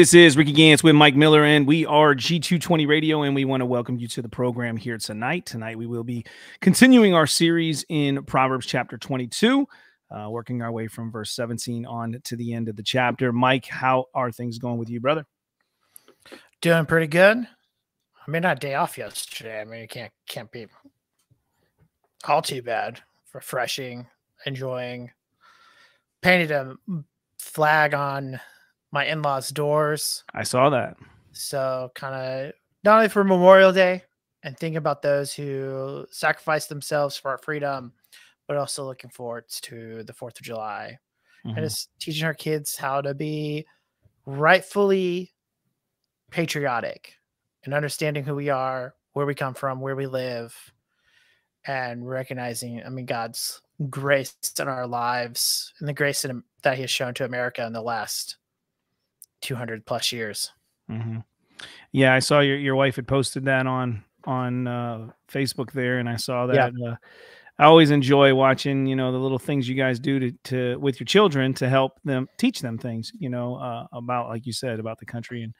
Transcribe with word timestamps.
This 0.00 0.14
is 0.14 0.34
Ricky 0.34 0.54
Gantz 0.54 0.82
with 0.82 0.94
Mike 0.94 1.14
Miller, 1.14 1.44
and 1.44 1.66
we 1.66 1.84
are 1.84 2.14
G220 2.14 2.88
Radio, 2.88 3.20
and 3.20 3.34
we 3.34 3.44
want 3.44 3.60
to 3.60 3.66
welcome 3.66 3.98
you 3.98 4.08
to 4.08 4.22
the 4.22 4.30
program 4.30 4.78
here 4.78 4.96
tonight. 4.96 5.44
Tonight, 5.44 5.76
we 5.76 5.84
will 5.84 6.04
be 6.04 6.24
continuing 6.62 7.12
our 7.12 7.26
series 7.26 7.84
in 7.90 8.24
Proverbs 8.24 8.64
chapter 8.64 8.96
22, 8.96 9.68
uh, 10.10 10.30
working 10.30 10.62
our 10.62 10.72
way 10.72 10.88
from 10.88 11.12
verse 11.12 11.32
17 11.32 11.84
on 11.84 12.18
to 12.24 12.34
the 12.34 12.54
end 12.54 12.70
of 12.70 12.76
the 12.76 12.82
chapter. 12.82 13.30
Mike, 13.30 13.66
how 13.66 14.06
are 14.14 14.32
things 14.32 14.56
going 14.56 14.78
with 14.78 14.88
you, 14.88 15.00
brother? 15.00 15.26
Doing 16.62 16.86
pretty 16.86 17.06
good. 17.06 17.36
I 17.36 18.30
mean, 18.30 18.40
not 18.40 18.58
day 18.58 18.76
off 18.76 18.96
yesterday. 18.96 19.60
I 19.60 19.64
mean, 19.66 19.82
you 19.82 19.88
can't 19.88 20.12
can't 20.26 20.50
be 20.50 20.66
all 22.26 22.40
too 22.40 22.62
bad. 22.62 23.02
Refreshing, 23.34 24.06
enjoying. 24.46 25.10
Painted 26.22 26.52
a 26.52 26.74
flag 27.38 27.92
on 27.92 28.40
my 28.92 29.06
in-laws' 29.06 29.50
doors. 29.50 30.24
I 30.34 30.42
saw 30.42 30.70
that. 30.70 30.96
So 31.32 31.90
kind 31.94 32.14
of 32.14 32.52
not 32.82 32.96
only 32.96 33.08
for 33.08 33.22
Memorial 33.24 33.72
Day 33.72 34.02
and 34.42 34.58
thinking 34.58 34.76
about 34.78 35.02
those 35.02 35.32
who 35.32 36.06
sacrificed 36.10 36.68
themselves 36.68 37.16
for 37.16 37.30
our 37.30 37.38
freedom, 37.38 37.92
but 38.48 38.56
also 38.56 38.84
looking 38.84 39.10
forward 39.10 39.44
to 39.48 40.02
the 40.02 40.12
Fourth 40.12 40.38
of 40.38 40.44
July 40.44 40.98
Mhm. 41.44 41.56
and 41.56 41.64
just 41.66 41.90
teaching 42.00 42.24
our 42.24 42.34
kids 42.34 42.76
how 42.76 43.00
to 43.00 43.14
be 43.14 43.66
rightfully 44.26 45.32
patriotic 46.30 47.14
and 47.64 47.74
understanding 47.74 48.24
who 48.24 48.34
we 48.34 48.48
are, 48.48 48.94
where 49.12 49.26
we 49.26 49.34
come 49.34 49.54
from, 49.54 49.80
where 49.80 49.96
we 49.96 50.06
live, 50.06 50.72
and 51.66 52.08
recognizing, 52.08 52.82
I 52.84 52.88
mean, 52.88 53.06
God's 53.06 53.60
grace 53.88 54.34
in 54.58 54.68
our 54.68 54.86
lives 54.86 55.72
and 55.78 55.88
the 55.88 55.92
grace 55.92 56.24
in, 56.24 56.42
that 56.62 56.76
He 56.76 56.82
has 56.82 56.90
shown 56.90 57.14
to 57.14 57.24
America 57.24 57.64
in 57.64 57.72
the 57.72 57.82
last 57.82 58.36
200 59.40 59.84
plus 59.86 60.12
years. 60.12 60.52
Mhm. 60.90 61.24
Yeah, 61.92 62.14
I 62.14 62.18
saw 62.20 62.40
your 62.40 62.56
your 62.58 62.76
wife 62.76 62.96
had 62.96 63.06
posted 63.08 63.44
that 63.46 63.66
on 63.66 64.04
on 64.24 64.66
uh, 64.66 65.10
Facebook 65.30 65.72
there, 65.72 65.98
and 65.98 66.08
I 66.08 66.16
saw 66.16 66.46
Yeah. 66.46 66.70
that. 66.70 66.90
Uh, 66.92 66.96
I 67.58 67.64
always 67.66 67.90
enjoy 67.90 68.34
watching, 68.34 68.86
you 68.86 68.96
know, 68.96 69.12
the 69.12 69.18
little 69.18 69.38
things 69.38 69.68
you 69.68 69.74
guys 69.74 70.00
do 70.00 70.18
to, 70.18 70.32
to 70.44 70.78
with 70.80 70.98
your 70.98 71.04
children 71.04 71.52
to 71.54 71.68
help 71.68 72.00
them 72.04 72.26
teach 72.38 72.60
them 72.60 72.78
things, 72.78 73.12
you 73.18 73.28
know, 73.28 73.56
uh, 73.56 73.86
about 73.92 74.28
like 74.30 74.46
you 74.46 74.52
said 74.52 74.80
about 74.80 74.98
the 74.98 75.04
country 75.06 75.42
and 75.42 75.54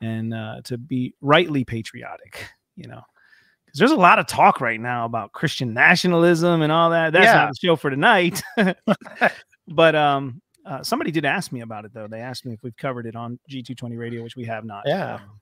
and 0.00 0.34
uh, 0.34 0.60
to 0.64 0.76
be 0.76 1.14
rightly 1.20 1.64
patriotic, 1.64 2.50
you 2.74 2.88
know, 2.88 3.00
because 3.64 3.78
there's 3.78 3.92
a 3.92 3.96
lot 3.96 4.18
of 4.18 4.26
talk 4.26 4.60
right 4.60 4.80
now 4.80 5.04
about 5.04 5.32
Christian 5.32 5.72
nationalism 5.72 6.62
and 6.62 6.72
all 6.72 6.90
that. 6.90 7.12
That's 7.12 7.26
Yeah. 7.26 7.34
not 7.44 7.50
the 7.50 7.56
show 7.66 7.76
for 7.76 7.88
tonight, 7.90 8.42
but 9.68 9.94
um, 9.94 10.42
uh, 10.64 10.82
somebody 10.82 11.10
did 11.10 11.24
ask 11.24 11.52
me 11.52 11.60
about 11.60 11.84
it 11.84 11.92
though. 11.92 12.06
They 12.06 12.20
asked 12.20 12.46
me 12.46 12.52
if 12.52 12.62
we've 12.62 12.76
covered 12.76 13.06
it 13.06 13.16
on 13.16 13.38
G220 13.50 13.98
Radio, 13.98 14.22
which 14.22 14.36
we 14.36 14.44
have 14.44 14.64
not. 14.64 14.84
Yeah. 14.86 15.14
Um, 15.14 15.40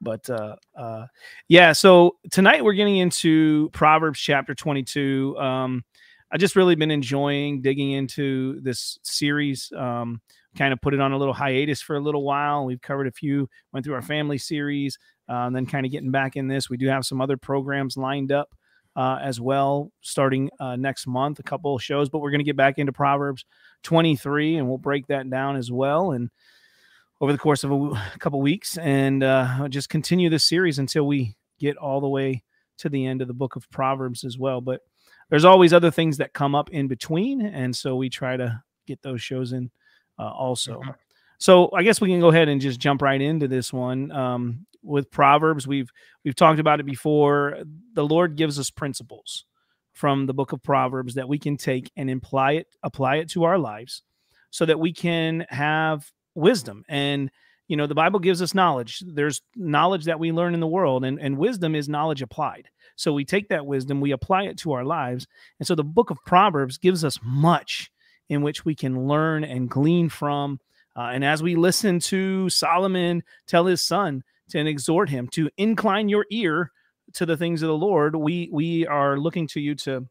but 0.00 0.28
uh, 0.28 0.56
uh, 0.76 1.06
yeah, 1.48 1.72
so 1.72 2.16
tonight 2.30 2.64
we're 2.64 2.74
getting 2.74 2.98
into 2.98 3.70
Proverbs 3.70 4.20
chapter 4.20 4.54
22. 4.54 5.36
Um, 5.38 5.84
I 6.30 6.36
just 6.36 6.56
really 6.56 6.74
been 6.74 6.90
enjoying 6.90 7.62
digging 7.62 7.92
into 7.92 8.60
this 8.60 8.98
series. 9.02 9.72
Um, 9.76 10.20
kind 10.56 10.72
of 10.72 10.80
put 10.80 10.94
it 10.94 11.00
on 11.00 11.12
a 11.12 11.18
little 11.18 11.34
hiatus 11.34 11.80
for 11.80 11.96
a 11.96 12.00
little 12.00 12.24
while. 12.24 12.64
We've 12.64 12.80
covered 12.80 13.06
a 13.06 13.12
few, 13.12 13.48
went 13.72 13.84
through 13.84 13.94
our 13.94 14.02
family 14.02 14.38
series, 14.38 14.98
uh, 15.28 15.46
and 15.46 15.54
then 15.54 15.66
kind 15.66 15.86
of 15.86 15.92
getting 15.92 16.10
back 16.10 16.36
in 16.36 16.48
this. 16.48 16.68
We 16.68 16.76
do 16.76 16.88
have 16.88 17.06
some 17.06 17.20
other 17.20 17.36
programs 17.36 17.96
lined 17.96 18.32
up 18.32 18.54
uh, 18.96 19.18
as 19.22 19.40
well, 19.40 19.92
starting 20.00 20.50
uh, 20.58 20.76
next 20.76 21.06
month, 21.06 21.38
a 21.38 21.42
couple 21.42 21.74
of 21.74 21.82
shows, 21.82 22.08
but 22.08 22.18
we're 22.18 22.30
going 22.30 22.40
to 22.40 22.44
get 22.44 22.56
back 22.56 22.78
into 22.78 22.92
Proverbs 22.92 23.44
23 23.86 24.56
and 24.56 24.68
we'll 24.68 24.78
break 24.78 25.06
that 25.06 25.30
down 25.30 25.56
as 25.56 25.70
well. 25.70 26.10
And 26.10 26.28
over 27.20 27.32
the 27.32 27.38
course 27.38 27.64
of 27.64 27.70
a 27.70 28.12
couple 28.18 28.40
weeks 28.42 28.76
and 28.76 29.22
uh, 29.22 29.68
just 29.68 29.88
continue 29.88 30.28
this 30.28 30.44
series 30.44 30.78
until 30.78 31.06
we 31.06 31.36
get 31.58 31.76
all 31.76 32.00
the 32.00 32.08
way 32.08 32.42
to 32.78 32.88
the 32.88 33.06
end 33.06 33.22
of 33.22 33.28
the 33.28 33.34
book 33.34 33.56
of 33.56 33.70
Proverbs 33.70 34.24
as 34.24 34.36
well. 34.36 34.60
But 34.60 34.80
there's 35.30 35.44
always 35.44 35.72
other 35.72 35.90
things 35.90 36.18
that 36.18 36.32
come 36.32 36.54
up 36.54 36.68
in 36.70 36.88
between. 36.88 37.40
And 37.40 37.74
so 37.74 37.96
we 37.96 38.10
try 38.10 38.36
to 38.36 38.62
get 38.86 39.00
those 39.02 39.22
shows 39.22 39.52
in 39.52 39.70
uh, 40.18 40.30
also. 40.30 40.80
Mhm. 40.80 40.94
So 41.38 41.70
I 41.72 41.82
guess 41.82 42.00
we 42.00 42.08
can 42.08 42.20
go 42.20 42.28
ahead 42.28 42.48
and 42.48 42.60
just 42.60 42.80
jump 42.80 43.02
right 43.02 43.20
into 43.20 43.46
this 43.46 43.72
one. 43.72 44.10
Um, 44.10 44.66
with 44.82 45.10
Proverbs, 45.10 45.66
we've 45.66 45.90
we've 46.24 46.34
talked 46.34 46.60
about 46.60 46.80
it 46.80 46.86
before. 46.86 47.58
The 47.94 48.04
Lord 48.04 48.36
gives 48.36 48.58
us 48.58 48.70
principles 48.70 49.44
from 49.96 50.26
the 50.26 50.34
book 50.34 50.52
of 50.52 50.62
Proverbs 50.62 51.14
that 51.14 51.26
we 51.26 51.38
can 51.38 51.56
take 51.56 51.90
and 51.96 52.10
apply 52.10 52.52
it 52.52 52.66
apply 52.82 53.16
it 53.16 53.30
to 53.30 53.44
our 53.44 53.58
lives 53.58 54.02
so 54.50 54.66
that 54.66 54.78
we 54.78 54.92
can 54.92 55.46
have 55.48 56.12
wisdom. 56.34 56.84
And 56.86 57.30
you 57.66 57.78
know 57.78 57.86
the 57.86 57.94
bible 57.94 58.20
gives 58.20 58.42
us 58.42 58.54
knowledge. 58.54 59.02
There's 59.06 59.40
knowledge 59.56 60.04
that 60.04 60.20
we 60.20 60.32
learn 60.32 60.52
in 60.52 60.60
the 60.60 60.66
world 60.66 61.02
and, 61.02 61.18
and 61.18 61.38
wisdom 61.38 61.74
is 61.74 61.88
knowledge 61.88 62.20
applied. 62.20 62.68
So 62.96 63.14
we 63.14 63.24
take 63.24 63.48
that 63.48 63.64
wisdom 63.64 64.02
we 64.02 64.12
apply 64.12 64.44
it 64.44 64.58
to 64.58 64.72
our 64.72 64.84
lives. 64.84 65.26
And 65.58 65.66
so 65.66 65.74
the 65.74 65.82
book 65.82 66.10
of 66.10 66.18
proverbs 66.26 66.76
gives 66.76 67.02
us 67.02 67.18
much 67.24 67.90
in 68.28 68.42
which 68.42 68.66
we 68.66 68.74
can 68.74 69.08
learn 69.08 69.44
and 69.44 69.70
glean 69.70 70.10
from. 70.10 70.60
Uh, 70.94 71.10
and 71.12 71.24
as 71.24 71.42
we 71.42 71.56
listen 71.56 72.00
to 72.00 72.50
solomon 72.50 73.22
tell 73.46 73.64
his 73.64 73.80
son 73.80 74.22
to 74.50 74.58
exhort 74.58 75.08
him 75.08 75.26
to 75.28 75.48
incline 75.56 76.10
your 76.10 76.26
ear 76.30 76.70
to 77.12 77.26
the 77.26 77.36
things 77.36 77.62
of 77.62 77.68
the 77.68 77.76
lord 77.76 78.16
we 78.16 78.48
we 78.52 78.86
are 78.86 79.18
looking 79.18 79.46
to 79.46 79.60
you 79.60 79.74
to 79.74 80.06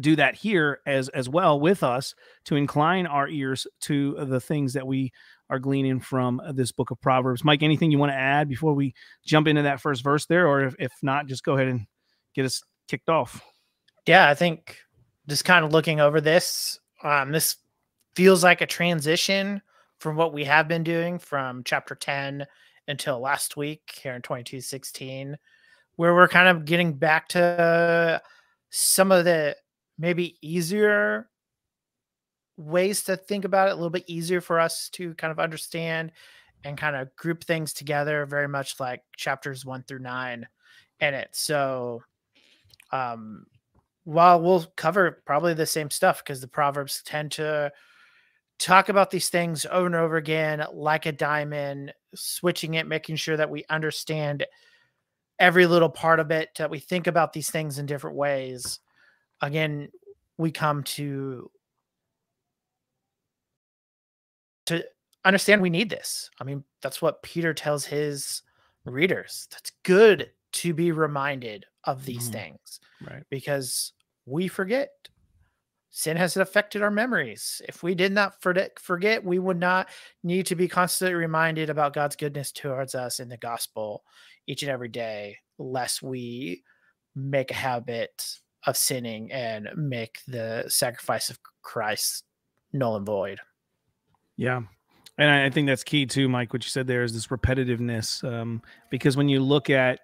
do 0.00 0.16
that 0.16 0.34
here 0.34 0.80
as 0.86 1.08
as 1.10 1.28
well 1.28 1.58
with 1.58 1.82
us 1.82 2.14
to 2.44 2.56
incline 2.56 3.06
our 3.06 3.28
ears 3.28 3.66
to 3.80 4.14
the 4.26 4.40
things 4.40 4.74
that 4.74 4.86
we 4.86 5.10
are 5.48 5.58
gleaning 5.58 6.00
from 6.00 6.40
this 6.52 6.72
book 6.72 6.90
of 6.90 7.00
proverbs. 7.00 7.44
Mike 7.44 7.62
anything 7.62 7.90
you 7.90 7.98
want 7.98 8.10
to 8.10 8.16
add 8.16 8.48
before 8.48 8.74
we 8.74 8.94
jump 9.24 9.46
into 9.46 9.62
that 9.62 9.80
first 9.80 10.02
verse 10.02 10.26
there? 10.26 10.46
Or 10.46 10.64
if, 10.64 10.74
if 10.78 10.92
not 11.02 11.26
just 11.26 11.44
go 11.44 11.54
ahead 11.54 11.68
and 11.68 11.86
get 12.34 12.44
us 12.44 12.62
kicked 12.88 13.08
off. 13.08 13.40
Yeah, 14.06 14.28
I 14.28 14.34
think 14.34 14.78
just 15.28 15.44
kind 15.44 15.64
of 15.64 15.72
looking 15.72 16.00
over 16.00 16.20
this, 16.20 16.78
um, 17.02 17.32
this 17.32 17.56
feels 18.14 18.44
like 18.44 18.60
a 18.60 18.66
transition 18.66 19.62
from 19.98 20.16
what 20.16 20.32
we 20.32 20.44
have 20.44 20.68
been 20.68 20.84
doing 20.84 21.18
from 21.18 21.62
chapter 21.64 21.94
10 21.94 22.46
until 22.88 23.18
last 23.18 23.56
week 23.56 23.98
here 24.02 24.14
in 24.14 24.22
2216, 24.22 25.36
where 25.96 26.14
we're 26.14 26.28
kind 26.28 26.48
of 26.48 26.64
getting 26.64 26.92
back 26.92 27.28
to 27.28 28.22
some 28.70 29.10
of 29.10 29.24
the 29.24 29.56
maybe 29.98 30.36
easier 30.42 31.28
ways 32.56 33.02
to 33.04 33.16
think 33.16 33.44
about 33.44 33.68
it, 33.68 33.72
a 33.72 33.74
little 33.74 33.90
bit 33.90 34.04
easier 34.06 34.40
for 34.40 34.60
us 34.60 34.88
to 34.90 35.14
kind 35.14 35.30
of 35.30 35.38
understand 35.38 36.12
and 36.64 36.78
kind 36.78 36.96
of 36.96 37.14
group 37.16 37.44
things 37.44 37.72
together, 37.72 38.26
very 38.26 38.48
much 38.48 38.80
like 38.80 39.02
chapters 39.16 39.64
one 39.64 39.82
through 39.82 39.98
nine 39.98 40.46
in 41.00 41.14
it. 41.14 41.28
So, 41.32 42.02
um, 42.92 43.46
while 44.04 44.40
we'll 44.40 44.64
cover 44.76 45.22
probably 45.26 45.52
the 45.54 45.66
same 45.66 45.90
stuff 45.90 46.22
because 46.22 46.40
the 46.40 46.48
proverbs 46.48 47.02
tend 47.04 47.32
to 47.32 47.72
talk 48.58 48.88
about 48.88 49.10
these 49.10 49.28
things 49.28 49.66
over 49.66 49.86
and 49.86 49.94
over 49.94 50.16
again 50.16 50.64
like 50.72 51.06
a 51.06 51.12
diamond 51.12 51.92
switching 52.14 52.74
it 52.74 52.86
making 52.86 53.16
sure 53.16 53.36
that 53.36 53.50
we 53.50 53.64
understand 53.68 54.46
every 55.38 55.66
little 55.66 55.88
part 55.88 56.20
of 56.20 56.30
it 56.30 56.50
that 56.56 56.70
we 56.70 56.78
think 56.78 57.06
about 57.06 57.32
these 57.32 57.50
things 57.50 57.78
in 57.78 57.86
different 57.86 58.16
ways 58.16 58.80
again 59.42 59.88
we 60.38 60.50
come 60.50 60.82
to 60.82 61.50
to 64.66 64.84
understand 65.24 65.60
we 65.60 65.70
need 65.70 65.90
this 65.90 66.30
i 66.40 66.44
mean 66.44 66.64
that's 66.82 67.02
what 67.02 67.22
peter 67.22 67.52
tells 67.52 67.84
his 67.84 68.42
readers 68.84 69.48
that's 69.50 69.72
good 69.82 70.30
to 70.52 70.72
be 70.72 70.92
reminded 70.92 71.66
of 71.84 72.04
these 72.04 72.28
Mhm. 72.28 72.32
things 72.32 72.80
right 73.00 73.22
because 73.30 73.92
we 74.26 74.48
forget. 74.48 74.90
Sin 75.96 76.18
has 76.18 76.36
affected 76.36 76.82
our 76.82 76.90
memories. 76.90 77.62
If 77.66 77.82
we 77.82 77.94
did 77.94 78.12
not 78.12 78.34
forget, 78.42 79.24
we 79.24 79.38
would 79.38 79.58
not 79.58 79.88
need 80.22 80.44
to 80.44 80.54
be 80.54 80.68
constantly 80.68 81.14
reminded 81.14 81.70
about 81.70 81.94
God's 81.94 82.16
goodness 82.16 82.52
towards 82.52 82.94
us 82.94 83.18
in 83.18 83.30
the 83.30 83.38
gospel 83.38 84.04
each 84.46 84.62
and 84.62 84.70
every 84.70 84.90
day, 84.90 85.38
lest 85.56 86.02
we 86.02 86.64
make 87.14 87.50
a 87.50 87.54
habit 87.54 88.40
of 88.66 88.76
sinning 88.76 89.32
and 89.32 89.70
make 89.74 90.18
the 90.28 90.66
sacrifice 90.68 91.30
of 91.30 91.38
Christ 91.62 92.24
null 92.74 92.96
and 92.96 93.06
void. 93.06 93.38
Yeah. 94.36 94.60
And 95.16 95.30
I 95.30 95.46
I 95.46 95.50
think 95.50 95.66
that's 95.66 95.82
key 95.82 96.04
too, 96.04 96.28
Mike. 96.28 96.52
What 96.52 96.62
you 96.62 96.68
said 96.68 96.86
there 96.86 97.04
is 97.04 97.14
this 97.14 97.28
repetitiveness. 97.28 98.22
Um, 98.22 98.60
because 98.90 99.16
when 99.16 99.30
you 99.30 99.40
look 99.40 99.70
at 99.70 100.00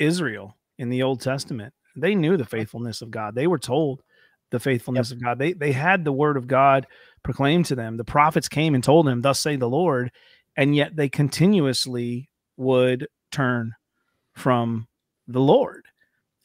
Israel 0.00 0.56
in 0.78 0.88
the 0.88 1.02
Old 1.02 1.20
Testament, 1.20 1.74
they 1.96 2.14
knew 2.14 2.38
the 2.38 2.46
faithfulness 2.46 3.02
of 3.02 3.10
God. 3.10 3.34
They 3.34 3.46
were 3.46 3.58
told 3.58 4.02
the 4.54 4.60
faithfulness 4.60 5.10
of 5.12 5.22
God. 5.22 5.38
They 5.38 5.52
they 5.52 5.72
had 5.72 6.04
the 6.04 6.12
word 6.12 6.38
of 6.38 6.46
God 6.48 6.86
proclaimed 7.22 7.66
to 7.66 7.74
them. 7.76 7.98
The 7.98 8.04
prophets 8.04 8.48
came 8.48 8.74
and 8.74 8.82
told 8.84 9.06
them, 9.06 9.20
"Thus 9.22 9.40
say 9.40 9.56
the 9.56 9.68
Lord," 9.68 10.10
and 10.56 10.74
yet 10.76 10.96
they 10.96 11.10
continuously 11.10 12.30
would 12.56 13.08
turn 13.32 13.74
from 14.34 14.88
the 15.28 15.40
Lord 15.40 15.86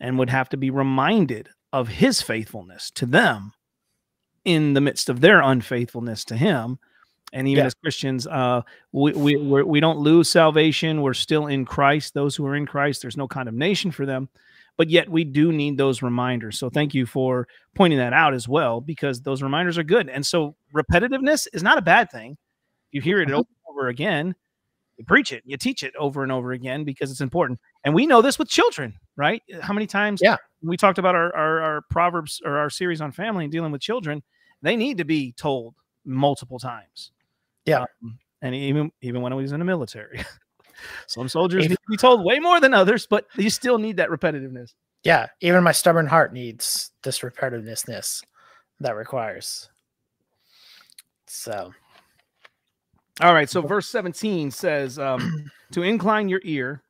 and 0.02 0.18
would 0.20 0.30
have 0.32 0.50
to 0.50 0.58
be 0.58 0.72
reminded 0.72 1.50
of 1.74 1.88
His 1.88 2.22
faithfulness 2.22 2.92
to 2.92 3.06
them 3.06 3.54
in 4.46 4.74
the 4.74 4.82
midst 4.82 5.10
of 5.10 5.22
their 5.22 5.42
unfaithfulness 5.42 6.26
to 6.26 6.36
Him 6.38 6.80
And 7.34 7.48
even 7.48 7.64
Yeah. 7.64 7.68
as 7.68 7.76
Christians, 7.76 8.26
uh, 8.28 8.64
we 8.92 9.14
we 9.14 9.38
we're, 9.38 9.64
we 9.66 9.80
don't 9.80 10.00
lose 10.00 10.30
salvation. 10.30 11.02
We're 11.04 11.14
still 11.14 11.48
in 11.48 11.66
Christ. 11.66 12.14
Those 12.16 12.36
who 12.36 12.46
are 12.48 12.56
in 12.56 12.66
Christ, 12.66 13.02
there's 13.04 13.18
no 13.18 13.28
condemnation 13.28 13.92
for 13.92 14.06
them. 14.08 14.30
But 14.80 14.90
yet, 14.90 15.10
we 15.10 15.26
do 15.26 15.52
need 15.52 15.78
those 15.78 16.02
reminders. 16.02 16.58
So, 16.58 16.70
thank 16.70 16.94
you 16.94 17.06
for 17.06 17.50
pointing 17.76 18.00
that 18.00 18.14
out 18.14 18.34
as 18.34 18.48
well, 18.48 18.80
because 18.80 19.22
those 19.22 19.44
reminders 19.44 19.78
are 19.78 19.84
good. 19.84 20.08
And 20.10 20.26
so, 20.26 20.56
repetitiveness 20.74 21.48
is 21.54 21.62
not 21.62 21.78
a 21.78 21.82
bad 21.82 22.10
thing. 22.10 22.38
You 22.92 23.02
hear 23.02 23.22
it 23.22 23.30
over 23.30 23.40
and 23.40 23.70
over 23.70 23.88
again. 23.90 24.36
You 24.98 25.04
preach 25.04 25.34
it, 25.34 25.44
you 25.46 25.58
teach 25.58 25.84
it 25.84 25.94
over 25.98 26.24
and 26.24 26.32
over 26.32 26.54
again 26.54 26.86
because 26.86 27.12
it's 27.12 27.20
important. 27.20 27.60
And 27.84 27.94
we 27.94 28.08
know 28.08 28.22
this 28.22 28.40
with 28.40 28.48
children, 28.48 28.94
right? 29.18 29.44
How 29.62 29.74
many 29.74 29.86
times? 29.86 30.22
Yeah. 30.24 30.38
We 30.62 30.78
talked 30.78 30.98
about 30.98 31.14
our, 31.14 31.36
our, 31.36 31.62
our 31.62 31.82
proverbs 31.90 32.42
or 32.46 32.58
our 32.58 32.70
series 32.70 33.02
on 33.02 33.12
family 33.12 33.44
and 33.44 33.52
dealing 33.52 33.74
with 33.74 33.82
children. 33.82 34.24
They 34.62 34.78
need 34.78 34.98
to 34.98 35.06
be 35.06 35.34
told 35.34 35.76
multiple 36.06 36.58
times. 36.58 37.12
Yeah. 37.66 37.86
Um, 38.04 38.18
and 38.42 38.56
even 38.56 38.92
even 39.02 39.22
when 39.22 39.34
I 39.34 39.36
was 39.36 39.52
in 39.52 39.60
the 39.60 39.66
military, 39.66 40.24
some 41.08 41.28
soldiers 41.30 41.66
If- 41.66 41.70
need 41.72 41.76
to 41.76 41.90
be 41.92 41.98
told 41.98 42.24
way 42.26 42.40
more 42.40 42.60
than 42.60 42.74
others, 42.74 43.06
but 43.08 43.28
you 43.36 43.50
still 43.50 43.78
need 43.78 43.98
that 43.98 44.10
repetitiveness. 44.10 44.74
Yeah, 45.04 45.28
even 45.42 45.64
my 45.64 45.72
stubborn 45.72 46.08
heart 46.08 46.34
needs 46.34 46.92
this 47.04 47.20
repetitiveness 47.20 48.24
that 48.82 48.96
requires. 48.96 49.70
So 51.28 51.74
All 53.22 53.34
right. 53.34 53.50
So 53.50 53.62
verse 53.62 53.88
17 53.88 54.52
says 54.52 54.98
um, 55.00 55.50
to 55.72 55.84
incline 55.84 56.28
your 56.30 56.42
ear 56.44 56.84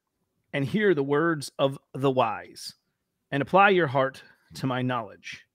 and 0.53 0.63
hear 0.65 0.93
the 0.93 1.03
words 1.03 1.51
of 1.59 1.77
the 1.93 2.09
wise 2.09 2.73
and 3.31 3.41
apply 3.41 3.69
your 3.69 3.87
heart 3.87 4.23
to 4.55 4.65
my 4.67 4.81
knowledge. 4.81 5.45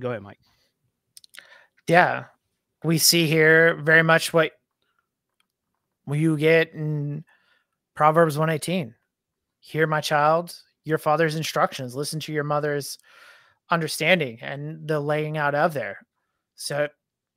Go 0.00 0.10
ahead, 0.10 0.22
Mike. 0.22 0.38
yeah, 1.88 2.24
we 2.84 2.98
see 2.98 3.26
here 3.26 3.76
very 3.82 4.02
much 4.02 4.32
what 4.32 4.52
you 6.08 6.36
get 6.36 6.72
in 6.72 7.24
Proverbs 7.98 8.38
118. 8.38 8.94
Hear 9.58 9.88
my 9.88 10.00
child, 10.00 10.54
your 10.84 10.98
father's 10.98 11.34
instructions, 11.34 11.96
listen 11.96 12.20
to 12.20 12.32
your 12.32 12.44
mother's 12.44 12.96
understanding 13.70 14.38
and 14.40 14.86
the 14.86 15.00
laying 15.00 15.36
out 15.36 15.56
of 15.56 15.74
there. 15.74 15.98
So 16.54 16.86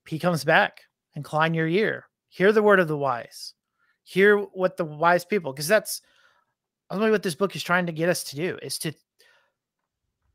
he 0.07 0.19
comes 0.19 0.43
back, 0.43 0.81
incline 1.15 1.55
your 1.55 1.67
ear, 1.67 2.05
hear 2.29 2.51
the 2.51 2.61
word 2.61 2.79
of 2.79 2.87
the 2.87 2.95
wise, 2.95 3.55
hear 4.03 4.37
what 4.37 4.77
the 4.77 4.85
wise 4.85 5.25
people, 5.25 5.51
because 5.51 5.67
that's 5.67 6.03
ultimately 6.91 7.09
what 7.09 7.23
this 7.23 7.33
book 7.33 7.55
is 7.55 7.63
trying 7.63 7.87
to 7.87 7.91
get 7.91 8.07
us 8.07 8.23
to 8.25 8.35
do 8.35 8.59
is 8.61 8.77
to 8.77 8.93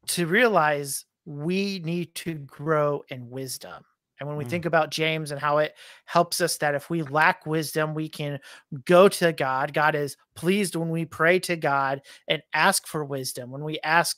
to 0.09 0.27
realize 0.27 1.05
we 1.25 1.79
need 1.85 2.13
to 2.17 2.35
grow 2.35 3.05
in 3.11 3.31
wisdom. 3.31 3.85
And 4.19 4.29
when 4.29 4.39
we 4.39 4.45
Mm. 4.45 4.51
think 4.51 4.65
about 4.65 4.91
James 4.91 5.31
and 5.31 5.41
how 5.41 5.59
it 5.59 5.75
helps 6.05 6.41
us 6.41 6.57
that 6.59 6.75
if 6.75 6.89
we 6.89 7.03
lack 7.03 7.47
wisdom, 7.47 7.95
we 7.95 8.09
can 8.09 8.41
go 8.85 9.09
to 9.09 9.33
God. 9.33 9.73
God 9.73 9.95
is 9.95 10.17
pleased 10.35 10.75
when 10.75 10.91
we 10.91 11.05
pray 11.05 11.39
to 11.41 11.57
God 11.57 12.03
and 12.29 12.43
ask 12.53 12.87
for 12.87 13.05
wisdom. 13.05 13.51
When 13.51 13.65
we 13.65 13.79
ask, 13.81 14.17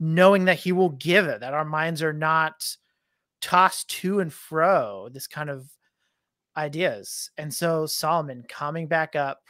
knowing 0.00 0.44
that 0.46 0.58
He 0.58 0.72
will 0.72 0.90
give 0.90 1.26
it, 1.26 1.40
that 1.40 1.54
our 1.54 1.64
minds 1.64 2.02
are 2.02 2.12
not 2.12 2.76
tossed 3.40 3.88
to 3.88 4.20
and 4.20 4.32
fro, 4.32 5.08
this 5.10 5.26
kind 5.26 5.50
of 5.50 5.68
ideas. 6.56 7.30
And 7.38 7.52
so 7.52 7.86
Solomon 7.86 8.44
coming 8.48 8.86
back 8.86 9.16
up, 9.16 9.42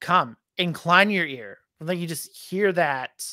come, 0.00 0.36
incline 0.58 1.10
your 1.10 1.26
ear. 1.26 1.58
Like 1.80 1.98
you 1.98 2.06
just 2.06 2.34
hear 2.34 2.72
that 2.72 3.24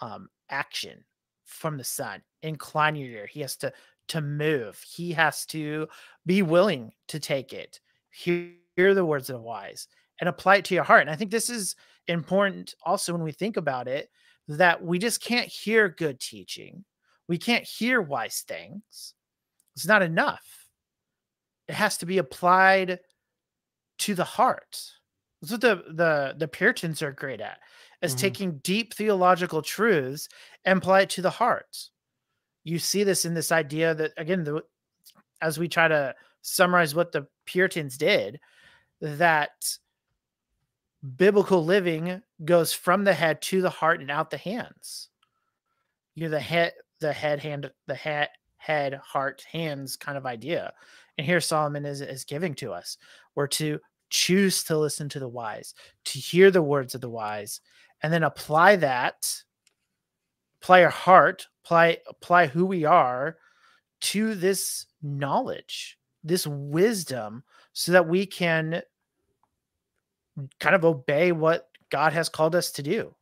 um, 0.00 0.28
action 0.48 1.04
from 1.44 1.76
the 1.76 1.84
son. 1.84 2.22
Incline 2.42 2.94
your 2.96 3.10
ear. 3.10 3.26
He 3.26 3.40
has 3.40 3.56
to 3.58 3.72
to 4.08 4.20
move. 4.20 4.80
He 4.82 5.12
has 5.12 5.46
to 5.46 5.88
be 6.26 6.42
willing 6.42 6.92
to 7.08 7.20
take 7.20 7.52
it. 7.52 7.80
Hear, 8.10 8.52
hear 8.76 8.94
the 8.94 9.04
words 9.04 9.30
of 9.30 9.36
the 9.36 9.42
wise 9.42 9.88
and 10.20 10.28
apply 10.28 10.56
it 10.56 10.64
to 10.66 10.74
your 10.74 10.84
heart. 10.84 11.02
And 11.02 11.10
I 11.10 11.16
think 11.16 11.30
this 11.30 11.50
is 11.50 11.76
important 12.08 12.74
also 12.84 13.12
when 13.12 13.22
we 13.22 13.32
think 13.32 13.56
about 13.56 13.88
it 13.88 14.10
that 14.48 14.82
we 14.82 14.98
just 14.98 15.22
can't 15.22 15.48
hear 15.48 15.88
good 15.88 16.20
teaching. 16.20 16.84
We 17.28 17.38
can't 17.38 17.64
hear 17.64 18.00
wise 18.00 18.40
things. 18.42 19.14
It's 19.76 19.86
not 19.86 20.02
enough. 20.02 20.68
It 21.68 21.74
has 21.74 21.98
to 21.98 22.06
be 22.06 22.18
applied 22.18 23.00
to 23.98 24.14
the 24.14 24.24
heart. 24.24 24.92
That's 25.40 25.52
what 25.52 25.60
the 25.60 25.76
the 25.92 26.34
the 26.36 26.48
Puritans 26.48 27.02
are 27.02 27.12
great 27.12 27.40
at, 27.40 27.60
is 28.02 28.14
Mhm. 28.14 28.18
taking 28.20 28.58
deep 28.58 28.94
theological 28.94 29.62
truths 29.62 30.28
and 30.64 30.78
apply 30.78 31.02
it 31.02 31.10
to 31.10 31.22
the 31.22 31.30
heart. 31.30 31.90
You 32.68 32.78
see 32.78 33.02
this 33.02 33.24
in 33.24 33.32
this 33.32 33.50
idea 33.50 33.94
that 33.94 34.12
again, 34.18 34.44
the, 34.44 34.62
as 35.40 35.58
we 35.58 35.68
try 35.68 35.88
to 35.88 36.14
summarize 36.42 36.94
what 36.94 37.12
the 37.12 37.26
Puritans 37.46 37.96
did, 37.96 38.40
that 39.00 39.78
biblical 41.16 41.64
living 41.64 42.20
goes 42.44 42.72
from 42.72 43.04
the 43.04 43.14
head 43.14 43.40
to 43.42 43.62
the 43.62 43.70
heart 43.70 44.00
and 44.00 44.10
out 44.10 44.30
the 44.30 44.36
hands. 44.36 45.08
you 46.14 46.24
know 46.24 46.30
the 46.30 46.40
head, 46.40 46.72
the 47.00 47.12
head, 47.12 47.40
hand, 47.40 47.70
the 47.86 47.94
head, 47.94 48.28
head, 48.56 48.94
heart, 48.94 49.44
hands 49.50 49.96
kind 49.96 50.18
of 50.18 50.26
idea. 50.26 50.72
And 51.16 51.26
here 51.26 51.40
Solomon 51.40 51.86
is, 51.86 52.00
is 52.00 52.24
giving 52.24 52.54
to 52.56 52.72
us. 52.72 52.98
We're 53.34 53.46
to 53.48 53.78
choose 54.10 54.64
to 54.64 54.76
listen 54.76 55.08
to 55.10 55.20
the 55.20 55.28
wise, 55.28 55.74
to 56.06 56.18
hear 56.18 56.50
the 56.50 56.62
words 56.62 56.94
of 56.94 57.00
the 57.00 57.08
wise, 57.08 57.60
and 58.02 58.12
then 58.12 58.24
apply 58.24 58.76
that, 58.76 59.42
apply 60.60 60.82
our 60.82 60.90
heart, 60.90 61.46
apply 61.64 61.98
apply 62.08 62.46
who 62.46 62.66
we 62.66 62.84
are 62.84 63.36
to 64.00 64.34
this 64.34 64.86
knowledge, 65.02 65.98
this 66.22 66.46
wisdom, 66.46 67.42
so 67.72 67.92
that 67.92 68.08
we 68.08 68.26
can 68.26 68.82
kind 70.60 70.74
of 70.74 70.84
obey 70.84 71.32
what 71.32 71.68
God 71.90 72.12
has 72.12 72.28
called 72.28 72.54
us 72.54 72.70
to 72.72 72.82
do. 72.82 73.14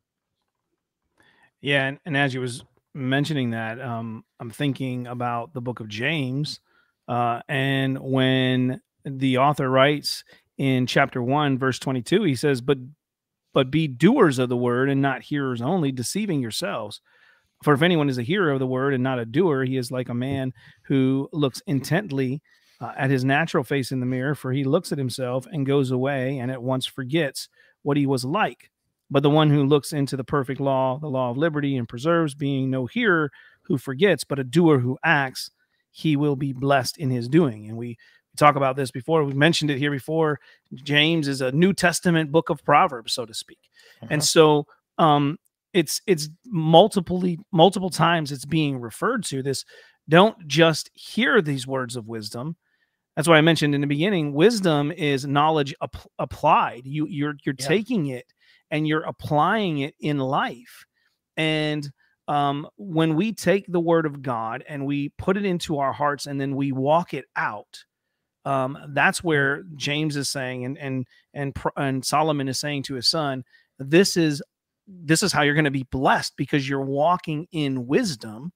Yeah, 1.60 1.86
and, 1.86 1.98
and 2.04 2.16
as 2.16 2.34
you 2.34 2.40
was 2.40 2.62
mentioning 2.94 3.50
that, 3.50 3.80
um, 3.80 4.24
I'm 4.38 4.50
thinking 4.50 5.06
about 5.06 5.54
the 5.54 5.60
book 5.60 5.80
of 5.80 5.88
James, 5.88 6.60
uh, 7.08 7.40
and 7.48 7.98
when 7.98 8.80
the 9.04 9.38
author 9.38 9.70
writes 9.70 10.24
in 10.58 10.86
chapter 10.86 11.22
one, 11.22 11.58
verse 11.58 11.78
22, 11.78 12.22
he 12.24 12.34
says, 12.34 12.60
"But 12.60 12.78
but 13.56 13.70
be 13.70 13.88
doers 13.88 14.38
of 14.38 14.50
the 14.50 14.56
word 14.56 14.90
and 14.90 15.00
not 15.00 15.22
hearers 15.22 15.62
only, 15.62 15.90
deceiving 15.90 16.42
yourselves. 16.42 17.00
For 17.62 17.72
if 17.74 17.82
anyone 17.82 18.08
is 18.08 18.18
a 18.18 18.22
hearer 18.22 18.50
of 18.52 18.58
the 18.58 18.66
word 18.66 18.94
and 18.94 19.02
not 19.02 19.18
a 19.18 19.24
doer, 19.24 19.64
he 19.64 19.76
is 19.76 19.90
like 19.90 20.08
a 20.08 20.14
man 20.14 20.52
who 20.82 21.28
looks 21.32 21.62
intently 21.66 22.42
uh, 22.80 22.92
at 22.96 23.10
his 23.10 23.24
natural 23.24 23.64
face 23.64 23.92
in 23.92 24.00
the 24.00 24.06
mirror, 24.06 24.34
for 24.34 24.52
he 24.52 24.64
looks 24.64 24.92
at 24.92 24.98
himself 24.98 25.46
and 25.50 25.64
goes 25.66 25.90
away 25.90 26.38
and 26.38 26.50
at 26.50 26.62
once 26.62 26.86
forgets 26.86 27.48
what 27.82 27.96
he 27.96 28.06
was 28.06 28.24
like." 28.24 28.70
But 29.10 29.22
the 29.22 29.30
one 29.30 29.50
who 29.50 29.64
looks 29.64 29.92
into 29.92 30.16
the 30.16 30.24
perfect 30.24 30.60
law, 30.60 30.98
the 30.98 31.08
law 31.08 31.30
of 31.30 31.36
liberty, 31.38 31.76
and 31.76 31.88
preserves, 31.88 32.34
being 32.34 32.70
no 32.70 32.86
hearer 32.86 33.30
who 33.62 33.78
forgets, 33.78 34.24
but 34.24 34.38
a 34.38 34.44
doer 34.44 34.80
who 34.80 34.98
acts, 35.04 35.50
he 35.92 36.16
will 36.16 36.36
be 36.36 36.52
blessed 36.52 36.98
in 36.98 37.10
his 37.10 37.28
doing. 37.28 37.68
And 37.68 37.78
we 37.78 37.96
talk 38.36 38.56
about 38.56 38.76
this 38.76 38.90
before. 38.90 39.24
We've 39.24 39.34
mentioned 39.34 39.70
it 39.70 39.78
here 39.78 39.90
before. 39.90 40.40
James 40.74 41.26
is 41.28 41.40
a 41.40 41.52
New 41.52 41.72
Testament 41.72 42.30
book 42.30 42.50
of 42.50 42.64
Proverbs, 42.64 43.12
so 43.12 43.24
to 43.24 43.34
speak. 43.34 43.70
And 44.10 44.22
so 44.22 44.66
um 44.98 45.38
it's 45.76 46.00
it's 46.06 46.28
multiple 46.46 47.22
multiple 47.52 47.90
times 47.90 48.32
it's 48.32 48.44
being 48.46 48.80
referred 48.80 49.22
to 49.24 49.42
this 49.42 49.64
don't 50.08 50.46
just 50.46 50.90
hear 50.94 51.42
these 51.42 51.66
words 51.66 51.96
of 51.96 52.06
wisdom. 52.08 52.56
That's 53.16 53.28
why 53.28 53.38
i 53.38 53.40
mentioned 53.40 53.74
in 53.74 53.80
the 53.80 53.86
beginning 53.86 54.32
wisdom 54.32 54.92
is 54.92 55.26
knowledge 55.26 55.74
ap- 55.82 56.06
applied. 56.18 56.82
You 56.84 57.06
you're 57.08 57.34
you're 57.44 57.56
Yeah. 57.58 57.66
taking 57.68 58.06
it 58.06 58.26
and 58.70 58.86
you're 58.88 59.02
applying 59.02 59.78
it 59.78 59.94
in 60.00 60.18
life. 60.18 60.84
And 61.36 61.90
um, 62.28 62.66
when 62.76 63.14
we 63.14 63.32
take 63.32 63.66
the 63.68 63.80
word 63.80 64.06
of 64.06 64.22
god 64.22 64.64
and 64.68 64.84
we 64.86 65.10
put 65.18 65.36
it 65.36 65.44
into 65.44 65.78
our 65.78 65.92
hearts 65.92 66.26
and 66.26 66.40
then 66.40 66.56
we 66.56 66.72
walk 66.72 67.14
it 67.14 67.26
out 67.36 67.84
um, 68.44 68.76
that's 68.94 69.22
where 69.22 69.62
james 69.76 70.16
is 70.16 70.28
saying 70.28 70.64
and 70.64 70.76
and 70.78 71.06
and 71.34 71.54
and 71.76 72.04
solomon 72.04 72.48
is 72.48 72.58
saying 72.58 72.82
to 72.82 72.94
his 72.94 73.08
son 73.08 73.44
this 73.78 74.16
is 74.16 74.42
this 74.86 75.22
is 75.22 75.32
how 75.32 75.42
you're 75.42 75.54
going 75.54 75.64
to 75.64 75.70
be 75.70 75.86
blessed 75.90 76.34
because 76.36 76.68
you're 76.68 76.84
walking 76.84 77.46
in 77.52 77.86
wisdom. 77.86 78.52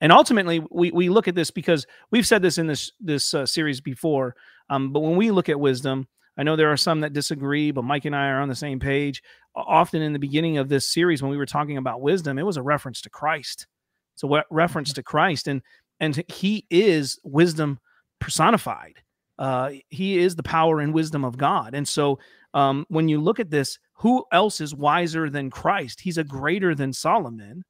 And 0.00 0.12
ultimately 0.12 0.64
we, 0.70 0.90
we 0.90 1.08
look 1.08 1.28
at 1.28 1.34
this 1.34 1.50
because 1.50 1.86
we've 2.10 2.26
said 2.26 2.42
this 2.42 2.58
in 2.58 2.66
this 2.66 2.90
this 3.00 3.34
uh, 3.34 3.44
series 3.46 3.80
before 3.80 4.34
um, 4.70 4.92
but 4.92 5.00
when 5.00 5.16
we 5.16 5.30
look 5.30 5.50
at 5.50 5.60
wisdom 5.60 6.08
i 6.38 6.42
know 6.42 6.56
there 6.56 6.72
are 6.72 6.76
some 6.76 7.00
that 7.00 7.12
disagree 7.12 7.70
but 7.70 7.84
mike 7.84 8.06
and 8.06 8.16
i 8.16 8.28
are 8.28 8.40
on 8.40 8.48
the 8.48 8.54
same 8.54 8.80
page. 8.80 9.22
Often 9.54 10.00
in 10.00 10.14
the 10.14 10.18
beginning 10.18 10.56
of 10.56 10.70
this 10.70 10.88
series 10.88 11.22
when 11.22 11.30
we 11.30 11.36
were 11.36 11.44
talking 11.44 11.76
about 11.76 12.00
wisdom 12.00 12.38
it 12.38 12.46
was 12.46 12.56
a 12.56 12.62
reference 12.62 13.02
to 13.02 13.10
christ. 13.10 13.66
It's 14.14 14.24
a 14.24 14.44
reference 14.50 14.94
to 14.94 15.02
christ 15.02 15.48
and 15.48 15.60
and 16.00 16.24
he 16.28 16.66
is 16.70 17.18
wisdom 17.22 17.78
personified. 18.20 19.02
Uh, 19.38 19.72
he 19.88 20.18
is 20.18 20.36
the 20.36 20.42
power 20.42 20.80
and 20.80 20.92
wisdom 20.92 21.24
of 21.24 21.36
god. 21.36 21.74
And 21.74 21.86
so 21.86 22.18
um, 22.54 22.86
when 22.88 23.08
you 23.08 23.20
look 23.20 23.40
at 23.40 23.50
this 23.50 23.78
who 24.00 24.24
else 24.32 24.60
is 24.60 24.74
wiser 24.74 25.28
than 25.30 25.50
christ 25.50 26.00
he's 26.00 26.18
a 26.18 26.24
greater 26.24 26.74
than 26.74 26.92
solomon 26.92 27.62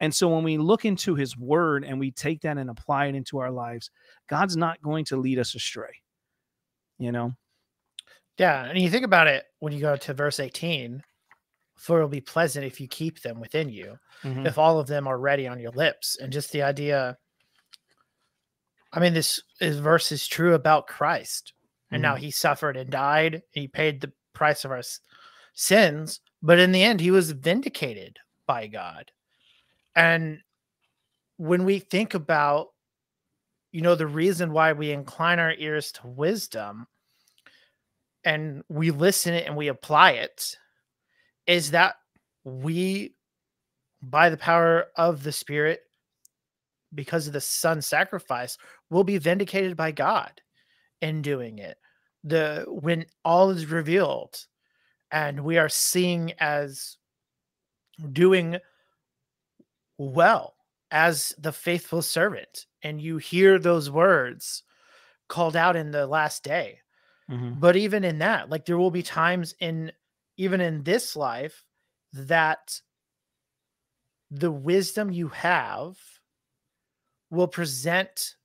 and 0.00 0.14
so 0.14 0.28
when 0.28 0.44
we 0.44 0.58
look 0.58 0.84
into 0.84 1.14
his 1.14 1.36
word 1.38 1.82
and 1.84 1.98
we 1.98 2.10
take 2.10 2.42
that 2.42 2.58
and 2.58 2.68
apply 2.68 3.06
it 3.06 3.14
into 3.14 3.38
our 3.38 3.50
lives, 3.50 3.90
God's 4.28 4.54
not 4.54 4.82
going 4.82 5.06
to 5.06 5.16
lead 5.16 5.38
us 5.38 5.54
astray. 5.54 6.02
you 6.98 7.12
know 7.12 7.32
Yeah, 8.36 8.64
and 8.66 8.78
you 8.78 8.90
think 8.90 9.06
about 9.06 9.26
it 9.26 9.44
when 9.60 9.72
you 9.72 9.80
go 9.80 9.96
to 9.96 10.12
verse 10.12 10.38
18, 10.38 11.02
for 11.76 11.96
it'll 11.96 12.10
be 12.10 12.20
pleasant 12.20 12.66
if 12.66 12.78
you 12.78 12.88
keep 12.88 13.22
them 13.22 13.40
within 13.40 13.70
you, 13.70 13.98
Mhm. 14.22 14.46
if 14.46 14.58
all 14.58 14.78
of 14.78 14.86
them 14.86 15.06
are 15.06 15.18
ready 15.18 15.48
on 15.48 15.58
your 15.58 15.70
lips. 15.72 16.18
And 16.20 16.30
just 16.30 16.52
the 16.52 16.62
idea, 16.62 17.16
I 18.92 19.00
mean, 19.00 19.14
this 19.14 19.40
is 19.62 19.78
verse 19.78 20.12
is 20.12 20.26
true 20.28 20.52
about 20.52 20.88
Christ. 20.88 21.54
And 21.90 22.02
now 22.02 22.16
he 22.16 22.30
suffered 22.30 22.76
and 22.76 22.90
died. 22.90 23.42
He 23.52 23.66
paid 23.66 24.02
the 24.02 24.12
price 24.34 24.64
of 24.66 24.70
our 24.72 24.82
sins, 25.56 26.20
but 26.42 26.60
in 26.60 26.70
the 26.70 26.84
end, 26.84 27.00
he 27.00 27.10
was 27.10 27.32
vindicated 27.32 28.18
by 28.46 28.68
God. 28.68 29.10
And 29.96 30.40
when 31.38 31.64
we 31.64 31.80
think 31.80 32.14
about, 32.14 32.68
you 33.72 33.80
know, 33.80 33.94
the 33.94 34.06
reason 34.06 34.52
why 34.52 34.72
we 34.74 34.92
incline 34.92 35.38
our 35.40 35.54
ears 35.54 35.90
to 35.92 36.06
wisdom 36.06 36.86
and 38.22 38.62
we 38.68 38.90
listen 38.90 39.34
it 39.34 39.46
and 39.46 39.56
we 39.56 39.68
apply 39.68 40.12
it, 40.12 40.56
is 41.46 41.70
that 41.70 41.96
we, 42.44 43.14
by 44.02 44.28
the 44.28 44.36
power 44.36 44.86
of 44.96 45.22
the 45.22 45.32
Spirit, 45.32 45.80
because 46.94 47.26
of 47.26 47.32
the 47.32 47.40
Son's 47.40 47.86
sacrifice, 47.86 48.58
will 48.90 49.04
be 49.04 49.18
vindicated 49.18 49.76
by 49.76 49.90
God 49.90 50.32
in 51.00 51.22
doing 51.22 51.58
it. 51.58 51.78
The 52.24 52.64
when 52.68 53.06
all 53.24 53.50
is 53.50 53.66
revealed 53.66 54.36
and 55.10 55.44
we 55.44 55.58
are 55.58 55.68
seeing 55.68 56.32
as 56.38 56.96
doing 58.12 58.58
well 59.98 60.54
as 60.90 61.34
the 61.38 61.52
faithful 61.52 62.02
servant, 62.02 62.66
and 62.82 63.00
you 63.00 63.18
hear 63.18 63.58
those 63.58 63.90
words 63.90 64.62
called 65.28 65.56
out 65.56 65.76
in 65.76 65.90
the 65.90 66.06
last 66.06 66.44
day. 66.44 66.80
Mhm. 67.28 67.60
But 67.60 67.76
even 67.76 68.04
in 68.04 68.18
that, 68.18 68.50
like 68.50 68.66
there 68.66 68.78
will 68.78 68.90
be 68.90 69.02
times 69.02 69.54
in 69.60 69.92
even 70.36 70.60
in 70.60 70.84
this 70.84 71.16
life 71.16 71.64
that 72.12 72.80
the 74.30 74.50
wisdom 74.52 75.10
you 75.10 75.28
have 75.28 75.98
will 77.30 77.48
present 77.48 78.36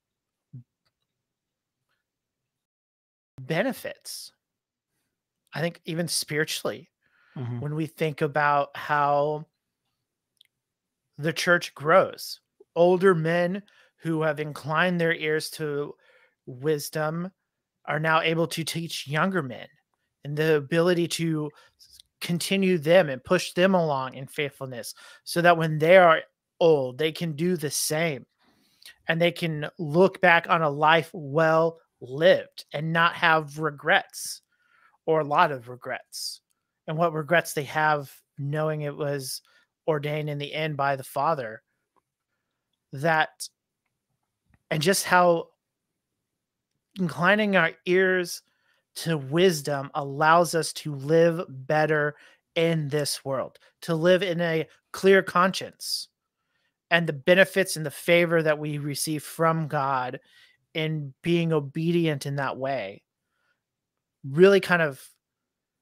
benefits. 3.39 4.31
I 5.53 5.61
think 5.61 5.81
even 5.85 6.07
spiritually, 6.07 6.91
Mhm. 7.35 7.59
when 7.59 7.75
we 7.75 7.87
think 7.87 8.21
about 8.21 8.75
how 8.77 9.47
the 11.17 11.33
church 11.33 11.73
grows, 11.75 12.39
older 12.75 13.13
men 13.13 13.63
who 13.97 14.21
have 14.23 14.39
inclined 14.39 14.99
their 14.99 15.13
ears 15.13 15.49
to 15.51 15.93
wisdom 16.45 17.31
are 17.85 17.99
now 17.99 18.21
able 18.21 18.47
to 18.47 18.63
teach 18.63 19.07
younger 19.07 19.43
men 19.43 19.67
and 20.23 20.37
the 20.37 20.55
ability 20.57 21.07
to 21.07 21.51
continue 22.21 22.77
them 22.77 23.09
and 23.09 23.23
push 23.23 23.53
them 23.53 23.75
along 23.75 24.15
in 24.15 24.27
faithfulness 24.27 24.93
so 25.23 25.41
that 25.41 25.57
when 25.57 25.79
they 25.79 25.97
are 25.97 26.23
old, 26.59 26.97
they 26.97 27.11
can 27.11 27.33
do 27.35 27.57
the 27.57 27.71
same 27.71 28.25
and 29.07 29.21
they 29.21 29.31
can 29.31 29.69
look 29.79 30.21
back 30.21 30.49
on 30.49 30.61
a 30.61 30.69
life 30.69 31.09
well 31.13 31.79
lived 32.01 32.65
and 32.73 32.93
not 32.93 33.15
have 33.15 33.59
regrets 33.59 34.41
or 35.05 35.21
a 35.21 35.25
lot 35.25 35.51
of 35.51 35.69
regrets. 35.69 36.41
And 36.87 36.97
what 36.97 37.13
regrets 37.13 37.53
they 37.53 37.63
have 37.63 38.11
knowing 38.37 38.81
it 38.81 38.95
was 38.95 39.41
ordained 39.87 40.29
in 40.29 40.37
the 40.37 40.53
end 40.53 40.77
by 40.77 40.95
the 40.95 41.03
Father. 41.03 41.61
That 42.93 43.47
and 44.69 44.81
just 44.81 45.05
how 45.05 45.49
inclining 46.99 47.55
our 47.55 47.71
ears 47.85 48.41
to 48.95 49.17
wisdom 49.17 49.89
allows 49.93 50.55
us 50.55 50.73
to 50.73 50.93
live 50.93 51.45
better 51.49 52.15
in 52.55 52.89
this 52.89 53.23
world, 53.23 53.59
to 53.81 53.95
live 53.95 54.23
in 54.23 54.41
a 54.41 54.67
clear 54.91 55.21
conscience, 55.21 56.09
and 56.89 57.07
the 57.07 57.13
benefits 57.13 57.77
and 57.77 57.85
the 57.85 57.91
favor 57.91 58.43
that 58.43 58.59
we 58.59 58.77
receive 58.77 59.23
from 59.23 59.67
God 59.67 60.19
in 60.73 61.13
being 61.21 61.53
obedient 61.53 62.25
in 62.25 62.35
that 62.35 62.57
way 62.57 63.03
really 64.23 64.59
kind 64.59 64.81
of 64.81 65.03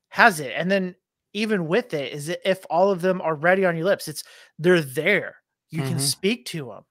has 0.10 0.40
it. 0.40 0.54
And 0.56 0.72
then 0.72 0.96
even 1.34 1.68
with 1.68 1.94
it 1.94 2.14
is 2.14 2.30
if 2.46 2.66
all 2.70 2.92
of 2.92 3.02
them 3.02 3.22
are 3.22 3.36
ready 3.36 3.66
on 3.66 3.76
your 3.76 3.86
lips, 3.86 4.08
it's 4.08 4.24
they're 4.58 4.82
there. 4.82 5.38
You 5.70 5.84
can 5.84 5.98
Mhm. 5.98 6.02
speak 6.02 6.46
to 6.48 6.66
them. 6.66 6.86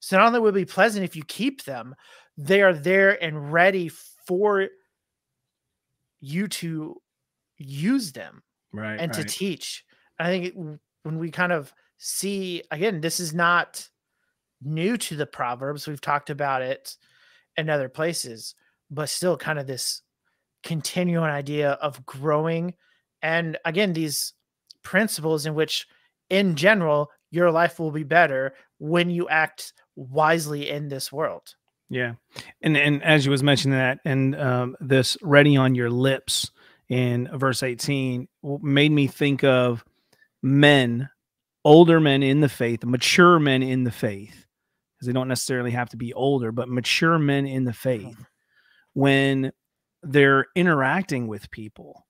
So 0.00 0.18
not 0.18 0.26
only 0.28 0.40
will 0.40 0.50
it 0.50 0.52
be 0.52 0.64
pleasant 0.66 1.04
if 1.04 1.16
you 1.16 1.24
keep 1.24 1.64
them, 1.64 1.94
they 2.36 2.62
are 2.62 2.74
there 2.74 3.22
and 3.22 3.52
ready 3.52 3.88
for 3.88 4.68
you 6.20 6.48
to 6.48 7.00
use 7.58 8.12
them 8.12 8.42
right 8.72 8.98
and 8.98 9.12
to 9.14 9.24
teach. 9.24 9.84
I 10.18 10.26
think 10.26 10.46
it, 10.46 10.56
when 10.56 11.18
we 11.18 11.30
kind 11.30 11.52
of 11.52 11.74
see 11.98 12.62
again, 12.70 13.00
this 13.00 13.20
is 13.20 13.34
not 13.34 13.88
new 14.62 14.96
to 14.98 15.16
the 15.16 15.26
Proverbs. 15.26 15.86
We've 15.88 16.00
talked 16.00 16.30
about 16.30 16.62
it 16.62 16.96
in 17.56 17.70
other 17.70 17.88
places, 17.88 18.54
but 18.90 19.08
still 19.10 19.36
kind 19.36 19.58
of 19.58 19.66
this 19.66 20.02
continuing 20.62 21.24
an 21.24 21.30
idea 21.30 21.72
of 21.72 22.04
growing. 22.06 22.74
And 23.22 23.58
again, 23.64 23.92
these 23.92 24.32
principles 24.82 25.46
in 25.46 25.54
which, 25.54 25.86
in 26.28 26.56
general, 26.56 27.10
your 27.30 27.50
life 27.50 27.78
will 27.78 27.90
be 27.90 28.02
better 28.02 28.54
when 28.78 29.10
you 29.10 29.28
act 29.28 29.72
wisely 29.96 30.68
in 30.68 30.88
this 30.88 31.12
world. 31.12 31.54
Yeah, 31.88 32.14
and 32.62 32.76
and 32.76 33.02
as 33.02 33.24
you 33.24 33.32
was 33.32 33.42
mentioning 33.42 33.76
that, 33.76 33.98
and 34.04 34.36
um, 34.36 34.76
this 34.80 35.16
ready 35.22 35.56
on 35.56 35.74
your 35.74 35.90
lips 35.90 36.50
in 36.88 37.28
verse 37.34 37.62
eighteen 37.64 38.28
made 38.42 38.92
me 38.92 39.08
think 39.08 39.42
of 39.42 39.84
men, 40.40 41.10
older 41.64 42.00
men 42.00 42.22
in 42.22 42.40
the 42.40 42.48
faith, 42.48 42.84
mature 42.84 43.38
men 43.40 43.62
in 43.62 43.82
the 43.84 43.90
faith, 43.90 44.46
because 44.94 45.06
they 45.08 45.12
don't 45.12 45.28
necessarily 45.28 45.72
have 45.72 45.88
to 45.90 45.96
be 45.96 46.14
older, 46.14 46.52
but 46.52 46.68
mature 46.68 47.18
men 47.18 47.44
in 47.44 47.64
the 47.64 47.72
faith, 47.72 48.16
when 48.92 49.52
they're 50.02 50.46
interacting 50.56 51.26
with 51.28 51.50
people, 51.50 52.06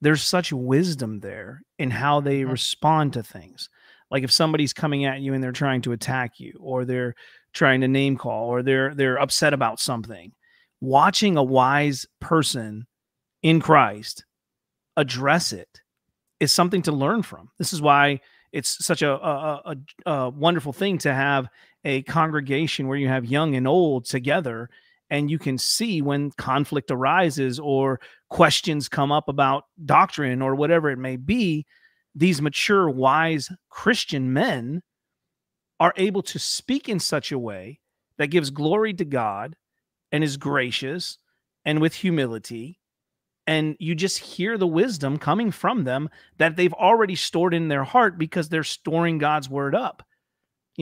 there's 0.00 0.22
such 0.22 0.52
wisdom 0.52 1.20
there 1.20 1.62
in 1.78 1.90
how 1.90 2.20
they 2.20 2.42
Mhm. 2.42 2.50
respond 2.50 3.12
to 3.14 3.22
things. 3.22 3.68
Like 4.10 4.24
if 4.24 4.30
somebody's 4.32 4.72
coming 4.72 5.04
at 5.04 5.20
you 5.20 5.34
and 5.34 5.42
they're 5.42 5.52
trying 5.52 5.82
to 5.82 5.92
attack 5.92 6.38
you, 6.40 6.54
or 6.60 6.84
they're 6.84 7.14
trying 7.54 7.80
to 7.82 7.88
name 7.88 8.16
call 8.16 8.48
or 8.48 8.62
they're 8.62 8.94
they're 8.94 9.20
upset 9.20 9.52
about 9.54 9.78
something 9.80 10.32
watching 10.80 11.36
a 11.36 11.42
wise 11.42 12.06
person 12.20 12.86
in 13.42 13.60
Christ 13.60 14.24
address 14.96 15.52
it 15.52 15.80
is 16.40 16.52
something 16.52 16.82
to 16.82 16.92
learn 16.92 17.22
from 17.22 17.50
this 17.58 17.72
is 17.72 17.80
why 17.82 18.20
it's 18.52 18.84
such 18.84 19.02
a 19.02 19.12
a, 19.12 19.62
a, 20.06 20.10
a 20.12 20.30
wonderful 20.30 20.72
thing 20.72 20.98
to 20.98 21.14
have 21.14 21.48
a 21.84 22.02
congregation 22.02 22.88
where 22.88 22.98
you 22.98 23.08
have 23.08 23.24
young 23.26 23.54
and 23.56 23.68
old 23.68 24.04
together 24.06 24.68
and 25.12 25.30
you 25.30 25.38
can 25.38 25.58
see 25.58 26.00
when 26.00 26.32
conflict 26.32 26.90
arises 26.90 27.60
or 27.60 28.00
questions 28.30 28.88
come 28.88 29.12
up 29.12 29.28
about 29.28 29.64
doctrine 29.84 30.42
or 30.42 30.54
whatever 30.54 30.90
it 30.90 30.98
may 30.98 31.16
be 31.16 31.66
these 32.14 32.42
mature 32.42 32.90
wise 32.90 33.50
christian 33.68 34.32
men 34.32 34.82
are 35.82 35.92
able 35.96 36.22
to 36.22 36.38
speak 36.38 36.88
in 36.88 37.00
such 37.00 37.32
a 37.32 37.38
way 37.38 37.80
that 38.16 38.28
gives 38.28 38.50
glory 38.50 38.94
to 38.94 39.04
God 39.04 39.56
and 40.12 40.22
is 40.22 40.36
gracious 40.36 41.18
and 41.64 41.80
with 41.80 41.92
humility. 41.92 42.78
And 43.48 43.74
you 43.80 43.96
just 43.96 44.20
hear 44.20 44.56
the 44.56 44.66
wisdom 44.66 45.18
coming 45.18 45.50
from 45.50 45.82
them 45.82 46.08
that 46.38 46.54
they've 46.54 46.72
already 46.72 47.16
stored 47.16 47.52
in 47.52 47.66
their 47.66 47.82
heart 47.82 48.16
because 48.16 48.48
they're 48.48 48.62
storing 48.62 49.18
God's 49.18 49.50
word 49.50 49.74
up. 49.74 50.04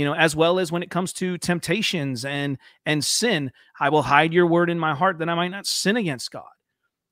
You 0.01 0.07
know, 0.07 0.15
as 0.15 0.35
well 0.35 0.59
as 0.59 0.73
when 0.73 0.83
it 0.83 0.89
comes 0.89 1.13
to 1.13 1.37
temptations 1.37 2.25
and 2.25 2.57
and 2.87 3.05
sin, 3.05 3.53
I 3.79 3.91
will 3.91 4.01
hide 4.01 4.33
your 4.33 4.47
word 4.47 4.71
in 4.71 4.79
my 4.79 4.95
heart 4.95 5.19
that 5.19 5.29
I 5.29 5.35
might 5.35 5.51
not 5.51 5.67
sin 5.67 5.99
against 5.99 6.31
God. 6.31 6.49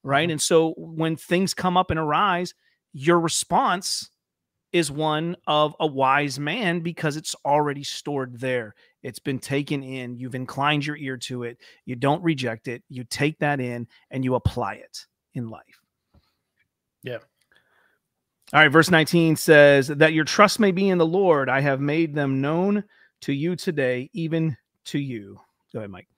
Right. 0.02 0.26
Mhm. 0.26 0.32
And 0.32 0.40
so 0.40 0.72
when 0.78 1.14
things 1.14 1.52
come 1.52 1.76
up 1.76 1.90
and 1.90 2.00
arise, 2.00 2.54
your 2.94 3.20
response 3.20 4.08
is 4.72 4.90
one 4.90 5.36
of 5.46 5.76
a 5.78 5.86
wise 5.86 6.40
man 6.40 6.80
because 6.80 7.18
it's 7.18 7.36
already 7.44 7.84
stored 7.84 8.40
there. 8.40 8.74
It's 9.02 9.18
been 9.18 9.38
taken 9.38 9.82
in. 9.82 10.16
You've 10.16 10.34
inclined 10.34 10.86
your 10.86 10.96
ear 10.96 11.18
to 11.18 11.42
it. 11.42 11.58
You 11.84 11.94
don't 11.94 12.22
reject 12.22 12.68
it. 12.68 12.82
You 12.88 13.04
take 13.04 13.38
that 13.40 13.60
in 13.60 13.86
and 14.10 14.24
you 14.24 14.34
apply 14.34 14.76
it 14.76 15.04
in 15.34 15.50
life. 15.50 15.82
Yeah. 17.02 17.18
All 18.52 18.60
right. 18.60 18.72
Verse 18.72 18.90
19 18.90 19.36
says, 19.36 19.88
That 19.88 20.14
your 20.14 20.24
trust 20.24 20.58
may 20.58 20.72
be 20.72 20.88
in 20.88 20.98
the 20.98 21.06
Lord. 21.06 21.48
I 21.48 21.60
have 21.60 21.80
made 21.80 22.14
them 22.14 22.40
known 22.40 22.84
to 23.22 23.32
you 23.32 23.56
today, 23.56 24.10
even 24.12 24.56
to 24.86 24.98
you. 24.98 25.38
Go 25.72 25.80
ahead, 25.80 25.90
Mike. 25.90 26.08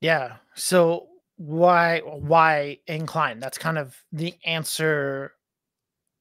Yeah. 0.00 0.36
So 0.54 1.08
why 1.36 2.00
why 2.00 2.78
incline? 2.86 3.40
That's 3.40 3.58
kind 3.58 3.78
of 3.78 3.96
the 4.12 4.34
answer 4.44 5.32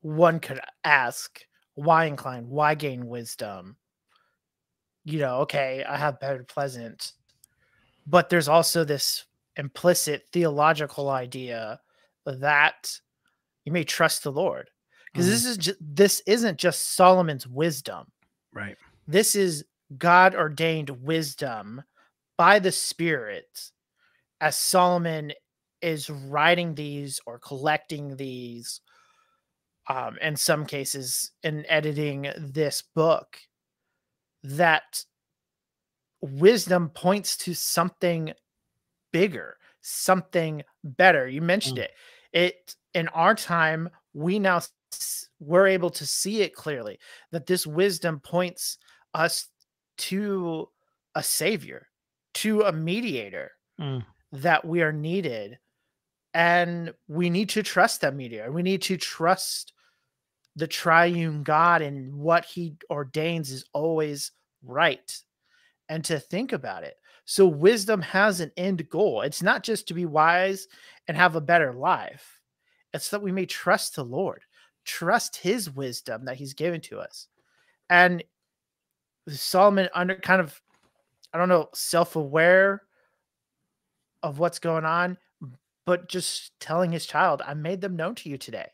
one 0.01 0.39
could 0.39 0.59
ask. 0.83 1.41
Why 1.75 2.05
incline? 2.05 2.47
Why 2.49 2.75
gain 2.75 3.07
wisdom? 3.07 3.77
You 5.03 5.19
know, 5.19 5.37
okay, 5.41 5.85
I 5.87 5.97
have 5.97 6.19
better 6.19 6.43
pleasant. 6.43 7.13
But 8.07 8.29
there's 8.29 8.47
also 8.47 8.83
this 8.83 9.25
implicit 9.57 10.25
theological 10.31 11.09
idea 11.09 11.79
that 12.25 12.99
you 13.65 13.71
may 13.71 13.83
trust 13.83 14.23
the 14.23 14.31
Lord. 14.31 14.69
Because 15.11 15.27
Mhm. 15.27 15.31
this 15.31 15.45
is 15.45 15.57
just, 15.57 15.79
this 15.81 16.21
isn't 16.27 16.59
just 16.59 16.93
Solomon's 16.93 17.47
wisdom. 17.47 18.11
Right. 18.53 18.77
This 19.07 19.35
is 19.35 19.65
God 19.97 20.35
ordained 20.35 20.89
wisdom 20.89 21.83
by 22.37 22.59
the 22.59 22.71
Spirit 22.71 23.71
as 24.41 24.57
Solomon 24.57 25.33
is 25.81 26.09
writing 26.09 26.75
these 26.75 27.19
or 27.25 27.39
collecting 27.39 28.17
these, 28.17 28.81
um, 29.87 30.17
in 30.19 30.35
some 30.35 30.65
cases, 30.65 31.31
in 31.43 31.65
editing 31.67 32.31
this 32.37 32.81
book, 32.81 33.39
that 34.43 35.05
wisdom 36.21 36.89
points 36.89 37.37
to 37.37 37.53
something 37.53 38.33
bigger, 39.11 39.57
something 39.81 40.63
better. 40.83 41.27
You 41.27 41.41
mentioned 41.41 41.77
Mm. 41.77 41.83
it. 41.83 41.91
It 42.33 42.75
in 42.95 43.07
our 43.09 43.35
time, 43.35 43.89
we 44.13 44.39
now 44.39 44.61
we're 45.39 45.67
able 45.67 45.89
to 45.91 46.05
see 46.07 46.41
it 46.41 46.55
clearly 46.55 46.97
that 47.31 47.45
this 47.45 47.67
wisdom 47.67 48.19
points 48.21 48.77
us 49.13 49.47
to 49.97 50.69
a 51.13 51.21
savior, 51.21 51.87
to 52.33 52.61
a 52.61 52.71
mediator 52.71 53.51
Mm. 53.79 54.05
that 54.31 54.63
we 54.63 54.81
are 54.81 54.93
needed. 54.93 55.59
And 56.33 56.93
we 57.09 57.29
need 57.29 57.49
to 57.49 57.63
trust 57.63 58.01
that 58.01 58.15
mediator. 58.15 58.51
We 58.51 58.63
need 58.63 58.81
to 58.83 58.95
trust 58.97 59.73
the 60.55 60.67
triune 60.67 61.43
God 61.43 61.81
and 61.81 62.15
what 62.15 62.45
he 62.45 62.77
ordains 62.89 63.51
is 63.51 63.65
always 63.73 64.31
right. 64.63 65.17
And 65.89 66.05
to 66.05 66.19
think 66.19 66.53
about 66.53 66.83
it. 66.83 66.95
So 67.25 67.45
wisdom 67.45 68.01
has 68.01 68.39
an 68.39 68.51
end 68.55 68.87
goal. 68.89 69.21
It's 69.21 69.43
not 69.43 69.63
just 69.63 69.89
to 69.89 69.93
be 69.93 70.05
wise 70.05 70.67
and 71.07 71.17
have 71.17 71.35
a 71.35 71.41
better 71.41 71.73
life. 71.73 72.34
It's 72.95 73.09
that 73.09 73.21
we 73.21 73.31
may 73.31 73.45
trust 73.45 73.95
the 73.95 74.05
Lord, 74.05 74.43
trust 74.85 75.35
his 75.35 75.69
wisdom 75.69 76.25
that 76.25 76.37
he's 76.37 76.53
given 76.53 76.79
to 76.81 76.99
us. 76.99 77.27
And 77.89 78.23
Solomon 79.27 79.89
under 79.93 80.15
kind 80.15 80.41
of 80.41 80.59
I 81.33 81.37
don't 81.37 81.49
know, 81.49 81.67
self-aware 81.73 82.83
of 84.23 84.39
what's 84.39 84.59
going 84.59 84.85
on, 84.85 85.17
but 85.85 86.07
just 86.07 86.57
telling 86.61 86.93
his 86.93 87.05
child, 87.05 87.41
I 87.45 87.53
made 87.53 87.81
them 87.81 87.97
known 87.97 88.15
to 88.15 88.29
you 88.29 88.37
today. 88.37 88.69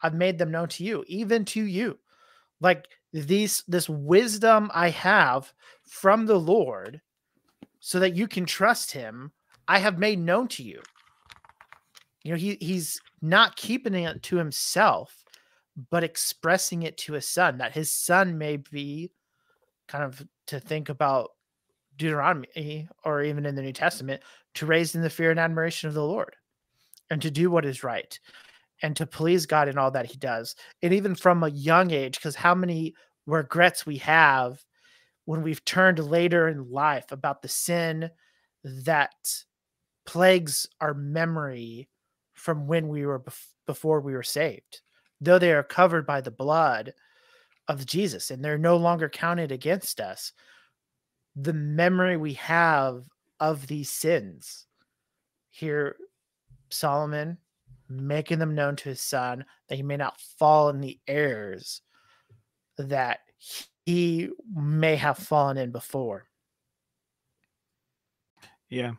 I've 0.00 0.14
made 0.14 0.38
them 0.38 0.52
known 0.52 0.68
to 0.68 0.84
you, 0.84 1.04
even 1.08 1.44
to 1.46 1.64
you. 1.64 1.98
Like 2.60 2.86
these 3.12 3.64
this 3.66 3.88
wisdom 3.88 4.70
I 4.72 4.90
have 4.90 5.52
from 5.82 6.26
the 6.26 6.38
Lord 6.38 7.00
so 7.80 7.98
that 7.98 8.14
you 8.14 8.28
can 8.28 8.46
trust 8.46 8.92
him, 8.92 9.32
I 9.66 9.80
have 9.80 9.98
made 9.98 10.20
known 10.20 10.46
to 10.48 10.62
you. 10.62 10.80
You 12.24 12.32
know, 12.32 12.38
he 12.38 12.56
he's 12.60 13.00
not 13.20 13.56
keeping 13.56 13.94
it 13.94 14.22
to 14.24 14.36
himself, 14.36 15.24
but 15.90 16.04
expressing 16.04 16.82
it 16.82 16.96
to 16.98 17.14
his 17.14 17.26
son, 17.26 17.58
that 17.58 17.72
his 17.72 17.90
son 17.90 18.38
may 18.38 18.56
be 18.56 19.10
kind 19.88 20.04
of 20.04 20.26
to 20.46 20.60
think 20.60 20.88
about 20.88 21.30
Deuteronomy 21.96 22.88
or 23.04 23.22
even 23.22 23.46
in 23.46 23.54
the 23.54 23.62
New 23.62 23.72
Testament 23.72 24.22
to 24.54 24.66
raise 24.66 24.94
in 24.94 25.02
the 25.02 25.10
fear 25.10 25.30
and 25.30 25.40
admiration 25.40 25.88
of 25.88 25.94
the 25.94 26.04
Lord 26.04 26.34
and 27.10 27.20
to 27.22 27.30
do 27.30 27.50
what 27.50 27.64
is 27.64 27.84
right 27.84 28.18
and 28.82 28.96
to 28.96 29.06
please 29.06 29.46
God 29.46 29.68
in 29.68 29.78
all 29.78 29.90
that 29.90 30.06
he 30.06 30.16
does. 30.16 30.56
And 30.82 30.92
even 30.92 31.14
from 31.14 31.42
a 31.42 31.50
young 31.50 31.90
age, 31.90 32.16
because 32.16 32.34
how 32.34 32.54
many 32.54 32.94
regrets 33.26 33.86
we 33.86 33.98
have 33.98 34.64
when 35.24 35.42
we've 35.42 35.64
turned 35.64 35.98
later 35.98 36.48
in 36.48 36.70
life 36.70 37.12
about 37.12 37.42
the 37.42 37.48
sin 37.48 38.10
that 38.64 39.14
plagues 40.04 40.66
our 40.80 40.94
memory 40.94 41.88
from 42.42 42.66
when 42.66 42.88
we 42.88 43.06
were 43.06 43.20
bef- 43.20 43.46
before 43.66 44.00
we 44.00 44.14
were 44.14 44.24
saved, 44.24 44.80
though 45.20 45.38
they 45.38 45.52
are 45.52 45.62
covered 45.62 46.04
by 46.04 46.20
the 46.20 46.32
blood 46.32 46.92
of 47.68 47.86
Jesus 47.86 48.32
and 48.32 48.44
they're 48.44 48.58
no 48.58 48.76
longer 48.76 49.08
counted 49.08 49.52
against 49.52 50.00
us. 50.00 50.32
The 51.36 51.52
memory 51.52 52.16
we 52.16 52.32
have 52.34 53.04
of 53.38 53.68
these 53.68 53.90
sins 53.90 54.66
here, 55.50 55.94
Solomon 56.68 57.38
making 57.88 58.40
them 58.40 58.56
known 58.56 58.74
to 58.74 58.88
his 58.88 59.00
son 59.00 59.44
that 59.68 59.76
he 59.76 59.84
may 59.84 59.96
not 59.96 60.20
fall 60.40 60.68
in 60.68 60.80
the 60.80 60.98
errors 61.06 61.80
that 62.76 63.20
he 63.86 64.30
may 64.52 64.96
have 64.96 65.18
fallen 65.18 65.58
in 65.58 65.70
before. 65.70 66.24
Yeah. 68.68 68.94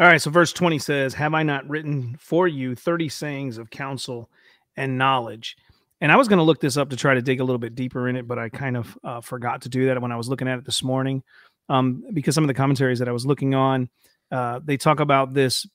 All 0.00 0.06
right. 0.06 0.20
So 0.20 0.30
verse 0.30 0.52
20 0.52 0.78
says, 0.78 1.14
Have 1.14 1.34
I 1.34 1.42
not 1.42 1.68
written 1.68 2.16
for 2.18 2.48
you 2.48 2.74
30 2.74 3.08
sayings 3.08 3.58
of 3.58 3.70
counsel 3.70 4.30
and 4.76 4.96
knowledge? 4.96 5.56
And 6.00 6.10
I 6.10 6.16
was 6.16 6.28
going 6.28 6.38
to 6.38 6.44
look 6.44 6.60
this 6.60 6.76
up 6.76 6.90
to 6.90 6.96
try 6.96 7.14
to 7.14 7.22
dig 7.22 7.40
a 7.40 7.44
little 7.44 7.58
bit 7.58 7.74
deeper 7.74 8.08
in 8.08 8.16
it, 8.16 8.26
but 8.26 8.38
I 8.38 8.48
kind 8.48 8.76
of 8.76 8.98
uh, 9.04 9.20
forgot 9.20 9.62
to 9.62 9.68
do 9.68 9.86
that 9.86 10.00
when 10.00 10.10
I 10.10 10.16
was 10.16 10.28
looking 10.28 10.48
at 10.48 10.58
it 10.58 10.64
this 10.64 10.82
morning 10.82 11.22
um, 11.68 12.02
because 12.12 12.34
some 12.34 12.42
of 12.42 12.48
the 12.48 12.54
commentaries 12.54 12.98
that 12.98 13.08
I 13.08 13.12
was 13.12 13.26
looking 13.26 13.54
on, 13.54 13.88
uh, 14.30 14.60
they 14.64 14.76
talk 14.76 14.98
about 14.98 15.34
this 15.34 15.66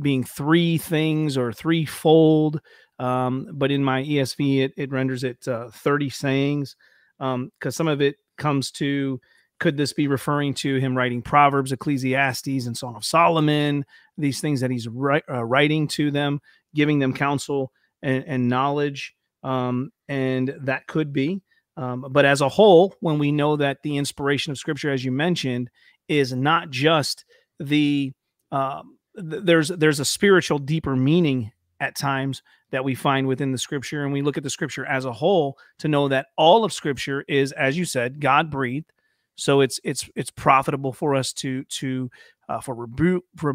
being 0.00 0.24
three 0.24 0.78
things 0.78 1.36
or 1.36 1.52
threefold. 1.52 2.60
Um, 2.98 3.48
but 3.52 3.70
in 3.70 3.84
my 3.84 4.02
ESV, 4.02 4.64
it, 4.64 4.72
it 4.76 4.90
renders 4.90 5.22
it 5.22 5.46
uh, 5.46 5.68
30 5.70 6.10
sayings 6.10 6.76
because 7.18 7.34
um, 7.34 7.70
some 7.70 7.88
of 7.88 8.00
it 8.00 8.16
comes 8.38 8.70
to 8.72 9.20
could 9.58 9.76
this 9.76 9.92
be 9.92 10.08
referring 10.08 10.54
to 10.54 10.76
him 10.76 10.96
writing 10.96 11.22
Proverbs, 11.22 11.72
Ecclesiastes, 11.72 12.66
and 12.66 12.76
Song 12.76 12.96
of 12.96 13.04
Solomon? 13.04 13.84
These 14.18 14.40
things 14.40 14.60
that 14.60 14.70
he's 14.70 14.88
ri- 14.88 15.22
uh, 15.30 15.44
writing 15.44 15.88
to 15.88 16.10
them, 16.10 16.40
giving 16.74 16.98
them 16.98 17.12
counsel 17.12 17.72
and, 18.02 18.24
and 18.26 18.48
knowledge. 18.48 19.14
Um, 19.42 19.92
and 20.08 20.54
that 20.62 20.86
could 20.86 21.12
be. 21.12 21.42
Um, 21.76 22.06
but 22.10 22.24
as 22.24 22.40
a 22.40 22.48
whole, 22.48 22.94
when 23.00 23.18
we 23.18 23.32
know 23.32 23.56
that 23.56 23.78
the 23.82 23.96
inspiration 23.96 24.50
of 24.50 24.58
Scripture, 24.58 24.90
as 24.90 25.04
you 25.04 25.12
mentioned, 25.12 25.70
is 26.08 26.32
not 26.32 26.70
just 26.70 27.24
the 27.60 28.12
um, 28.50 28.98
th- 29.16 29.42
there's 29.44 29.68
there's 29.68 30.00
a 30.00 30.04
spiritual 30.04 30.58
deeper 30.58 30.96
meaning 30.96 31.52
at 31.80 31.96
times 31.96 32.42
that 32.70 32.84
we 32.84 32.94
find 32.94 33.26
within 33.26 33.52
the 33.52 33.58
Scripture, 33.58 34.04
and 34.04 34.12
we 34.12 34.22
look 34.22 34.36
at 34.36 34.42
the 34.42 34.50
Scripture 34.50 34.86
as 34.86 35.04
a 35.04 35.12
whole 35.12 35.58
to 35.78 35.88
know 35.88 36.08
that 36.08 36.26
all 36.36 36.64
of 36.64 36.72
Scripture 36.72 37.24
is, 37.28 37.52
as 37.52 37.76
you 37.76 37.84
said, 37.84 38.20
God 38.20 38.50
breathed 38.50 38.90
so 39.36 39.60
it's 39.60 39.78
it's 39.84 40.08
it's 40.16 40.30
profitable 40.30 40.92
for 40.92 41.14
us 41.14 41.32
to 41.34 41.64
to 41.64 42.10
uh, 42.48 42.60
for 42.60 42.74
rebuke 42.74 43.24
re, 43.42 43.52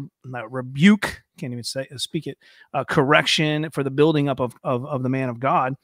rebuke 0.48 1.22
can't 1.38 1.52
even 1.52 1.64
say 1.64 1.86
speak 1.96 2.26
it 2.26 2.38
uh, 2.74 2.84
correction 2.84 3.68
for 3.70 3.82
the 3.82 3.90
building 3.90 4.28
up 4.28 4.40
of, 4.40 4.54
of 4.64 4.84
of 4.86 5.02
the 5.02 5.08
man 5.08 5.28
of 5.28 5.40
God. 5.40 5.74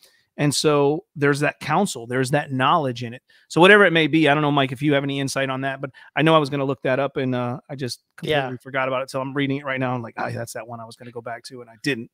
And 0.40 0.54
so 0.54 1.04
there's 1.16 1.40
that 1.40 1.58
counsel, 1.58 2.06
there's 2.06 2.30
that 2.30 2.52
knowledge 2.52 3.02
in 3.02 3.12
it. 3.12 3.22
So 3.48 3.60
whatever 3.60 3.84
it 3.86 3.92
may 3.92 4.06
be, 4.06 4.28
I 4.28 4.34
don't 4.34 4.42
know, 4.42 4.52
Mike, 4.52 4.70
if 4.70 4.80
you 4.80 4.92
have 4.94 5.02
any 5.02 5.18
insight 5.18 5.50
on 5.50 5.62
that, 5.62 5.80
but 5.80 5.90
I 6.14 6.22
know 6.22 6.32
I 6.32 6.38
was 6.38 6.48
going 6.48 6.60
to 6.60 6.64
look 6.64 6.80
that 6.82 7.00
up 7.00 7.16
and 7.16 7.34
uh, 7.34 7.58
I 7.68 7.74
just 7.74 8.04
completely 8.16 8.52
Yeah. 8.52 8.56
forgot 8.62 8.86
about 8.86 9.02
it. 9.02 9.10
So 9.10 9.20
I'm 9.20 9.34
reading 9.34 9.56
it 9.56 9.64
right 9.64 9.80
now. 9.80 9.92
I'm 9.96 10.00
like, 10.02 10.14
oh, 10.16 10.30
that's 10.30 10.52
that 10.52 10.68
one 10.68 10.78
I 10.78 10.84
was 10.84 10.94
going 10.94 11.06
to 11.06 11.12
go 11.12 11.20
back 11.20 11.42
to, 11.46 11.60
and 11.60 11.68
I 11.68 11.74
didn't. 11.82 12.08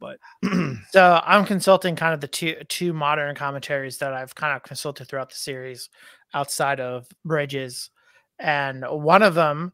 But 0.00 0.18
So 0.90 1.20
I'm 1.24 1.44
consulting 1.44 1.94
kind 1.94 2.14
of 2.14 2.20
the 2.20 2.26
two 2.26 2.56
two 2.68 2.92
modern 2.92 3.36
commentaries 3.36 3.98
that 3.98 4.12
I've 4.12 4.34
kind 4.34 4.56
of 4.56 4.64
consulted 4.64 5.06
throughout 5.06 5.30
the 5.30 5.36
series 5.36 5.88
outside 6.34 6.80
of 6.80 7.06
Bridges. 7.24 7.90
And 8.38 8.84
one 8.88 9.22
of 9.22 9.34
them 9.34 9.72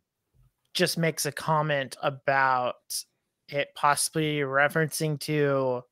just 0.74 0.98
makes 0.98 1.26
a 1.26 1.32
comment 1.32 1.96
about 2.02 2.76
it 3.48 3.68
possibly 3.74 4.38
referencing 4.40 5.18
to 5.20 5.82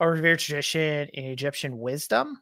a 0.00 0.08
revered 0.08 0.38
tradition 0.38 1.08
in 1.12 1.24
Egyptian 1.26 1.78
wisdom, 1.78 2.40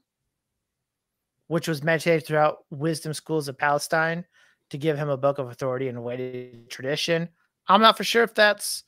which 1.48 1.66
was 1.66 1.82
meditated 1.82 2.24
throughout 2.24 2.58
wisdom 2.70 3.12
schools 3.12 3.48
of 3.48 3.58
Palestine 3.58 4.24
to 4.70 4.78
give 4.78 4.96
him 4.96 5.08
a 5.08 5.16
book 5.16 5.38
of 5.38 5.50
authority 5.50 5.88
and 5.88 6.02
weighted 6.02 6.70
tradition. 6.70 7.28
I'm 7.66 7.80
not 7.80 7.96
for 7.96 8.04
sure 8.04 8.22
if 8.22 8.34
that's 8.34 8.84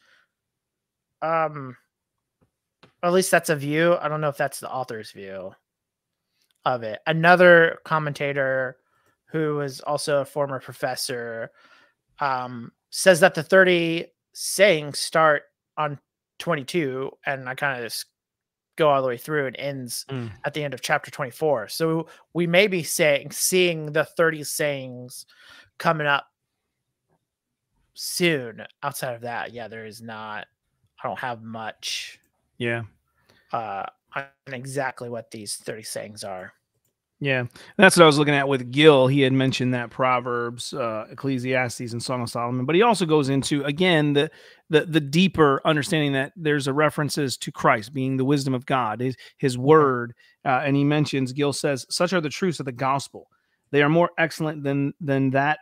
um 1.23 1.77
at 3.03 3.13
least 3.13 3.31
that's 3.31 3.51
a 3.51 3.57
view. 3.57 3.97
I 4.01 4.09
don't 4.09 4.21
know 4.21 4.29
if 4.29 4.37
that's 4.37 4.61
the 4.61 4.71
author's 4.71 5.11
view 5.11 5.53
of 6.65 6.83
it. 6.83 7.01
Another 7.07 7.79
commentator 7.85 8.77
who 9.27 9.57
was 9.57 9.81
also 9.81 10.21
a 10.21 10.25
former 10.25 10.61
professor 10.61 11.51
um, 12.19 12.73
says 12.91 13.21
that 13.21 13.35
the 13.35 13.43
30 13.43 14.07
sayings 14.33 14.99
start 14.99 15.45
on 15.77 15.99
22, 16.39 17.11
and 17.27 17.49
I 17.49 17.55
kind 17.55 17.79
of 17.79 17.85
just 17.85 18.07
go 18.77 18.89
all 18.91 19.03
the 19.03 19.09
way 19.09 19.17
through 19.17 19.47
and 19.47 19.57
ends 19.57 20.05
Mm. 20.09 20.31
at 20.45 20.55
the 20.55 20.65
end 20.65 20.75
of 20.75 20.81
chapter 20.81 21.11
24. 21.11 21.69
So 21.69 22.09
we 22.33 22.47
may 22.47 22.67
be 22.67 22.83
saying 22.83 23.31
seeing 23.33 23.93
the 23.93 24.05
30 24.05 24.43
sayings 24.45 25.27
coming 25.79 26.07
up 26.07 26.27
soon. 27.95 28.63
Outside 28.83 29.15
of 29.15 29.21
that, 29.23 29.53
yeah, 29.53 29.69
there 29.69 29.87
is 29.87 30.01
not. 30.03 30.47
I 31.03 31.09
don't 31.09 31.19
have 31.19 31.43
much 31.43 32.19
yeah, 32.59 32.83
uh, 33.53 33.87
on 34.15 34.25
exactly 34.53 35.09
what 35.09 35.31
these 35.31 35.57
30 35.57 35.83
sayings 35.83 36.25
are. 36.25 36.53
Yeah, 37.23 37.45
that's 37.77 37.99
what 37.99 38.05
I 38.05 38.07
was 38.07 38.19
looking 38.19 38.35
at 38.35 38.49
with 38.49 38.73
Gill. 38.73 39.07
He 39.07 39.21
had 39.21 39.35
mentioned 39.35 39.75
that 39.75 39.91
Proverbs, 39.91 40.73
uh, 40.73 41.05
Ecclesiastes, 41.11 41.93
and 41.93 42.03
Song 42.03 42.23
of 42.23 42.31
Solomon, 42.31 42.65
but 42.65 42.75
he 42.75 42.81
also 42.81 43.05
goes 43.05 43.29
into 43.29 43.63
again 43.65 44.15
the 44.15 44.31
the 44.71 44.87
the 44.87 45.01
deeper 45.01 45.61
understanding 45.67 46.15
that 46.15 46.33
there's 46.35 46.67
a 46.67 46.73
references 46.73 47.37
to 47.37 47.53
Christ 47.53 47.93
being 47.93 48.17
the 48.17 48.25
wisdom 48.25 48.55
of 48.55 48.65
God, 48.65 49.03
His, 49.03 49.17
his 49.37 49.59
Word, 49.59 50.15
uh, 50.47 50.63
and 50.65 50.75
he 50.75 50.83
mentions 50.83 51.35
Gill 51.35 51.53
says, 51.53 51.85
"Such 51.91 52.15
are 52.15 52.23
the 52.23 52.31
truths 52.31 52.59
of 52.59 52.65
the 52.65 52.73
gospel. 52.73 53.29
They 53.71 53.83
are 53.83 53.91
more 53.91 54.11
excellent 54.17 54.65
than 54.65 54.95
than 54.99 55.29
that. 55.31 55.59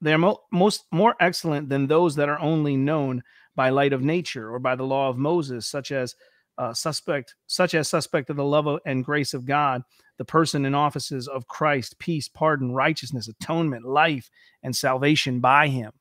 They 0.00 0.14
are 0.14 0.18
mo- 0.18 0.40
most 0.50 0.84
more 0.90 1.14
excellent 1.20 1.68
than 1.68 1.86
those 1.86 2.14
that 2.16 2.30
are 2.30 2.40
only 2.40 2.78
known 2.78 3.22
by 3.56 3.68
light 3.68 3.92
of 3.92 4.02
nature 4.02 4.50
or 4.50 4.58
by 4.58 4.74
the 4.74 4.84
law 4.86 5.10
of 5.10 5.18
Moses, 5.18 5.66
such 5.66 5.92
as." 5.92 6.14
Uh, 6.58 6.72
suspect, 6.72 7.34
such 7.46 7.74
as 7.74 7.88
suspect 7.88 8.30
of 8.30 8.36
the 8.36 8.44
love 8.44 8.66
of, 8.66 8.80
and 8.86 9.04
grace 9.04 9.34
of 9.34 9.44
God, 9.44 9.82
the 10.16 10.24
person 10.24 10.64
and 10.64 10.74
offices 10.74 11.28
of 11.28 11.46
Christ, 11.48 11.98
peace, 11.98 12.28
pardon, 12.28 12.72
righteousness, 12.72 13.28
atonement, 13.28 13.84
life, 13.84 14.30
and 14.62 14.74
salvation 14.74 15.40
by 15.40 15.68
him. 15.68 15.92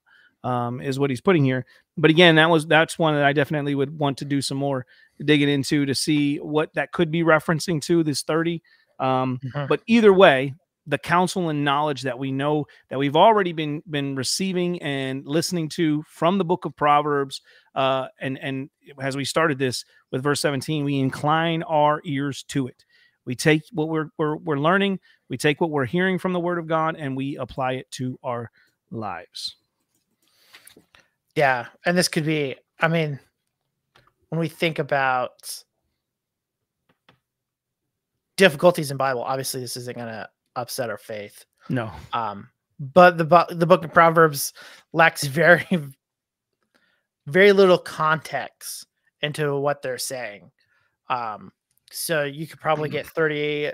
Um, 0.44 0.80
is 0.80 1.00
what 1.00 1.10
he's 1.10 1.22
putting 1.22 1.44
here. 1.44 1.66
But 1.98 2.12
again, 2.12 2.36
that 2.36 2.52
was 2.52 2.68
that's 2.68 3.00
one 3.00 3.16
that 3.16 3.26
I 3.26 3.34
definitely 3.34 3.74
would 3.74 3.98
want 3.98 4.20
to 4.20 4.26
do 4.26 4.42
some 4.42 4.58
more 4.58 4.86
digging 5.24 5.50
into 5.50 5.88
to 5.88 5.96
see 5.96 6.38
what 6.38 6.74
that 6.76 6.92
could 6.92 7.10
be 7.10 7.24
referencing 7.24 7.82
to 7.84 8.04
this 8.04 8.22
30. 8.22 8.62
Um, 9.00 9.40
mm-hmm. 9.44 9.66
But 9.68 9.82
either 9.88 10.14
way, 10.14 10.54
the 10.88 10.98
counsel 10.98 11.50
and 11.50 11.66
knowledge 11.66 12.04
that 12.04 12.20
we 12.20 12.32
know 12.32 12.68
that 12.90 13.00
we've 13.00 13.16
already 13.16 13.54
been 13.54 13.82
been 13.90 14.16
receiving 14.16 14.82
and 14.82 15.26
listening 15.26 15.70
to 15.70 16.04
from 16.04 16.38
the 16.38 16.46
book 16.46 16.66
of 16.66 16.76
Proverbs, 16.76 17.42
uh, 17.76 18.08
and 18.20 18.38
and 18.40 18.70
as 19.00 19.16
we 19.16 19.26
started 19.26 19.60
this 19.60 19.86
with 20.12 20.24
verse 20.24 20.42
17, 20.42 20.84
we 20.84 21.00
incline 21.00 21.64
our 21.64 22.02
ears 22.06 22.44
to 22.50 22.68
it. 22.68 22.86
We 23.26 23.36
take 23.36 23.64
what 23.74 23.90
we're, 23.90 24.10
we're, 24.18 24.38
we're 24.38 24.60
learning, 24.60 25.00
we 25.30 25.38
take 25.38 25.60
what 25.60 25.72
we're 25.72 25.86
hearing 25.86 26.20
from 26.20 26.34
the 26.34 26.40
Word 26.40 26.60
of 26.60 26.68
God, 26.68 26.96
and 26.98 27.18
we 27.18 27.38
apply 27.38 27.74
it 27.74 27.90
to 27.92 28.20
our 28.24 28.52
lives. 28.92 29.56
Yeah, 31.36 31.66
and 31.86 31.98
this 31.98 32.08
could 32.08 32.26
be. 32.26 32.56
I 32.80 32.88
mean, 32.88 33.20
when 34.30 34.40
we 34.40 34.48
think 34.48 34.80
about 34.80 35.64
difficulties 38.38 38.92
in 38.92 38.98
Bible, 38.98 39.24
obviously 39.24 39.62
this 39.62 39.76
isn't 39.78 39.98
going 39.98 40.10
to 40.10 40.30
upset 40.56 40.90
our 40.90 40.98
faith. 40.98 41.46
No. 41.70 41.92
Um, 42.14 42.50
but 42.80 43.18
the 43.18 43.48
the 43.50 43.66
book 43.66 43.84
of 43.84 43.94
Proverbs 43.94 44.54
lacks 44.94 45.24
very 45.28 45.66
very 47.28 47.52
little 47.52 47.78
context 47.78 48.88
into 49.22 49.56
what 49.56 49.82
they're 49.82 49.98
saying. 49.98 50.52
Um, 51.10 51.52
so 51.92 52.24
you 52.24 52.48
could 52.48 52.60
probably 52.60 52.90
get 52.90 53.08
38 53.08 53.74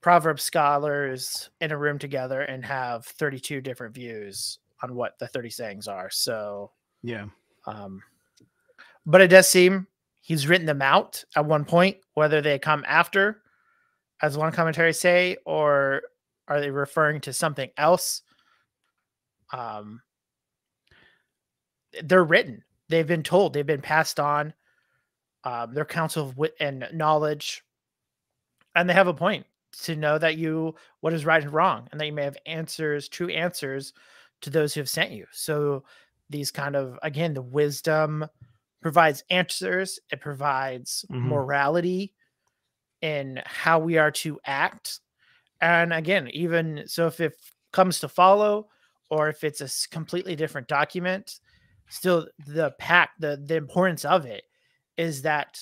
proverb 0.00 0.40
scholars 0.40 1.50
in 1.60 1.72
a 1.72 1.76
room 1.78 1.98
together 1.98 2.42
and 2.42 2.64
have 2.64 3.06
32 3.06 3.60
different 3.60 3.94
views 3.94 4.58
on 4.82 4.94
what 4.94 5.18
the 5.18 5.26
30 5.26 5.50
sayings 5.50 5.88
are. 5.88 6.10
So, 6.10 6.72
yeah. 7.02 7.26
Um, 7.66 8.02
but 9.06 9.20
it 9.20 9.28
does 9.28 9.48
seem 9.48 9.86
he's 10.20 10.48
written 10.48 10.66
them 10.66 10.82
out 10.82 11.24
at 11.36 11.44
one 11.44 11.64
point, 11.64 11.98
whether 12.14 12.40
they 12.40 12.58
come 12.58 12.84
after, 12.86 13.42
as 14.22 14.36
one 14.36 14.52
commentary 14.52 14.92
say, 14.92 15.36
or 15.44 16.02
are 16.48 16.60
they 16.60 16.70
referring 16.70 17.20
to 17.22 17.32
something 17.32 17.70
else? 17.76 18.22
Um, 19.52 20.02
they're 22.02 22.24
written. 22.24 22.64
They've 22.88 23.06
been 23.06 23.22
told. 23.22 23.52
They've 23.52 23.66
been 23.66 23.80
passed 23.80 24.20
on 24.20 24.52
um, 25.44 25.74
their 25.74 25.84
counsel 25.84 26.26
of 26.26 26.36
wit 26.36 26.54
and 26.60 26.88
knowledge, 26.92 27.62
and 28.74 28.88
they 28.88 28.94
have 28.94 29.08
a 29.08 29.14
point 29.14 29.46
to 29.82 29.96
know 29.96 30.18
that 30.18 30.36
you 30.36 30.74
what 31.00 31.12
is 31.12 31.26
right 31.26 31.42
and 31.42 31.52
wrong, 31.52 31.88
and 31.90 32.00
that 32.00 32.06
you 32.06 32.12
may 32.12 32.24
have 32.24 32.36
answers, 32.46 33.08
true 33.08 33.28
answers 33.28 33.92
to 34.42 34.50
those 34.50 34.74
who 34.74 34.80
have 34.80 34.88
sent 34.88 35.10
you. 35.10 35.26
So 35.32 35.84
these 36.30 36.50
kind 36.50 36.76
of 36.76 36.98
again, 37.02 37.34
the 37.34 37.42
wisdom 37.42 38.26
provides 38.80 39.24
answers. 39.30 39.98
It 40.10 40.20
provides 40.20 41.04
mm-hmm. 41.10 41.28
morality 41.28 42.14
in 43.00 43.40
how 43.44 43.78
we 43.78 43.98
are 43.98 44.10
to 44.10 44.40
act. 44.46 45.00
And 45.60 45.92
again, 45.92 46.28
even 46.28 46.84
so, 46.86 47.06
if 47.06 47.20
it 47.20 47.34
comes 47.72 48.00
to 48.00 48.08
follow, 48.08 48.68
or 49.10 49.28
if 49.28 49.44
it's 49.44 49.60
a 49.60 49.88
completely 49.90 50.36
different 50.36 50.68
document, 50.68 51.40
still 51.88 52.26
the 52.46 52.72
pack, 52.78 53.10
the 53.18 53.42
the 53.44 53.56
importance 53.56 54.04
of 54.04 54.26
it 54.26 54.44
is 54.96 55.22
that 55.22 55.60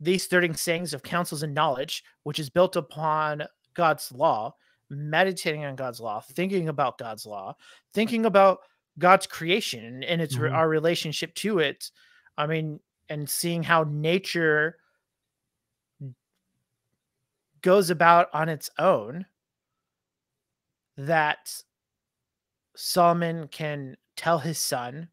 these 0.00 0.26
13 0.26 0.54
sayings 0.54 0.94
of 0.94 1.02
counsels 1.02 1.42
and 1.42 1.54
knowledge, 1.54 2.04
which 2.22 2.38
is 2.38 2.50
built 2.50 2.76
upon 2.76 3.42
God's 3.74 4.12
law, 4.12 4.54
meditating 4.90 5.64
on 5.64 5.76
God's 5.76 6.00
law, 6.00 6.20
thinking 6.20 6.68
about 6.68 6.98
God's 6.98 7.26
law, 7.26 7.54
thinking 7.94 8.26
about 8.26 8.60
God's 8.98 9.26
creation 9.26 10.02
and 10.04 10.20
its 10.20 10.36
mm-hmm. 10.36 10.54
our 10.54 10.68
relationship 10.68 11.34
to 11.36 11.58
it. 11.58 11.90
I 12.36 12.46
mean, 12.46 12.80
and 13.08 13.28
seeing 13.28 13.62
how 13.62 13.84
nature 13.88 14.76
goes 17.62 17.90
about 17.90 18.28
on 18.32 18.48
its 18.48 18.70
own 18.78 19.26
that 20.96 21.52
Solomon 22.76 23.48
can 23.48 23.96
tell 24.18 24.38
his 24.38 24.58
son 24.58 25.08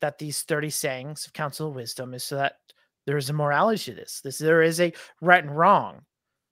that 0.00 0.18
these 0.18 0.42
30 0.42 0.70
sayings 0.70 1.26
of 1.26 1.32
counsel 1.32 1.68
of 1.68 1.74
wisdom 1.74 2.14
is 2.14 2.22
so 2.22 2.36
that 2.36 2.56
there 3.06 3.16
is 3.16 3.30
a 3.30 3.32
morality 3.32 3.78
to 3.84 3.94
this. 3.94 4.20
This 4.22 4.38
there 4.38 4.62
is 4.62 4.80
a 4.80 4.92
right 5.20 5.42
and 5.42 5.56
wrong. 5.56 6.02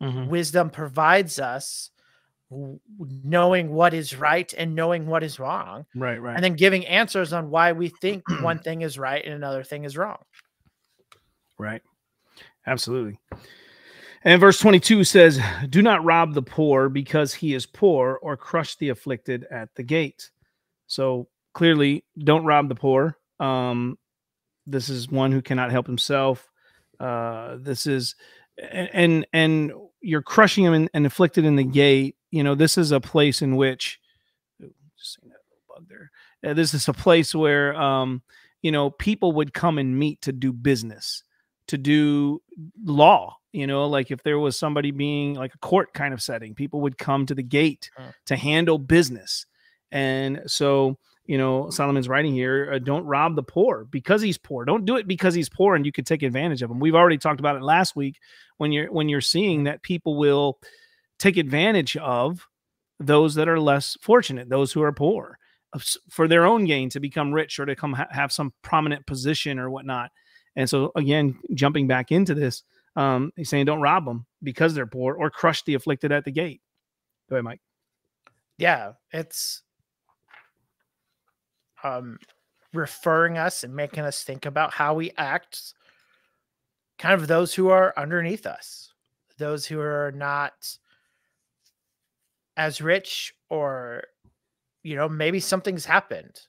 Mm-hmm. 0.03 0.29
Wisdom 0.29 0.70
provides 0.70 1.38
us 1.38 1.90
knowing 3.25 3.70
what 3.70 3.94
is 3.94 4.16
right 4.16 4.53
and 4.57 4.75
knowing 4.75 5.07
what 5.07 5.23
is 5.23 5.38
wrong. 5.38 5.87
Right, 5.94 6.18
right. 6.18 6.35
And 6.35 6.44
then 6.44 6.55
giving 6.55 6.87
answers 6.87 7.33
on 7.33 7.51
why 7.51 7.73
we 7.73 7.88
think 7.88 8.23
one 8.40 8.59
thing 8.59 8.83
is 8.83 8.99
right 8.99 9.25
and 9.25 9.35
another 9.35 9.62
thing 9.62 9.85
is 9.85 9.97
wrong. 9.97 10.18
Right. 11.59 11.83
Absolutely. 12.66 13.18
And 14.23 14.40
verse 14.40 14.59
22 14.59 15.05
says, 15.05 15.38
Do 15.68 15.83
not 15.83 16.05
rob 16.05 16.33
the 16.33 16.42
poor 16.42 16.88
because 16.88 17.35
he 17.35 17.53
is 17.53 17.66
poor, 17.66 18.18
or 18.23 18.38
crush 18.38 18.77
the 18.77 18.88
afflicted 18.88 19.44
at 19.51 19.75
the 19.75 19.83
gate. 19.83 20.31
So 20.87 21.29
clearly, 21.55 22.05
don't 22.19 22.45
rob 22.45 22.69
the 22.69 22.75
poor. 22.75 23.17
Um, 23.40 23.99
this 24.67 24.88
is 24.88 25.09
one 25.09 25.33
who 25.33 25.43
cannot 25.43 25.71
help 25.71 25.87
himself. 25.87 26.51
Uh, 27.01 27.57
this 27.61 27.87
is 27.87 28.14
and 28.59 29.27
and 29.33 29.73
you're 30.01 30.23
crushing 30.23 30.64
him 30.64 30.75
and, 30.75 30.90
and 30.95 31.07
afflicted 31.07 31.45
in 31.45 31.57
the 31.57 31.64
gate. 31.64 32.17
You 32.31 32.43
know, 32.43 32.55
this 32.55 32.77
is 32.77 32.93
a 32.93 33.01
place 33.01 33.43
in 33.43 33.57
which 33.57 33.99
just 34.61 35.19
seeing 35.19 35.31
that 35.31 35.38
little 35.51 35.64
bug 35.69 35.87
there. 35.88 36.11
Uh, 36.51 36.55
this 36.55 36.75
is 36.75 36.88
a 36.88 36.93
place 36.93 37.35
where 37.35 37.75
um, 37.75 38.23
you 38.62 38.73
know 38.73 38.90
people 38.90 39.33
would 39.33 39.55
come 39.55 39.79
and 39.79 39.99
meet 39.99 40.21
to 40.23 40.33
do 40.33 40.53
business, 40.53 41.23
to 41.69 41.79
do 41.79 42.43
law. 42.85 43.37
You 43.53 43.67
know, 43.69 43.87
like 43.87 44.11
if 44.11 44.23
there 44.23 44.38
was 44.38 44.59
somebody 44.59 44.90
being 44.90 45.35
like 45.35 45.55
a 45.55 45.59
court 45.59 45.95
kind 45.95 46.12
of 46.12 46.21
setting, 46.23 46.55
people 46.55 46.81
would 46.81 46.99
come 46.99 47.27
to 47.27 47.35
the 47.35 47.43
gate 47.43 47.90
to 48.27 48.37
handle 48.37 48.79
business. 48.79 49.47
And 49.93 50.43
so 50.47 50.99
you 51.27 51.39
know 51.39 51.71
solomon's 51.71 52.09
writing 52.09 52.35
here 52.35 52.73
uh, 52.75 52.79
don't 52.79 53.05
rob 53.07 53.35
the 53.37 53.43
poor 53.43 53.87
because 53.91 54.23
he's 54.23 54.39
poor. 54.39 54.65
Don't 54.65 54.85
do 54.85 54.97
it 54.97 55.07
because 55.07 55.35
he's 55.35 55.49
poor 55.49 55.75
and 55.75 55.87
you 55.87 55.93
could 55.93 56.07
take 56.07 56.23
advantage 56.23 56.63
of 56.63 56.71
him. 56.71 56.81
We've 56.81 56.95
already 56.95 57.19
talked 57.19 57.41
about 57.41 57.57
it 57.57 57.63
last 57.63 57.97
week 57.97 58.19
when 58.59 58.73
you're 58.73 58.93
when 58.93 59.09
you're 59.09 59.21
seeing 59.21 59.65
that 59.65 59.83
people 59.83 60.17
will 60.17 60.59
take 61.19 61.37
advantage 61.37 61.97
of 61.97 62.47
those 63.01 63.35
that 63.35 63.49
are 63.49 63.61
less 63.61 63.97
fortunate 64.01 64.49
those 64.49 64.73
who 64.73 64.83
are 64.83 64.93
poor 64.93 65.39
for 66.09 66.29
their 66.29 66.47
own 66.47 66.65
gain 66.65 66.89
to 66.91 67.01
become 67.01 67.33
rich 67.33 67.59
or 67.59 67.67
to 67.67 67.75
come 67.75 67.93
ha- 67.93 68.07
have 68.11 68.31
some 68.31 68.53
prominent 68.63 69.07
position 69.07 69.59
or 69.59 69.71
whatnot. 69.71 70.11
And 70.57 70.69
so 70.69 70.93
again 70.95 71.39
jumping 71.55 71.87
back 71.87 72.13
into 72.13 72.35
this 72.35 72.63
um 72.97 73.33
he's 73.37 73.49
saying 73.49 73.65
don't 73.65 73.81
rob 73.81 74.05
them 74.05 74.27
because 74.43 74.75
they're 74.75 74.87
poor 74.87 75.15
or 75.15 75.31
crush 75.31 75.63
the 75.65 75.75
afflicted 75.75 76.13
at 76.13 76.25
the 76.25 76.31
gate. 76.31 76.61
Go 77.29 77.37
ahead 77.37 77.45
mike. 77.45 77.61
Yeah 78.59 78.93
it's 79.11 79.63
um, 81.85 82.18
referring 82.73 83.38
us 83.38 83.62
and 83.62 83.75
making 83.75 84.05
us 84.05 84.25
think 84.25 84.47
about 84.47 84.73
how 84.73 84.94
we 84.94 85.12
act, 85.16 85.75
kind 86.99 87.14
of 87.14 87.29
those 87.29 87.55
who 87.55 87.68
are 87.68 87.94
underneath 87.97 88.47
us, 88.47 88.92
those 89.38 89.66
who 89.66 89.79
are 89.81 90.12
not 90.16 90.77
as 92.57 92.81
rich, 92.81 93.35
or, 93.51 94.03
you 94.83 94.97
know, 94.97 95.09
maybe 95.09 95.38
something's 95.38 95.85
happened. 95.85 96.40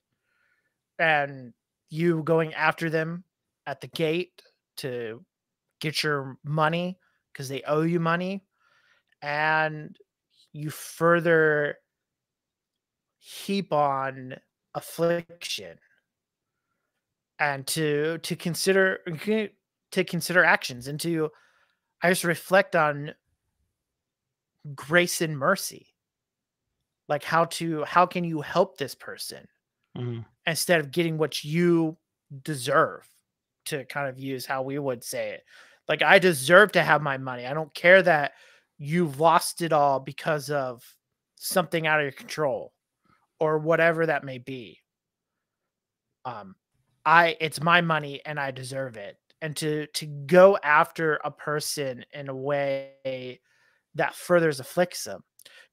And 0.97 1.53
you 1.89 2.23
going 2.23 2.53
after 2.53 2.89
them 2.89 3.23
at 3.67 3.81
the 3.81 3.87
gate 3.87 4.41
to 4.77 5.23
get 5.79 6.03
your 6.03 6.37
money 6.43 6.97
because 7.31 7.49
they 7.49 7.61
owe 7.63 7.81
you 7.81 7.99
money 7.99 8.43
and 9.21 9.97
you 10.53 10.69
further 10.69 11.77
heap 13.17 13.73
on 13.73 14.35
affliction 14.75 15.79
and 17.39 17.67
to 17.67 18.17
to 18.19 18.35
consider 18.35 18.99
to 19.91 20.03
consider 20.03 20.43
actions 20.43 20.87
and 20.87 20.99
to 20.99 21.31
I 22.03 22.09
just 22.09 22.23
reflect 22.23 22.75
on 22.75 23.15
grace 24.75 25.21
and 25.21 25.37
mercy. 25.37 25.87
Like 27.07 27.23
how 27.23 27.45
to 27.45 27.83
how 27.83 28.05
can 28.05 28.23
you 28.23 28.41
help 28.41 28.77
this 28.77 28.95
person 28.95 29.47
hmm 29.95 30.25
instead 30.47 30.81
of 30.81 30.91
getting 30.91 31.17
what 31.17 31.43
you 31.43 31.97
deserve 32.43 33.07
to 33.67 33.85
kind 33.85 34.09
of 34.09 34.19
use 34.19 34.45
how 34.45 34.63
we 34.63 34.79
would 34.79 35.03
say 35.03 35.31
it. 35.31 35.45
Like 35.89 36.03
I 36.03 36.19
deserve 36.19 36.73
to 36.73 36.83
have 36.83 37.01
my 37.03 37.17
money. 37.17 37.47
I 37.47 37.55
don't 37.55 37.73
care 37.75 38.03
that 38.03 38.33
you've 38.79 39.21
lost 39.21 39.63
it 39.63 39.73
all 39.73 39.99
because 40.01 40.51
of 40.51 40.83
something 41.37 41.87
out 41.87 42.01
of 42.01 42.05
your 42.05 42.13
control 42.13 42.73
or 43.39 43.59
whatever 43.59 44.05
that 44.05 44.23
may 44.23 44.37
be. 44.37 44.79
Um 46.23 46.55
I 47.05 47.37
it's 47.39 47.61
my 47.61 47.81
money 47.81 48.21
and 48.25 48.39
I 48.39 48.51
deserve 48.51 48.97
it. 48.97 49.17
And 49.41 49.55
to 49.57 49.87
to 49.87 50.05
go 50.05 50.57
after 50.63 51.19
a 51.23 51.31
person 51.31 52.05
in 52.13 52.29
a 52.29 52.35
way 52.35 53.41
that 53.95 54.15
furthers 54.15 54.59
afflicts 54.59 55.03
them. 55.05 55.23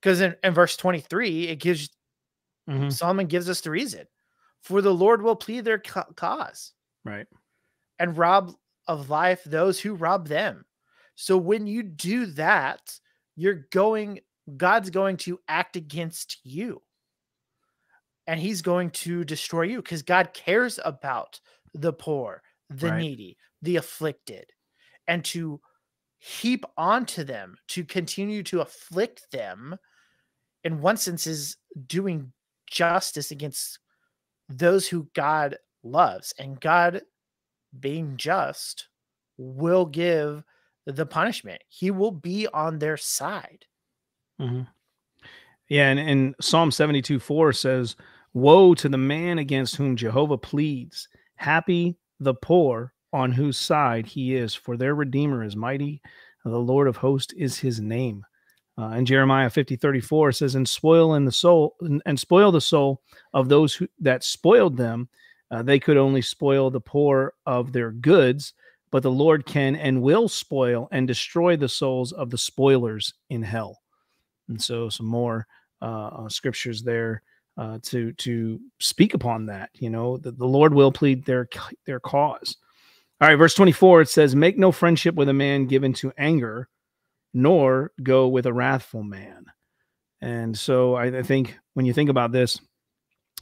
Because 0.00 0.20
in, 0.20 0.36
in 0.44 0.54
verse 0.54 0.76
23, 0.76 1.48
it 1.48 1.56
gives 1.56 1.90
hmm 2.66 2.92
Solomon 2.92 3.26
gives 3.26 3.48
us 3.50 3.60
the 3.60 3.70
reason. 3.72 4.06
For 4.62 4.82
the 4.82 4.94
Lord 4.94 5.22
will 5.22 5.36
plead 5.36 5.64
their 5.64 5.78
ca- 5.80 6.12
cause 6.16 6.74
Right. 7.04 7.26
and 7.98 8.16
rob 8.16 8.54
of 8.88 9.10
life 9.10 9.44
those 9.44 9.80
who 9.80 9.94
rob 9.94 10.28
them. 10.28 10.64
So 11.14 11.36
when 11.36 11.66
you 11.66 11.82
do 11.82 12.26
that, 12.26 12.98
you're 13.36 13.66
going, 13.70 14.20
God's 14.56 14.90
going 14.90 15.18
to 15.18 15.40
act 15.48 15.76
against 15.76 16.38
you. 16.44 16.82
And 18.26 18.40
he's 18.40 18.62
going 18.62 18.90
to 18.90 19.24
destroy 19.24 19.62
you 19.62 19.82
because 19.82 20.02
God 20.02 20.32
cares 20.32 20.78
about 20.84 21.40
the 21.74 21.92
poor, 21.92 22.42
the 22.68 22.90
Right. 22.90 22.92
needy, 22.92 23.36
the 23.62 23.76
afflicted, 23.76 24.52
and 25.08 25.24
to 25.26 25.60
heap 26.18 26.64
onto 26.76 27.24
them, 27.24 27.56
to 27.68 27.84
continue 27.84 28.42
to 28.44 28.60
afflict 28.62 29.30
them, 29.32 29.76
in 30.64 30.80
one 30.80 30.96
sense, 30.96 31.26
is 31.26 31.56
doing 31.86 32.32
justice 32.66 33.30
against 33.30 33.78
those 34.48 34.88
who 34.88 35.10
God 35.14 35.58
loves. 35.82 36.34
And 36.38 36.60
God 36.60 37.02
being 37.78 38.16
just 38.16 38.88
will 39.38 39.86
give 39.86 40.44
the 40.86 41.06
punishment. 41.06 41.62
He 41.68 41.90
will 41.90 42.12
be 42.12 42.48
on 42.48 42.78
their 42.78 42.96
side. 42.96 43.66
hmm 44.38 44.66
Yeah, 45.72 45.88
and, 45.88 45.98
and 45.98 46.34
Psalm 46.38 46.70
72 46.70 47.18
4 47.18 47.54
says, 47.54 47.96
Woe 48.34 48.74
to 48.74 48.90
the 48.90 48.98
man 48.98 49.38
against 49.38 49.76
whom 49.76 49.96
Jehovah 49.96 50.36
pleads. 50.36 51.08
Happy 51.36 51.96
the 52.20 52.34
poor 52.34 52.92
on 53.14 53.32
whose 53.32 53.56
side 53.56 54.04
he 54.04 54.34
is, 54.34 54.54
for 54.54 54.76
their 54.76 54.94
Redeemer 54.94 55.42
is 55.42 55.56
mighty. 55.56 56.02
The 56.44 56.58
Lord 56.58 56.88
of 56.88 56.98
hosts 56.98 57.32
is 57.32 57.58
his 57.58 57.80
name. 57.80 58.22
Uh, 58.76 58.88
and 58.88 59.06
Jeremiah 59.06 59.48
50 59.48 59.76
34 59.76 60.32
says, 60.32 60.56
And 60.56 60.68
spoil 60.68 61.14
in 61.14 61.24
the 61.24 61.32
soul 61.32 61.74
and, 61.80 62.02
and 62.04 62.20
spoil 62.20 62.52
the 62.52 62.60
soul 62.60 63.00
of 63.32 63.48
those 63.48 63.74
who 63.74 63.88
that 63.98 64.24
spoiled 64.24 64.76
them. 64.76 65.08
Uh, 65.50 65.62
they 65.62 65.80
could 65.80 65.96
only 65.96 66.20
spoil 66.20 66.70
the 66.70 66.82
poor 66.82 67.32
of 67.46 67.72
their 67.72 67.92
goods, 67.92 68.52
but 68.90 69.02
the 69.02 69.10
Lord 69.10 69.46
can 69.46 69.76
and 69.76 70.02
will 70.02 70.28
spoil 70.28 70.86
and 70.92 71.08
destroy 71.08 71.56
the 71.56 71.66
souls 71.66 72.12
of 72.12 72.28
the 72.28 72.36
spoilers 72.36 73.14
in 73.30 73.42
hell 73.42 73.78
and 74.48 74.62
so 74.62 74.88
some 74.88 75.06
more 75.06 75.46
uh, 75.82 76.24
uh, 76.24 76.28
scriptures 76.28 76.82
there 76.82 77.22
uh, 77.58 77.78
to 77.82 78.12
to 78.14 78.60
speak 78.78 79.12
upon 79.14 79.46
that. 79.46 79.70
You 79.74 79.90
know, 79.90 80.16
that 80.18 80.38
the 80.38 80.46
Lord 80.46 80.72
will 80.72 80.92
plead 80.92 81.24
their 81.26 81.48
their 81.84 82.00
cause. 82.00 82.56
All 83.20 83.28
right, 83.28 83.36
verse 83.36 83.54
twenty 83.54 83.72
four. 83.72 84.00
It 84.00 84.08
says, 84.08 84.34
"Make 84.34 84.56
no 84.56 84.72
friendship 84.72 85.14
with 85.16 85.28
a 85.28 85.34
man 85.34 85.66
given 85.66 85.92
to 85.94 86.12
anger, 86.16 86.68
nor 87.34 87.92
go 88.02 88.28
with 88.28 88.46
a 88.46 88.52
wrathful 88.52 89.02
man." 89.02 89.46
And 90.20 90.56
so 90.56 90.94
I, 90.94 91.18
I 91.18 91.22
think 91.22 91.58
when 91.74 91.84
you 91.84 91.92
think 91.92 92.08
about 92.08 92.30
this, 92.32 92.60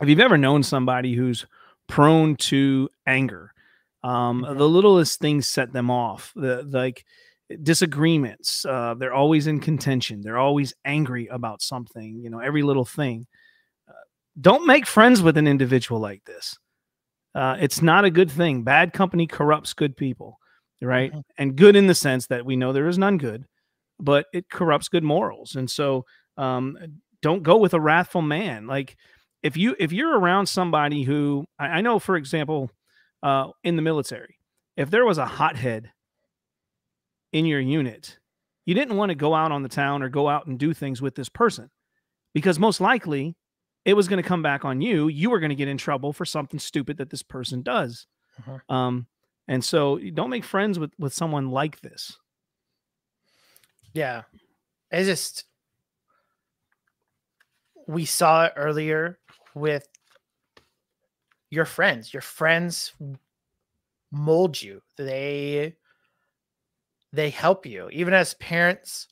if 0.01 0.09
you've 0.09 0.19
ever 0.21 0.39
known 0.39 0.63
somebody 0.63 1.15
who's 1.15 1.45
prone 1.89 2.37
to 2.37 2.89
anger, 3.07 3.53
um, 4.03 4.45
Mhm. 4.45 4.57
the 4.59 4.69
littlest 4.69 5.21
things 5.21 5.47
set 5.47 5.73
them 5.73 5.91
off. 5.91 6.33
The 6.35 6.63
like 6.63 7.05
disagreements. 7.63 8.65
Uh, 8.65 8.95
they're 8.99 9.15
always 9.15 9.47
in 9.47 9.61
contention. 9.61 10.21
They're 10.23 10.39
always 10.39 10.75
angry 10.85 11.27
about 11.29 11.63
something. 11.63 12.21
You 12.23 12.31
know, 12.31 12.41
every 12.41 12.63
little 12.63 12.85
thing. 12.85 13.27
Uh, 13.89 13.93
don't 14.41 14.67
make 14.67 14.87
friends 14.87 15.23
with 15.23 15.37
an 15.37 15.47
individual 15.47 16.01
like 16.01 16.25
this. 16.25 16.59
Uh, 17.35 17.57
it's 17.61 17.83
not 17.83 18.05
a 18.05 18.11
good 18.11 18.31
thing. 18.31 18.63
Bad 18.63 18.93
company 18.93 19.27
corrupts 19.27 19.73
good 19.73 19.97
people, 19.97 20.39
right? 20.83 21.13
Mhm. 21.13 21.23
And 21.39 21.57
good 21.57 21.77
in 21.77 21.87
the 21.87 21.95
sense 21.95 22.27
that 22.29 22.45
we 22.45 22.57
know 22.57 22.73
there 22.73 22.89
is 22.89 22.99
none 22.99 23.19
good, 23.19 23.47
but 23.99 24.27
it 24.33 24.49
corrupts 24.51 24.89
good 24.89 25.05
morals. 25.05 25.55
And 25.57 25.71
so, 25.71 26.05
um, 26.37 26.77
don't 27.23 27.43
go 27.43 27.57
with 27.59 27.75
a 27.75 27.81
wrathful 27.81 28.23
man. 28.23 28.67
Like 28.67 28.97
if 29.43 29.57
you 29.57 29.77
if 29.79 29.93
you're 29.93 30.19
around 30.19 30.47
somebody 30.47 31.03
who 31.03 31.47
I, 31.59 31.67
I 31.67 31.81
know, 31.83 31.99
for 31.99 32.17
example, 32.17 32.71
uh, 33.23 33.49
in 33.63 33.77
the 33.77 33.83
military, 33.83 34.39
if 34.77 34.91
there 34.91 35.05
was 35.05 35.19
a 35.19 35.27
hothead 35.27 35.93
in 37.33 37.47
your 37.47 37.61
unit, 37.61 38.19
you 38.67 38.75
didn't 38.75 38.97
want 38.97 39.11
to 39.11 39.15
go 39.15 39.35
out 39.35 39.53
on 39.53 39.63
the 39.63 39.69
town 39.69 40.03
or 40.03 40.09
go 40.09 40.29
out 40.29 40.47
and 40.47 40.59
do 40.59 40.73
things 40.75 41.01
with 41.01 41.15
this 41.15 41.29
person 41.29 41.71
because 42.35 42.59
most 42.59 42.81
likely 42.81 43.37
it 43.85 43.95
was 43.95 44.09
going 44.09 44.23
to 44.23 44.29
come 44.29 44.43
back 44.43 44.65
on 44.65 44.81
you. 44.81 45.09
You 45.09 45.31
were 45.31 45.41
going 45.41 45.51
to 45.51 45.57
get 45.57 45.69
in 45.69 45.79
trouble 45.79 46.13
for 46.13 46.25
something 46.25 46.61
stupid 46.61 46.99
that 46.99 47.11
this 47.11 47.23
person 47.23 47.63
does. 47.63 48.07
Mhm. 48.43 48.61
Um, 48.69 49.07
and 49.49 49.65
so 49.65 49.99
don't 49.99 50.31
make 50.31 50.45
friends 50.45 50.79
with 50.79 50.93
with 50.99 51.13
someone 51.13 51.51
like 51.51 51.81
this. 51.81 52.17
Yeah. 53.93 54.23
It's 54.91 55.07
just 55.09 55.45
we 57.89 58.05
saw 58.05 58.47
it 58.47 58.53
earlier 58.57 59.19
with 59.55 59.89
your 61.51 61.65
friends. 61.65 62.13
Your 62.13 62.21
friends 62.21 62.93
mold 64.13 64.61
you. 64.61 64.83
They 64.97 65.75
they 67.13 67.31
help 67.31 67.67
you. 67.67 67.89
Even 67.91 68.15
as 68.15 68.35
parents, 68.35 69.09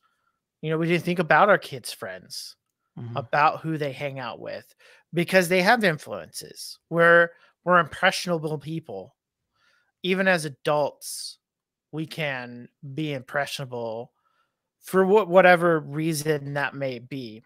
you 0.62 0.70
know, 0.70 0.78
we 0.78 0.88
didn't 0.88 1.04
think 1.04 1.18
about 1.18 1.48
our 1.48 1.58
kids' 1.58 1.92
friends, 1.92 2.56
Mhm. 2.98 3.16
about 3.16 3.60
who 3.60 3.78
they 3.78 3.92
hang 3.92 4.18
out 4.18 4.40
with 4.40 4.74
because 5.14 5.48
they 5.48 5.62
have 5.62 5.84
influences. 5.84 6.78
We're 6.90 7.30
we're 7.64 7.78
impressionable 7.80 8.58
people. 8.58 9.16
Even 10.02 10.28
as 10.28 10.44
adults, 10.44 11.38
we 11.92 12.06
can 12.06 12.68
be 12.94 13.12
impressionable 13.12 14.12
for 14.80 15.04
what 15.06 15.28
whatever 15.28 15.80
reason 15.80 16.54
that 16.54 16.74
may 16.74 16.98
be. 16.98 17.42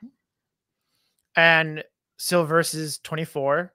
And 1.37 1.85
so 2.19 2.45
verses 2.45 2.99
24 2.99 3.73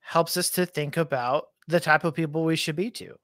helps 0.00 0.36
us 0.36 0.50
to 0.50 0.66
think 0.66 0.96
about 0.96 1.48
the 1.66 1.80
type 1.80 2.04
of 2.04 2.14
people 2.14 2.44
we 2.44 2.56
should 2.56 2.76
be 2.76 2.90
to. 2.92 3.18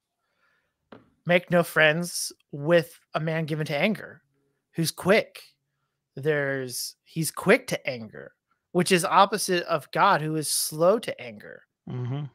Make 1.26 1.50
no 1.50 1.62
friends 1.62 2.32
with 2.52 2.98
a 3.14 3.20
man 3.20 3.46
given 3.46 3.66
to 3.66 3.76
anger 3.76 4.22
who's 4.74 4.90
quick. 4.90 5.40
There's 6.16 6.96
he's 7.04 7.30
quick 7.30 7.66
to 7.68 7.86
anger, 7.88 8.32
which 8.72 8.92
is 8.92 9.04
opposite 9.04 9.64
of 9.64 9.90
God 9.90 10.20
who 10.20 10.36
is 10.36 10.50
slow 10.50 10.98
to 10.98 11.20
anger. 11.20 11.62
Mhm. 11.88 12.30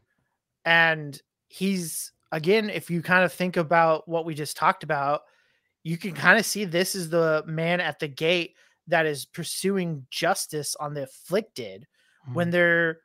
And 0.65 1.21
he's 1.47 2.11
again, 2.31 2.69
if 2.69 2.89
you 2.89 3.01
kind 3.01 3.23
of 3.23 3.33
think 3.33 3.57
about 3.57 4.07
what 4.07 4.25
we 4.25 4.33
just 4.35 4.55
talked 4.57 4.83
about, 4.83 5.21
you 5.83 5.97
can 5.97 6.13
kind 6.13 6.37
of 6.39 6.45
see 6.45 6.65
this 6.65 6.93
is 6.95 7.09
the 7.09 7.43
man 7.47 7.79
at 7.79 7.99
the 7.99 8.07
gate 8.07 8.55
that 8.87 9.05
is 9.05 9.25
pursuing 9.25 10.05
justice 10.11 10.75
on 10.75 10.93
the 10.93 11.03
afflicted 11.03 11.87
when 12.33 12.49
Mhm. 12.49 12.51
there 12.51 13.01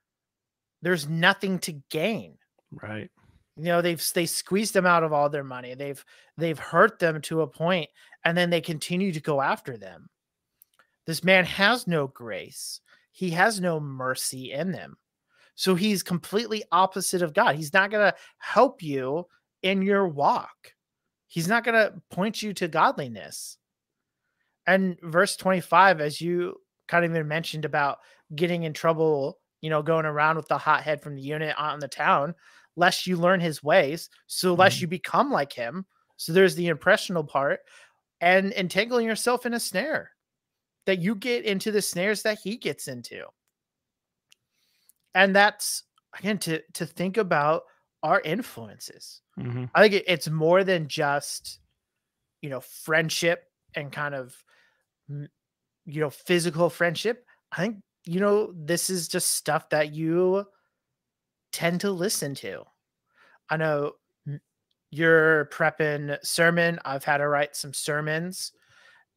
there's 0.82 1.08
nothing 1.08 1.58
to 1.60 1.72
gain. 1.90 2.38
right. 2.72 3.10
You 3.56 3.64
know, 3.64 3.82
they've 3.82 4.02
they 4.14 4.26
squeezed 4.26 4.74
them 4.74 4.86
out 4.86 5.04
of 5.04 5.12
all 5.12 5.28
their 5.28 5.44
money. 5.44 5.74
They've 5.74 6.04
they've 6.36 6.58
hurt 6.58 6.98
them 6.98 7.20
to 7.22 7.42
a 7.42 7.46
point 7.46 7.88
and 8.24 8.36
then 8.36 8.50
they 8.50 8.60
continue 8.60 9.12
to 9.12 9.20
go 9.20 9.40
after 9.40 9.76
them. 9.76 10.08
This 11.06 11.22
man 11.22 11.44
has 11.44 11.86
no 11.86 12.06
grace. 12.08 12.80
He 13.12 13.30
has 13.30 13.60
no 13.60 13.78
mercy 13.78 14.52
in 14.52 14.72
them. 14.72 14.96
So 15.54 15.74
he's 15.74 16.02
completely 16.02 16.64
opposite 16.72 17.22
of 17.22 17.32
God. 17.32 17.54
He's 17.54 17.72
not 17.72 17.90
going 17.90 18.10
to 18.10 18.16
help 18.38 18.82
you 18.82 19.26
in 19.62 19.82
your 19.82 20.08
walk. 20.08 20.72
He's 21.28 21.46
not 21.46 21.64
going 21.64 21.74
to 21.74 21.94
point 22.10 22.42
you 22.42 22.52
to 22.54 22.66
godliness. 22.66 23.56
And 24.66 24.96
verse 25.02 25.36
25 25.36 26.00
as 26.00 26.20
you 26.20 26.56
kind 26.88 27.04
of 27.04 27.10
even 27.10 27.28
mentioned 27.28 27.64
about 27.64 27.98
getting 28.34 28.64
in 28.64 28.72
trouble, 28.72 29.38
you 29.60 29.70
know, 29.70 29.82
going 29.82 30.06
around 30.06 30.36
with 30.36 30.48
the 30.48 30.58
hothead 30.58 31.02
from 31.02 31.14
the 31.14 31.22
unit 31.22 31.54
on 31.58 31.78
the 31.78 31.88
town, 31.88 32.34
lest 32.76 33.06
you 33.06 33.16
learn 33.16 33.40
his 33.40 33.62
ways, 33.62 34.10
so 34.26 34.54
lest 34.54 34.80
Mhm. 34.80 34.82
you 34.82 34.88
become 34.88 35.30
like 35.30 35.52
him. 35.52 35.86
So 36.16 36.32
there's 36.32 36.54
the 36.56 36.68
impressional 36.68 37.24
part 37.24 37.60
and 38.20 38.52
entangling 38.52 39.06
yourself 39.06 39.46
in 39.46 39.54
a 39.54 39.60
snare 39.60 40.12
that 40.86 41.00
you 41.00 41.14
get 41.16 41.44
into 41.44 41.72
the 41.72 41.82
snares 41.82 42.22
that 42.22 42.38
he 42.40 42.56
gets 42.58 42.88
into. 42.88 43.26
And 45.14 45.34
that's 45.34 45.84
again 46.18 46.38
to 46.40 46.62
to 46.74 46.86
think 46.86 47.16
about 47.16 47.62
our 48.02 48.20
influences. 48.20 49.22
Mhm. 49.36 49.70
I 49.74 49.82
think 49.82 49.94
it, 49.94 50.04
it's 50.06 50.28
more 50.28 50.64
than 50.64 50.88
just 50.88 51.60
you 52.42 52.50
know 52.50 52.60
friendship 52.60 53.44
and 53.74 53.92
kind 53.92 54.14
of 54.14 54.36
you 55.86 56.00
know, 56.00 56.10
physical 56.10 56.70
friendship, 56.70 57.26
I 57.52 57.56
think, 57.56 57.78
you 58.06 58.20
know, 58.20 58.52
this 58.56 58.90
is 58.90 59.08
just 59.08 59.32
stuff 59.32 59.68
that 59.70 59.92
you 59.92 60.44
tend 61.54 61.80
to 61.80 61.92
listen 61.92 62.34
to. 62.34 62.64
I 63.48 63.56
know 63.56 63.92
you're 64.90 65.46
prepping 65.46 66.18
sermon. 66.24 66.80
I've 66.84 67.04
had 67.04 67.18
to 67.18 67.28
write 67.28 67.54
some 67.54 67.72
sermons. 67.72 68.50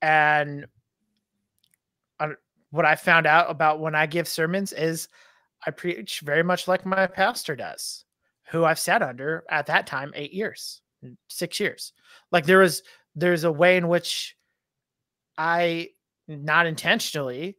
And 0.04 0.68
I, 2.20 2.30
what 2.70 2.86
I 2.86 2.96
found 2.96 3.26
out 3.26 3.50
about 3.50 3.80
when 3.80 3.96
I 3.96 4.06
give 4.06 4.28
sermons 4.28 4.72
is 4.72 5.08
I 5.66 5.72
preach 5.72 6.20
very 6.20 6.44
much 6.44 6.68
like 6.68 6.86
my 6.86 7.08
pastor 7.08 7.56
does, 7.56 8.06
who 8.52 8.66
I've 8.66 8.80
sat 8.80 9.02
under 9.02 9.44
at 9.50 9.66
that 9.66 9.88
time 9.88 10.12
eight 10.16 10.32
years, 10.32 10.82
six 11.28 11.60
years. 11.60 11.92
Like 12.32 12.46
there 12.46 12.60
was, 12.60 12.84
there's 13.16 13.46
a 13.46 13.52
way 13.52 13.78
in 13.78 13.88
which 13.88 14.36
I, 15.40 15.90
not 16.28 16.68
intentionally, 16.68 17.58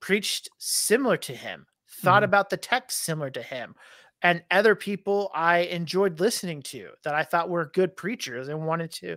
preached 0.00 0.48
similar 0.58 1.16
to 1.18 1.32
him, 1.32 1.66
thought 2.02 2.18
mm-hmm. 2.18 2.24
about 2.24 2.50
the 2.50 2.56
text 2.56 3.04
similar 3.04 3.30
to 3.30 3.42
him, 3.42 3.74
and 4.22 4.42
other 4.50 4.74
people 4.74 5.30
I 5.34 5.58
enjoyed 5.58 6.20
listening 6.20 6.62
to 6.62 6.90
that 7.04 7.14
I 7.14 7.24
thought 7.24 7.50
were 7.50 7.70
good 7.74 7.96
preachers 7.96 8.48
and 8.48 8.66
wanted 8.66 8.92
to 8.92 9.16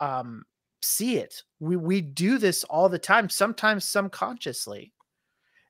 um, 0.00 0.44
see 0.82 1.18
it. 1.18 1.42
We 1.60 1.76
we 1.76 2.00
do 2.00 2.38
this 2.38 2.64
all 2.64 2.88
the 2.88 2.98
time, 2.98 3.28
sometimes 3.28 3.84
subconsciously. 3.84 4.92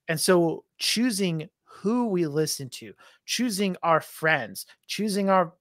And 0.08 0.20
so 0.20 0.64
choosing 0.78 1.48
who 1.64 2.06
we 2.06 2.26
listen 2.26 2.70
to, 2.70 2.94
choosing 3.24 3.76
our 3.82 4.00
friends, 4.00 4.66
choosing 4.86 5.28
our 5.28 5.52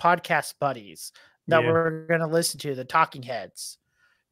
podcast 0.00 0.54
buddies 0.60 1.12
that 1.48 1.62
yeah. 1.62 1.70
we're 1.70 2.06
going 2.06 2.20
to 2.20 2.26
listen 2.26 2.58
to, 2.60 2.74
the 2.74 2.84
talking 2.84 3.22
heads. 3.22 3.78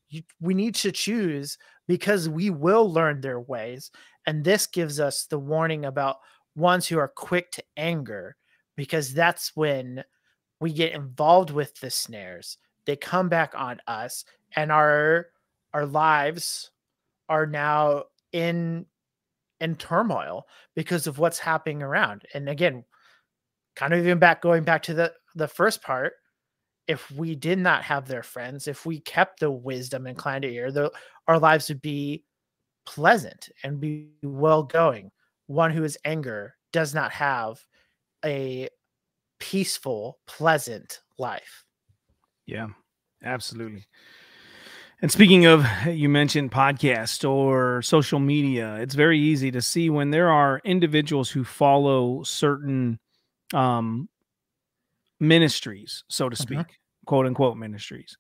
You, 0.09 0.23
we 0.41 0.55
need 0.55 0.75
to 0.77 0.93
choose 0.93 1.59
because 1.87 2.29
we 2.29 2.49
will 2.51 2.91
learn 2.91 3.21
their 3.21 3.41
ways. 3.41 3.91
And 4.29 4.45
this 4.45 4.67
gives 4.67 5.01
us 5.01 5.25
the 5.25 5.39
warning 5.39 5.87
about 5.87 6.19
ones 6.55 6.87
who 6.87 6.99
are 6.99 7.09
quick 7.09 7.51
to 7.53 7.65
anger, 7.79 8.37
because 8.77 9.15
that's 9.15 9.57
when 9.57 10.05
we 10.61 10.71
get 10.71 10.93
involved 10.93 11.51
with 11.51 11.75
the 11.81 11.89
snares. 11.89 12.59
They 12.85 12.95
come 12.95 13.31
back 13.31 13.55
on 13.57 13.81
us, 13.87 14.27
and 14.55 14.71
our 14.71 15.29
our 15.73 15.87
lives 15.87 16.73
are 17.31 17.47
now 17.47 18.05
in 18.33 18.85
in 19.63 19.77
turmoil 19.77 20.47
because 20.75 21.07
of 21.07 21.19
what's 21.19 21.39
happening 21.39 21.83
around. 21.83 22.25
And 22.35 22.51
again, 22.51 22.85
kind 23.77 23.95
of 23.95 24.01
even 24.01 24.19
back 24.19 24.43
going 24.43 24.63
back 24.63 24.83
to 24.83 24.93
the 24.93 25.15
the 25.37 25.49
first 25.49 25.83
part, 25.83 26.13
if 26.87 27.11
we 27.13 27.35
did 27.35 27.59
not 27.59 27.83
have 27.83 28.07
their 28.07 28.23
friends, 28.23 28.69
if 28.69 28.85
we 28.85 29.01
kept 29.01 29.41
the 29.41 29.51
wisdom 29.51 30.07
inclined 30.07 30.43
to 30.43 30.53
ear, 30.53 30.71
the, 30.71 30.93
our 31.29 31.39
lives 31.39 31.71
would 31.71 31.81
be 31.81 32.25
pleasant 32.89 33.51
and 33.63 33.79
be 33.79 34.09
well 34.23 34.63
going. 34.63 35.11
One 35.47 35.71
who 35.71 35.85
is 35.85 35.99
anger 36.07 36.55
does 36.73 36.95
not 36.95 37.13
have 37.13 37.59
a 38.25 38.69
peaceful, 39.39 40.19
pleasant 40.27 41.01
life. 41.19 41.65
Yeah, 42.47 42.69
absolutely. 43.23 43.85
And 45.03 45.13
speaking 45.13 45.45
of, 45.45 45.67
you 45.87 46.09
mentioned 46.09 46.51
podcast 46.51 47.29
or 47.29 47.83
social 47.83 48.19
media, 48.19 48.77
it's 48.77 48.95
very 48.95 49.19
easy 49.19 49.51
to 49.51 49.61
see 49.61 49.91
when 49.91 50.11
there 50.11 50.31
are 50.31 50.63
individuals 50.65 51.31
who 51.31 51.45
follow 51.45 52.23
certain 52.23 52.99
um, 53.53 54.09
ministries, 55.21 56.05
so 56.09 56.31
to 56.31 56.35
uh-huh. 56.35 56.43
speak, 56.43 56.79
quote 57.05 57.27
unquote 57.27 57.59
ministries. 57.59 58.17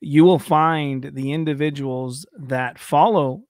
You 0.00 0.24
will 0.24 0.38
find 0.38 1.10
the 1.14 1.32
individuals 1.32 2.26
that 2.36 2.78
follow 2.78 3.44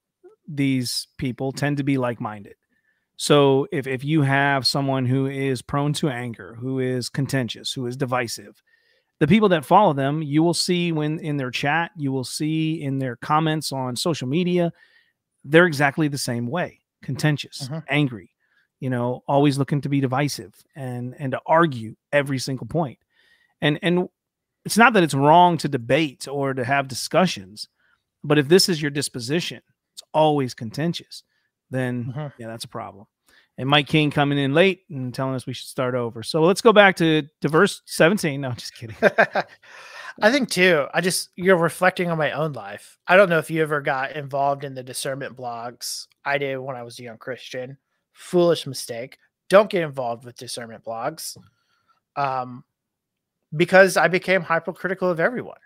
these 0.46 1.09
people 1.18 1.52
tend 1.52 1.76
to 1.78 1.85
be 1.85 1.98
like 1.98 2.20
minded. 2.20 2.55
So 3.16 3.66
if, 3.70 3.87
if 3.87 4.05
you 4.05 4.22
have 4.22 4.66
someone 4.66 5.07
who 5.07 5.26
is 5.26 5.62
prone 5.62 5.92
to 5.94 6.09
anger, 6.09 6.57
who 6.59 6.81
is 6.81 7.09
contentious, 7.09 7.72
who 7.72 7.87
is 7.87 7.96
divisive, 7.96 8.61
the 9.20 9.28
people 9.28 9.48
that 9.50 9.64
follow 9.64 9.92
them, 9.92 10.22
you 10.22 10.42
will 10.42 10.55
see 10.55 10.90
when 10.90 11.20
in 11.20 11.37
their 11.37 11.52
chat, 11.52 11.92
you 11.96 12.11
will 12.11 12.24
see 12.24 12.83
in 12.83 12.98
their 12.98 13.14
comments 13.16 13.70
on 13.70 13.94
social 13.94 14.26
media, 14.26 14.72
they're 15.44 15.66
exactly 15.66 16.09
the 16.09 16.18
same 16.18 16.48
way 16.48 16.81
contentious, 17.02 17.62
uh-huh. 17.62 17.83
angry, 17.88 18.31
you 18.81 18.90
know, 18.90 19.22
always 19.28 19.59
looking 19.59 19.81
to 19.83 19.88
be 19.88 20.00
divisive 20.00 20.55
and 20.74 21.14
and 21.18 21.33
to 21.33 21.40
argue 21.46 21.94
every 22.12 22.38
single 22.38 22.66
point. 22.66 22.98
And 23.61 23.78
and 23.83 24.09
it's 24.64 24.76
not 24.76 24.92
that 24.94 25.02
it's 25.02 25.14
wrong 25.14 25.59
to 25.59 25.68
debate 25.68 26.26
or 26.28 26.55
to 26.55 26.64
have 26.64 26.88
discussions, 26.88 27.68
but 28.24 28.38
if 28.38 28.48
this 28.48 28.68
is 28.68 28.81
your 28.81 28.90
disposition, 28.90 29.61
always 30.12 30.55
contentious, 30.55 31.22
then 31.70 32.09
uh-huh. 32.11 32.31
yeah, 32.38 32.46
that's 32.48 32.64
a 32.64 32.68
problem 32.68 33.07
and 33.59 33.68
Mike 33.68 33.87
King 33.87 34.11
coming 34.11 34.38
in 34.38 34.55
late 34.55 34.85
and 34.90 35.12
telling 35.12 35.35
us 35.35 35.46
we 35.46 35.53
should 35.53 35.68
start 35.68 35.94
over. 35.94 36.22
So 36.22 36.42
let's 36.42 36.61
go 36.61 36.72
back 36.72 36.96
to, 36.96 37.22
to 37.42 37.48
verse 37.48 37.83
17. 37.85 38.40
No, 38.40 38.53
just 38.53 38.75
kidding. 38.75 38.96
I 40.20 40.31
think 40.31 40.51
too, 40.51 40.87
I 40.92 41.01
just, 41.01 41.31
you're 41.37 41.57
reflecting 41.57 42.11
on 42.11 42.18
my 42.18 42.33
own 42.33 42.53
life. 42.53 42.98
I 43.07 43.16
don't 43.16 43.29
know 43.29 43.38
if 43.38 43.51
you 43.51 43.62
ever 43.62 43.81
got 43.81 44.12
involved 44.12 44.64
in 44.64 44.75
the 44.75 44.83
discernment 44.83 45.37
blogs. 45.37 46.07
I 46.25 46.38
did 46.38 46.59
when 46.59 46.77
I 46.77 46.83
was 46.83 46.98
a 46.98 47.03
young 47.03 47.18
Christian. 47.18 47.79
Foolish 48.12 48.66
mistake. 48.66 49.18
Don't 49.49 49.70
get 49.70 49.82
involved 49.82 50.24
with 50.24 50.36
discernment 50.36 50.84
blogs. 50.84 51.36
Um, 52.16 52.64
because 53.55 53.97
I 53.97 54.09
became 54.09 54.43
hypercritical 54.43 55.11
of 55.11 55.20
everyone. 55.20 55.59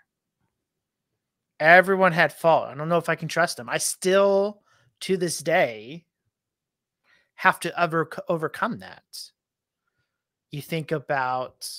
Everyone 1.59 2.11
had 2.11 2.33
fault. 2.33 2.67
I 2.67 2.75
don't 2.75 2.89
know 2.89 2.97
if 2.97 3.09
I 3.09 3.15
can 3.15 3.27
trust 3.27 3.57
them. 3.57 3.69
I 3.69 3.77
still, 3.77 4.61
to 5.01 5.17
this 5.17 5.39
day, 5.39 6.05
have 7.35 7.59
to 7.61 7.79
ever 7.79 8.09
overcome 8.29 8.79
that. 8.79 9.03
You 10.51 10.61
think 10.61 10.91
about 10.91 11.69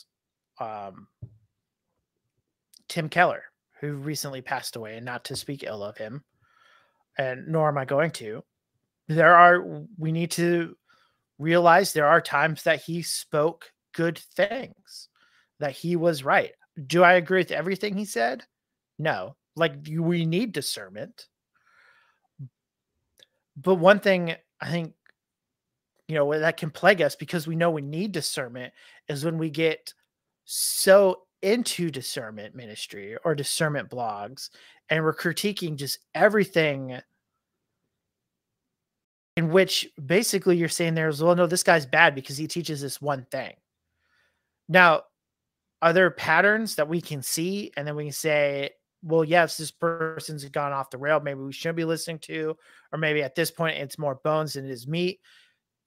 um, 0.60 1.08
Tim 2.88 3.08
Keller, 3.08 3.44
who 3.80 3.94
recently 3.94 4.40
passed 4.40 4.76
away, 4.76 4.96
and 4.96 5.06
not 5.06 5.24
to 5.24 5.36
speak 5.36 5.62
ill 5.62 5.82
of 5.82 5.96
him, 5.96 6.24
and 7.16 7.46
nor 7.48 7.68
am 7.68 7.78
I 7.78 7.84
going 7.84 8.10
to. 8.12 8.42
There 9.06 9.34
are, 9.34 9.84
we 9.96 10.12
need 10.12 10.30
to 10.32 10.76
realize 11.38 11.92
there 11.92 12.06
are 12.06 12.20
times 12.20 12.64
that 12.64 12.82
he 12.82 13.02
spoke 13.02 13.72
good 13.94 14.18
things, 14.18 15.08
that 15.60 15.72
he 15.72 15.96
was 15.96 16.24
right. 16.24 16.52
Do 16.86 17.02
I 17.02 17.14
agree 17.14 17.40
with 17.40 17.52
everything 17.52 17.96
he 17.96 18.04
said? 18.04 18.44
No. 18.98 19.36
Like, 19.58 19.74
we 19.86 20.24
need 20.24 20.52
discernment. 20.52 21.26
But 23.56 23.74
one 23.76 24.00
thing 24.00 24.34
I 24.60 24.70
think 24.70 24.94
you 26.08 26.14
know 26.14 26.38
that 26.38 26.56
can 26.56 26.70
plague 26.70 27.02
us 27.02 27.14
because 27.14 27.46
we 27.46 27.54
know 27.54 27.70
we 27.70 27.82
need 27.82 28.12
discernment 28.12 28.72
is 29.08 29.24
when 29.24 29.38
we 29.38 29.50
get 29.50 29.92
so 30.44 31.22
into 31.42 31.90
discernment 31.90 32.54
ministry 32.54 33.16
or 33.24 33.34
discernment 33.34 33.88
blogs 33.90 34.48
and 34.88 35.04
we're 35.04 35.14
critiquing 35.14 35.76
just 35.76 35.98
everything 36.14 36.98
in 39.36 39.50
which 39.50 39.88
basically 40.04 40.56
you're 40.56 40.68
saying 40.68 40.94
there's 40.94 41.22
well 41.22 41.36
no 41.36 41.46
this 41.46 41.62
guy's 41.62 41.86
bad 41.86 42.14
because 42.14 42.36
he 42.36 42.48
teaches 42.48 42.80
this 42.80 43.00
one 43.00 43.24
thing 43.30 43.52
now 44.68 45.02
are 45.80 45.92
there 45.92 46.10
patterns 46.10 46.74
that 46.74 46.88
we 46.88 47.00
can 47.00 47.22
see 47.22 47.70
and 47.76 47.86
then 47.86 47.94
we 47.94 48.04
can 48.04 48.12
say 48.12 48.70
well 49.02 49.24
yes 49.24 49.56
this 49.56 49.70
person's 49.70 50.44
gone 50.46 50.72
off 50.72 50.90
the 50.90 50.98
rail 50.98 51.20
maybe 51.20 51.40
we 51.40 51.52
shouldn't 51.52 51.76
be 51.76 51.84
listening 51.84 52.18
to 52.18 52.56
or 52.92 52.98
maybe 52.98 53.22
at 53.22 53.34
this 53.34 53.50
point 53.50 53.78
it's 53.78 53.98
more 53.98 54.16
bones 54.24 54.54
than 54.54 54.64
it 54.64 54.70
is 54.70 54.88
meat 54.88 55.20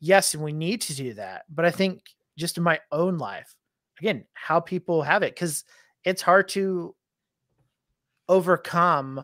yes, 0.01 0.33
and 0.33 0.43
we 0.43 0.51
need 0.51 0.81
to 0.81 0.95
do 0.95 1.13
that. 1.13 1.43
But 1.49 1.63
I 1.63 1.71
think 1.71 2.01
just 2.37 2.57
in 2.57 2.63
my 2.63 2.79
own 2.91 3.17
life, 3.17 3.55
again, 3.99 4.25
how 4.33 4.59
people 4.59 5.01
have 5.03 5.23
it, 5.23 5.33
because 5.33 5.63
it's 6.03 6.21
hard 6.21 6.49
to 6.49 6.93
overcome 8.27 9.23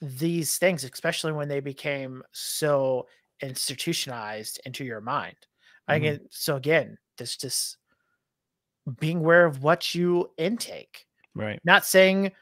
these 0.00 0.58
things, 0.58 0.82
especially 0.82 1.32
when 1.32 1.48
they 1.48 1.60
became 1.60 2.22
so 2.32 3.06
institutionalized 3.40 4.60
into 4.64 4.84
your 4.84 5.00
mind. 5.00 5.36
Mm-hmm. 5.88 5.96
Again, 5.96 6.20
so 6.30 6.56
again, 6.56 6.98
this 7.18 7.36
just 7.36 7.76
being 8.98 9.18
aware 9.18 9.44
of 9.44 9.62
what 9.62 9.94
you 9.94 10.30
intake. 10.38 11.06
Right. 11.34 11.60
Not 11.64 11.84
saying, 11.84 12.32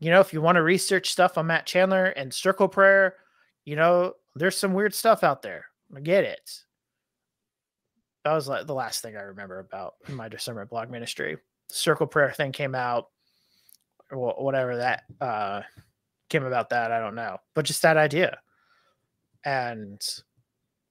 you 0.00 0.10
know, 0.10 0.20
if 0.20 0.32
you 0.32 0.40
want 0.40 0.56
to 0.56 0.62
research 0.62 1.10
stuff 1.12 1.38
on 1.38 1.46
Matt 1.46 1.66
Chandler 1.66 2.06
and 2.06 2.34
circle 2.34 2.68
prayer, 2.68 3.16
you 3.64 3.76
know, 3.76 4.14
there's 4.34 4.56
some 4.56 4.74
weird 4.74 4.94
stuff 4.94 5.22
out 5.22 5.42
there. 5.42 5.66
I 5.94 6.00
get 6.00 6.24
it 6.24 6.50
that 8.24 8.34
was 8.34 8.48
like 8.48 8.66
the 8.66 8.74
last 8.74 9.02
thing 9.02 9.16
I 9.16 9.22
remember 9.22 9.58
about 9.60 9.94
my 10.08 10.28
discernment 10.28 10.70
blog 10.70 10.90
ministry. 10.90 11.38
Circle 11.68 12.08
prayer 12.08 12.32
thing 12.32 12.52
came 12.52 12.74
out, 12.74 13.08
or 14.10 14.34
whatever 14.42 14.76
that 14.76 15.04
uh, 15.20 15.62
came 16.28 16.44
about. 16.44 16.70
That 16.70 16.92
I 16.92 17.00
don't 17.00 17.14
know, 17.14 17.38
but 17.54 17.64
just 17.64 17.82
that 17.82 17.96
idea, 17.96 18.38
and 19.44 20.00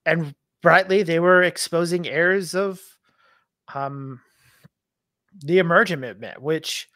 and 0.05 0.33
brightly 0.61 1.03
they 1.03 1.19
were 1.19 1.43
exposing 1.43 2.07
errors 2.07 2.55
of 2.55 2.81
um 3.73 4.21
the 5.43 5.59
emergent 5.59 6.01
movement, 6.01 6.41
which 6.41 6.87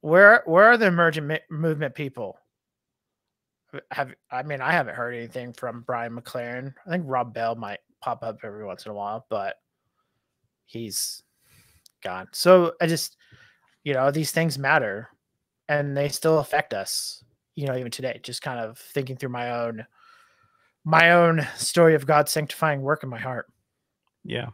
where 0.00 0.42
where 0.46 0.66
are 0.66 0.76
the 0.76 0.86
emergent 0.86 1.42
movement 1.50 1.94
people? 1.94 2.38
Uh, 3.74 3.80
have 3.90 4.14
I 4.30 4.42
mean 4.42 4.60
I 4.60 4.72
haven't 4.72 4.94
heard 4.94 5.14
anything 5.14 5.52
from 5.52 5.82
Brian 5.86 6.16
McLaren. 6.16 6.74
I 6.86 6.90
think 6.90 7.04
Rob 7.06 7.34
Bell 7.34 7.54
might 7.54 7.80
pop 8.00 8.22
up 8.22 8.38
every 8.44 8.64
once 8.64 8.86
in 8.86 8.92
a 8.92 8.94
while, 8.94 9.26
but 9.28 9.56
he's 10.66 11.22
gone. 12.02 12.28
So 12.32 12.72
I 12.80 12.86
just 12.86 13.16
you 13.84 13.94
know, 13.94 14.10
these 14.10 14.32
things 14.32 14.58
matter 14.58 15.08
and 15.68 15.96
they 15.96 16.08
still 16.08 16.40
affect 16.40 16.74
us, 16.74 17.22
you 17.54 17.66
know, 17.66 17.76
even 17.76 17.90
today. 17.90 18.20
Just 18.22 18.42
kind 18.42 18.60
of 18.60 18.78
thinking 18.78 19.16
through 19.16 19.30
my 19.30 19.50
own 19.50 19.86
my 20.84 21.12
own 21.12 21.46
story 21.56 21.94
of 21.94 22.06
God 22.06 22.28
sanctifying 22.28 22.82
work 22.82 23.02
in 23.02 23.08
my 23.08 23.18
heart. 23.18 23.46
Yeah. 24.24 24.48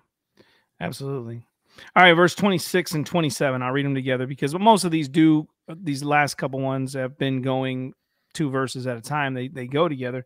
Absolutely. 0.81 1.47
All 1.97 2.03
right, 2.03 2.13
verse 2.15 2.35
26 2.35 2.93
and 2.93 3.07
27. 3.07 3.63
I'll 3.63 3.73
read 3.73 3.87
them 3.87 3.95
together 3.95 4.27
because 4.27 4.55
most 4.55 4.85
of 4.85 4.91
these 4.91 5.09
do 5.09 5.49
these 5.69 6.03
last 6.03 6.35
couple 6.37 6.61
ones 6.61 6.95
have 6.95 7.17
been 7.19 7.43
going 7.43 7.95
two 8.33 8.51
verses 8.51 8.87
at 8.87 8.97
a 8.97 9.01
time. 9.01 9.35
They 9.35 9.49
they 9.49 9.67
go 9.67 9.89
together. 9.89 10.25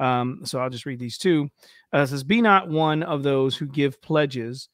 Um, 0.00 0.42
so 0.44 0.60
I'll 0.60 0.70
just 0.70 0.86
read 0.86 1.00
these 1.00 1.18
two. 1.18 1.48
Uh, 1.92 2.06
says, 2.06 2.24
"Be 2.24 2.40
not 2.40 2.68
one 2.68 3.02
of 3.02 3.22
those 3.22 3.56
who 3.56 3.66
give 3.66 4.00
pledges, 4.00 4.68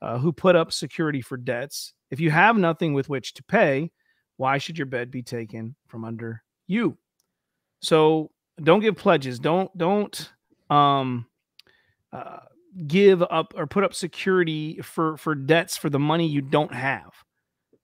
uh, 0.00 0.18
who 0.18 0.32
put 0.32 0.56
up 0.56 0.72
security 0.72 1.20
for 1.20 1.36
debts. 1.36 1.92
If 2.10 2.18
you 2.20 2.30
have 2.30 2.56
nothing 2.56 2.94
with 2.94 3.08
which 3.08 3.34
to 3.34 3.42
pay, 3.44 3.90
why 4.36 4.58
should 4.58 4.78
your 4.78 4.86
bed 4.86 5.10
be 5.10 5.22
taken 5.22 5.76
from 5.86 6.04
under 6.04 6.42
you?" 6.66 6.96
So 7.80 8.30
don't 8.62 8.80
give 8.80 8.96
pledges. 8.96 9.38
Don't 9.38 9.76
don't 9.76 10.32
um, 10.70 11.26
uh, 12.12 12.40
give 12.86 13.22
up 13.22 13.54
or 13.56 13.66
put 13.66 13.84
up 13.84 13.94
security 13.94 14.80
for 14.82 15.16
for 15.16 15.34
debts 15.34 15.76
for 15.76 15.90
the 15.90 15.98
money 15.98 16.26
you 16.26 16.40
don't 16.40 16.72
have. 16.72 17.12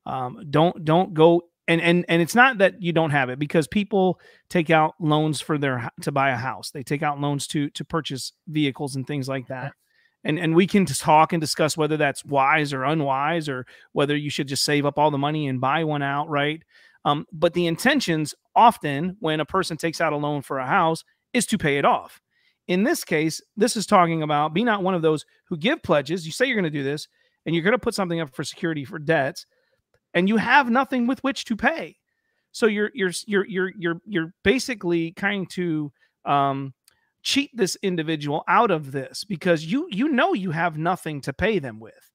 Um, 0.05 0.47
don't 0.51 0.85
don't 0.85 1.15
go 1.15 1.43
and 1.69 1.81
and 1.81 2.05
and 2.09 2.23
it's 2.23 2.35
not 2.35 2.59
that 2.59 2.81
you 2.83 2.93
don't 2.93 3.11
have 3.11 3.29
it 3.29 3.39
because 3.39 3.67
people 3.67 4.21
take 4.49 4.71
out 4.71 4.95
loans 5.01 5.41
for 5.41 5.59
their 5.59 5.91
to 6.03 6.13
buy 6.13 6.31
a 6.31 6.37
house. 6.37 6.71
They 6.71 6.83
take 6.83 7.03
out 7.03 7.21
loans 7.21 7.47
to 7.49 7.71
to 7.71 7.85
purchase 7.85 8.33
vehicles 8.49 8.97
and 8.97 9.07
things 9.07 9.29
like 9.29 9.49
that. 9.49 9.73
And 10.25 10.39
and 10.39 10.55
we 10.55 10.67
can 10.67 10.87
talk 10.87 11.33
and 11.33 11.41
discuss 11.41 11.77
whether 11.77 11.97
that's 11.97 12.25
wise 12.25 12.73
or 12.73 12.85
unwise 12.85 13.49
or 13.49 13.67
whether 13.93 14.17
you 14.17 14.31
should 14.31 14.49
just 14.49 14.65
save 14.65 14.87
up 14.87 14.99
all 14.99 15.11
the 15.11 15.19
money 15.19 15.49
and 15.49 15.61
buy 15.61 15.85
one 15.85 16.03
outright. 16.03 16.63
Um, 17.05 17.27
but 17.33 17.55
the 17.55 17.67
intentions 17.67 18.35
often 18.55 19.17
when 19.21 19.41
a 19.41 19.45
person 19.45 19.77
takes 19.77 20.01
out 20.01 20.13
a 20.13 20.17
loan 20.17 20.43
for 20.43 20.59
a 20.59 20.67
house 20.67 21.05
is 21.33 21.47
to 21.47 21.59
pay 21.59 21.79
it 21.79 21.85
off. 21.85 22.21
In 22.69 22.83
this 22.83 23.05
case, 23.05 23.41
this 23.57 23.77
is 23.77 23.87
talking 23.87 24.23
about 24.23 24.55
be 24.55 24.65
not 24.65 24.83
one 24.83 24.95
of 24.95 25.03
those 25.03 25.25
who 25.49 25.57
give 25.57 25.83
pledges. 25.83 26.27
You 26.27 26.33
say 26.33 26.47
you're 26.47 26.57
going 26.57 26.65
to 26.65 26.71
do 26.71 26.83
this 26.83 27.09
and 27.45 27.55
you're 27.55 27.65
going 27.65 27.73
to 27.73 27.79
put 27.79 27.95
something 27.95 28.21
up 28.21 28.35
for 28.35 28.45
security 28.45 28.85
for 28.85 28.99
debts 28.99 29.47
and 30.15 30.29
you 30.29 30.39
have 30.39 30.71
nothing 30.71 31.07
with 31.07 31.23
which 31.23 31.45
to 31.45 31.57
pay. 31.57 31.97
So 32.51 32.67
you're 32.67 32.91
you're 32.95 33.13
you're 33.27 33.47
you're 33.47 33.73
you're 33.77 34.01
you're 34.07 34.35
basically 34.43 35.13
trying 35.13 35.47
to 35.49 35.93
um, 36.25 36.73
cheat 37.23 37.51
this 37.55 37.77
individual 37.83 38.43
out 38.49 38.71
of 38.71 38.93
this 38.93 39.25
because 39.25 39.65
you 39.65 39.87
you 39.91 40.09
know 40.09 40.33
you 40.33 40.53
have 40.53 40.79
nothing 40.79 41.21
to 41.21 41.35
pay 41.35 41.59
them 41.59 41.79
with. 41.81 42.11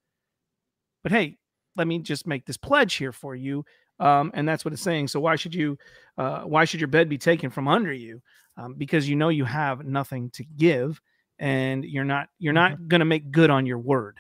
But 1.04 1.12
hey, 1.12 1.38
let 1.76 1.88
me 1.88 2.00
just 2.00 2.26
make 2.26 2.48
this 2.48 2.58
pledge 2.58 2.96
here 2.96 3.12
for 3.12 3.36
you, 3.36 3.64
um, 4.00 4.32
and 4.34 4.48
that's 4.48 4.66
what 4.66 4.74
it's 4.74 4.82
saying. 4.82 5.10
So 5.10 5.20
why 5.20 5.36
should 5.36 5.54
you 5.54 5.78
uh, 6.18 6.42
why 6.42 6.66
should 6.66 6.82
your 6.82 6.88
bed 6.88 7.08
be 7.08 7.20
taken 7.20 7.52
from 7.52 7.68
under 7.68 7.94
you? 7.94 8.22
Um, 8.58 8.76
because 8.76 9.08
you 9.08 9.16
know 9.16 9.30
you 9.30 9.46
have 9.46 9.86
nothing 9.86 10.30
to 10.32 10.44
give, 10.44 11.02
and 11.40 11.84
you're 11.86 12.04
not 12.04 12.30
you're 12.38 12.54
not 12.54 12.74
mm-hmm. 12.74 12.88
going 12.88 13.00
to 13.00 13.06
make 13.06 13.32
good 13.32 13.50
on 13.50 13.66
your 13.66 13.80
word 13.80 14.18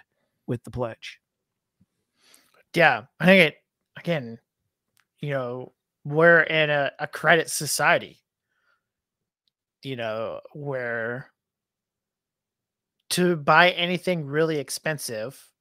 with 0.47 0.63
the 0.63 0.71
pledge. 0.71 1.19
Yeah, 2.73 3.03
I 3.19 3.25
think 3.25 3.49
it 3.49 3.55
again, 3.97 4.39
you 5.19 5.31
know, 5.31 5.73
we're 6.03 6.41
in 6.41 6.69
a, 6.69 6.91
a 6.99 7.07
credit 7.07 7.49
society, 7.49 8.19
you 9.83 9.95
know, 9.95 10.39
where 10.53 11.31
to 13.11 13.35
buy 13.35 13.71
anything 13.71 14.25
really 14.25 14.57
expensive, 14.57 15.51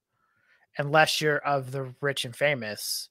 unless 0.78 1.20
you're 1.20 1.38
of 1.38 1.72
the 1.72 1.92
rich 2.00 2.24
and 2.24 2.34
famous, 2.34 3.08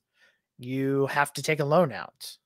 you 0.58 1.08
have 1.08 1.34
to 1.34 1.44
take 1.44 1.60
a 1.60 1.66
loan 1.66 1.92
out. 1.92 2.38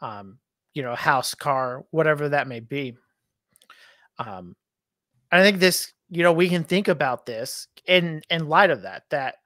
Um, 0.00 0.38
you 0.74 0.82
know, 0.82 0.94
house, 0.94 1.34
car, 1.34 1.84
whatever 1.90 2.30
that 2.30 2.48
may 2.48 2.60
be. 2.60 2.96
Um, 4.18 4.56
I 5.30 5.42
think 5.42 5.58
this, 5.58 5.92
you 6.10 6.22
know, 6.22 6.32
we 6.32 6.48
can 6.48 6.64
think 6.64 6.88
about 6.88 7.26
this 7.26 7.68
in 7.86 8.22
in 8.30 8.48
light 8.48 8.70
of 8.70 8.82
that, 8.82 9.04
that 9.10 9.36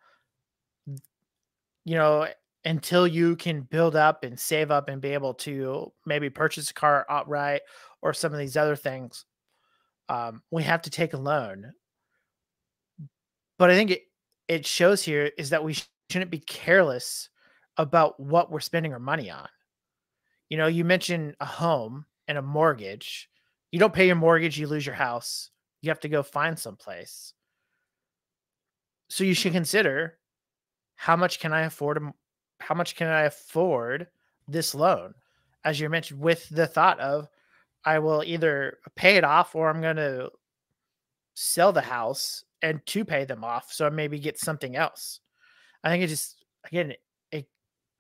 you 1.85 1.95
know, 1.95 2.27
until 2.65 3.07
you 3.07 3.37
can 3.37 3.61
build 3.63 3.95
up 3.95 4.25
and 4.25 4.39
save 4.39 4.73
up 4.73 4.89
and 4.89 5.01
be 5.01 5.11
able 5.11 5.35
to 5.35 5.93
maybe 6.05 6.29
purchase 6.29 6.71
a 6.71 6.75
car 6.75 7.07
outright 7.09 7.63
or 8.03 8.13
some 8.13 8.33
of 8.33 8.41
these 8.41 8.57
other 8.57 8.75
things, 8.75 9.25
um, 10.09 10.43
we 10.51 10.65
have 10.65 10.83
to 10.83 10.91
take 10.91 11.15
a 11.15 11.19
loan. 11.19 11.73
But 13.59 13.71
I 13.71 13.75
think 13.75 13.93
it, 13.93 14.03
it 14.49 14.67
shows 14.67 15.03
here 15.03 15.31
is 15.39 15.51
that 15.51 15.63
we 15.63 15.77
shouldn't 16.11 16.31
be 16.31 16.41
careless 16.41 17.29
about 17.77 18.19
what 18.19 18.51
we're 18.51 18.61
spending 18.61 18.93
our 18.93 18.99
money 18.99 19.31
on. 19.31 19.49
You 20.49 20.57
know, 20.57 20.67
you 20.67 20.85
mentioned 20.85 21.37
a 21.41 21.45
home 21.45 22.07
and 22.29 22.39
a 22.39 22.43
mortgage. 22.43 23.29
You 23.73 23.79
don't 23.79 23.93
pay 23.93 24.07
your 24.07 24.17
mortgage, 24.17 24.59
you 24.59 24.67
lose 24.67 24.87
your 24.87 24.95
house. 24.95 25.51
You 25.83 25.91
have 25.91 26.01
to 26.01 26.09
go 26.09 26.23
find 26.23 26.59
someplace. 26.59 27.33
So 29.09 29.25
you 29.25 29.35
should 29.35 29.51
mm-hmm. 29.51 29.59
consider 29.59 30.19
how 30.95 31.17
much 31.17 31.41
can 31.41 31.53
I 31.53 31.63
afford? 31.63 32.03
How 32.61 32.75
much 32.75 32.97
can 32.97 33.09
I 33.09 33.23
afford 33.23 34.09
this 34.49 34.75
loan? 34.75 35.15
As 35.65 35.79
you 35.79 35.89
mentioned, 35.89 36.21
with 36.21 36.49
the 36.49 36.67
thought 36.67 37.01
of 37.01 37.29
I 37.85 37.99
will 37.99 38.23
either 38.25 38.79
pay 38.97 39.17
it 39.17 39.25
off 39.25 39.55
or 39.55 39.69
I'm 39.69 39.81
going 39.81 39.97
to 39.97 40.31
sell 41.35 41.73
the 41.73 41.83
house 41.83 42.45
and 42.63 42.85
to 42.87 43.05
pay 43.05 43.25
them 43.25 43.45
off. 43.45 43.73
So 43.73 43.87
I 43.87 43.91
maybe 43.91 44.19
get 44.19 44.39
something 44.39 44.75
else. 44.75 45.21
I 45.85 45.91
think 45.91 46.03
it 46.03 46.09
just, 46.09 46.45
again, 46.65 46.93
it, 46.93 47.01
it 47.31 47.49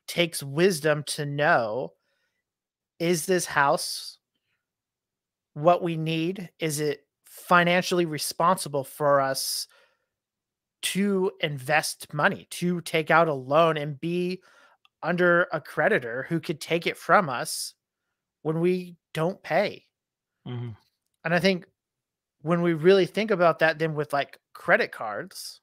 takes 0.08 0.42
wisdom 0.42 1.04
to 1.08 1.26
know 1.26 1.92
is 2.98 3.26
this 3.26 3.46
house 3.46 4.18
what 5.54 5.82
we 5.82 5.96
need? 5.96 6.50
Is 6.58 6.80
it 6.80 7.06
financially 7.24 8.06
responsible 8.06 8.84
for 8.84 9.20
us 9.20 9.68
to 10.82 11.32
invest 11.40 12.12
money, 12.12 12.46
to 12.50 12.80
take 12.82 13.10
out 13.10 13.28
a 13.28 13.34
loan 13.34 13.76
and 13.76 14.00
be 14.00 14.40
under 15.02 15.46
a 15.52 15.60
creditor 15.60 16.26
who 16.28 16.40
could 16.40 16.60
take 16.60 16.86
it 16.86 16.96
from 16.96 17.28
us 17.28 17.74
when 18.42 18.60
we 18.60 18.96
don't 19.12 19.42
pay. 19.42 19.84
Mm-hmm. 20.46 20.70
And 21.24 21.34
I 21.34 21.38
think 21.38 21.66
when 22.42 22.62
we 22.62 22.74
really 22.74 23.06
think 23.06 23.30
about 23.30 23.58
that, 23.60 23.78
then 23.78 23.94
with 23.94 24.12
like 24.12 24.38
credit 24.52 24.92
cards, 24.92 25.60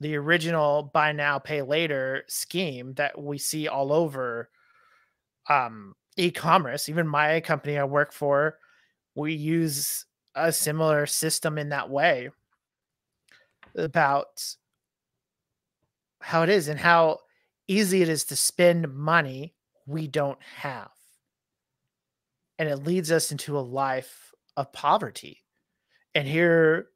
the 0.00 0.16
original 0.16 0.90
buy 0.94 1.12
now, 1.12 1.38
pay 1.38 1.62
later 1.62 2.24
scheme 2.28 2.94
that 2.94 3.20
we 3.20 3.38
see 3.38 3.68
all 3.68 3.92
over 3.92 4.50
um, 5.48 5.94
e 6.16 6.30
commerce, 6.30 6.88
even 6.88 7.06
my 7.06 7.40
company 7.40 7.78
I 7.78 7.84
work 7.84 8.12
for, 8.12 8.58
we 9.14 9.34
use 9.34 10.06
a 10.34 10.52
similar 10.52 11.06
system 11.06 11.58
in 11.58 11.70
that 11.70 11.90
way 11.90 12.30
about 13.76 14.42
how 16.20 16.42
it 16.42 16.48
is 16.48 16.68
and 16.68 16.78
how 16.78 17.18
easy 17.68 18.02
it 18.02 18.08
is 18.08 18.24
to 18.24 18.36
spend 18.36 18.92
money 18.94 19.54
we 19.86 20.06
don't 20.06 20.42
have. 20.42 20.90
And 22.58 22.68
it 22.68 22.78
leads 22.78 23.10
us 23.10 23.32
into 23.32 23.58
a 23.58 23.60
life 23.60 24.32
of 24.56 24.72
poverty. 24.72 25.42
And 26.14 26.26
here 26.26 26.88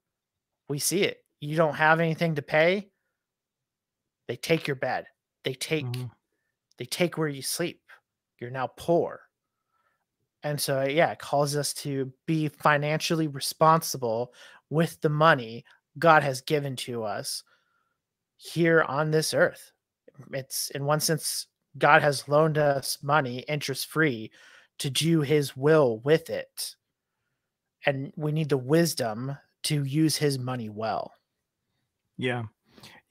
we 0.69 0.79
see 0.79 1.03
it. 1.03 1.19
You 1.41 1.57
don't 1.57 1.75
have 1.75 2.01
anything 2.01 2.37
to 2.37 2.43
pay. 2.43 2.91
They 4.29 4.37
take 4.37 4.66
your 4.66 4.77
bed. 4.77 5.07
They 5.45 5.55
take 5.55 5.87
mm-hmm. 5.87 6.07
they 6.79 6.85
take 6.85 7.16
where 7.16 7.29
you 7.29 7.43
sleep. 7.43 7.81
You're 8.41 8.51
now 8.51 8.70
poor. 8.76 9.20
And 10.43 10.61
so 10.61 10.84
yeah, 10.84 11.12
it 11.12 11.18
calls 11.18 11.57
us 11.57 11.74
to 11.74 12.12
be 12.26 12.49
financially 12.49 13.26
responsible 13.26 14.32
with 14.70 15.01
the 15.01 15.09
money 15.09 15.64
God 15.99 16.22
has 16.22 16.41
given 16.41 16.76
to 16.76 17.03
us 17.03 17.43
here 18.36 18.82
on 18.82 19.11
this 19.11 19.34
earth. 19.34 19.72
It's 20.32 20.70
in 20.70 20.84
one 20.84 21.01
sense, 21.01 21.47
God 21.76 22.03
has 22.03 22.28
loaned 22.28 22.59
us 22.59 22.99
money 23.03 23.41
interest 23.49 23.89
free 23.89 24.30
to 24.78 24.91
do 24.91 25.20
his 25.20 25.57
will 25.57 25.99
with 25.99 26.30
it. 26.30 26.76
And 27.86 28.12
we 28.16 28.32
need 28.32 28.49
the 28.49 28.57
wisdom 28.57 29.36
to 29.64 29.84
use 29.84 30.16
his 30.16 30.39
money 30.39 30.68
well. 30.68 31.12
Yeah. 32.16 32.45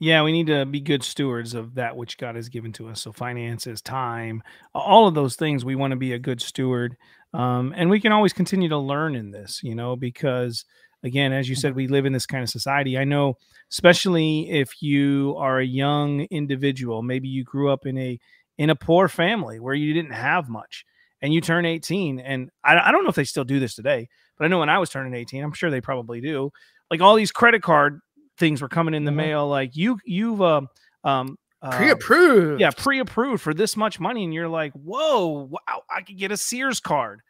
Yeah, 0.00 0.22
we 0.22 0.30
need 0.30 0.46
to 0.46 0.64
be 0.64 0.80
good 0.80 1.02
stewards 1.02 1.54
of 1.54 1.74
that 1.74 1.96
which 1.96 2.18
God 2.18 2.36
has 2.36 2.48
given 2.48 2.72
to 2.74 2.88
us. 2.88 3.02
So 3.02 3.12
finances, 3.12 3.82
time, 3.82 4.42
all 4.72 5.08
of 5.08 5.14
those 5.14 5.34
things, 5.34 5.64
we 5.64 5.74
want 5.74 5.90
to 5.90 5.96
be 5.96 6.12
a 6.12 6.18
good 6.18 6.40
steward. 6.40 6.96
Um, 7.34 7.74
and 7.76 7.90
we 7.90 8.00
can 8.00 8.12
always 8.12 8.32
continue 8.32 8.68
to 8.68 8.78
learn 8.78 9.16
in 9.16 9.32
this, 9.32 9.60
you 9.62 9.74
know, 9.74 9.96
because 9.96 10.64
again 11.04 11.32
as 11.32 11.48
you 11.48 11.54
said 11.54 11.74
we 11.74 11.86
live 11.86 12.06
in 12.06 12.12
this 12.12 12.26
kind 12.26 12.42
of 12.42 12.50
society 12.50 12.98
i 12.98 13.04
know 13.04 13.34
especially 13.70 14.50
if 14.50 14.82
you 14.82 15.34
are 15.38 15.60
a 15.60 15.64
young 15.64 16.22
individual 16.30 17.02
maybe 17.02 17.28
you 17.28 17.44
grew 17.44 17.70
up 17.70 17.86
in 17.86 17.96
a 17.98 18.18
in 18.56 18.70
a 18.70 18.74
poor 18.74 19.08
family 19.08 19.60
where 19.60 19.74
you 19.74 19.94
didn't 19.94 20.12
have 20.12 20.48
much 20.48 20.84
and 21.22 21.32
you 21.32 21.40
turn 21.40 21.64
18 21.64 22.18
and 22.20 22.50
I, 22.64 22.88
I 22.88 22.92
don't 22.92 23.04
know 23.04 23.10
if 23.10 23.16
they 23.16 23.24
still 23.24 23.44
do 23.44 23.60
this 23.60 23.74
today 23.74 24.08
but 24.36 24.44
i 24.44 24.48
know 24.48 24.58
when 24.58 24.68
i 24.68 24.78
was 24.78 24.90
turning 24.90 25.14
18 25.14 25.44
i'm 25.44 25.52
sure 25.52 25.70
they 25.70 25.80
probably 25.80 26.20
do 26.20 26.50
like 26.90 27.00
all 27.00 27.14
these 27.14 27.32
credit 27.32 27.62
card 27.62 28.00
things 28.38 28.62
were 28.62 28.68
coming 28.68 28.94
in 28.94 29.04
the 29.04 29.10
Mhm. 29.10 29.16
mail 29.16 29.48
like 29.48 29.76
you 29.76 29.98
you've 30.04 30.40
uh, 30.40 30.62
um 31.04 31.36
uh, 31.60 31.76
Pre-approved. 31.76 32.60
yeah 32.60 32.70
pre-approved 32.70 33.42
for 33.42 33.52
this 33.52 33.76
much 33.76 33.98
money 33.98 34.22
and 34.24 34.32
you're 34.32 34.48
like 34.48 34.72
whoa 34.74 35.48
wow 35.50 35.82
i 35.90 36.02
could 36.02 36.16
get 36.16 36.30
a 36.30 36.36
sears 36.36 36.78
card 36.80 37.20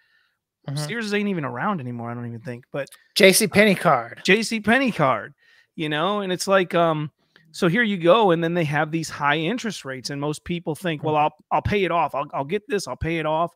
Mhm. 0.69 0.79
sears 0.79 1.15
ain't 1.15 1.29
even 1.31 1.45
around 1.47 1.81
anymore 1.81 2.11
i 2.11 2.15
don't 2.15 2.27
even 2.27 2.41
think 2.41 2.65
but 2.73 2.89
JC 3.17 3.51
Penney 3.51 3.75
card. 3.75 4.21
JC 4.25 4.63
Penney 4.63 4.93
card, 4.93 5.35
you 5.75 5.89
know, 5.89 6.21
and 6.21 6.31
it's 6.33 6.47
like 6.47 6.75
um 6.75 7.11
so 7.51 7.67
here 7.69 7.83
you 7.83 7.97
go 7.97 8.31
and 8.31 8.45
then 8.45 8.53
they 8.55 8.65
have 8.65 8.91
these 8.91 9.09
high 9.09 9.39
interest 9.39 9.85
rates 9.87 10.11
and 10.11 10.21
most 10.21 10.45
people 10.45 10.75
think, 10.75 11.03
well, 11.03 11.15
Mhm. 11.15 11.19
I'll 11.23 11.33
I'll 11.51 11.63
pay 11.63 11.85
it 11.85 11.91
off. 11.91 12.15
I'll 12.15 12.27
I'll 12.35 12.45
get 12.45 12.63
this, 12.69 12.87
I'll 12.87 12.97
pay 12.97 13.19
it 13.19 13.25
off. 13.27 13.55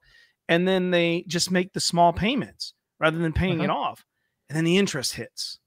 And 0.48 0.66
then 0.66 0.90
they 0.90 1.24
just 1.28 1.50
make 1.50 1.72
the 1.74 1.80
small 1.80 2.12
payments 2.14 2.72
rather 2.98 3.18
than 3.18 3.32
paying 3.34 3.60
it 3.60 3.70
off. 3.70 4.04
And 4.48 4.56
then 4.56 4.64
the 4.64 4.78
interest 4.78 5.14
hits. 5.14 5.58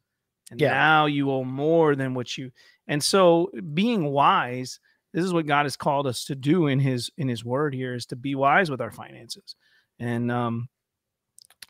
And 0.51 0.59
Yeah. 0.61 0.69
now 0.71 1.05
you 1.07 1.31
owe 1.31 1.43
more 1.43 1.95
than 1.95 2.13
what 2.13 2.37
you 2.37 2.51
and 2.87 3.03
so 3.03 3.51
being 3.73 4.05
wise, 4.05 4.79
this 5.11 5.25
is 5.25 5.33
what 5.33 5.47
God 5.47 5.63
has 5.63 5.75
called 5.75 6.05
us 6.05 6.25
to 6.25 6.35
do 6.35 6.67
in 6.67 6.79
his 6.79 7.09
in 7.17 7.27
his 7.27 7.43
word 7.43 7.73
here 7.73 7.95
is 7.95 8.05
to 8.07 8.15
be 8.15 8.35
wise 8.35 8.69
with 8.69 8.81
our 8.81 8.91
finances. 8.91 9.55
And 9.99 10.31
um 10.31 10.69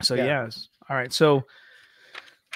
so 0.02 0.16
Yeah. 0.16 0.26
yes. 0.26 0.68
All 0.90 0.96
right. 0.98 1.14
So 1.14 1.44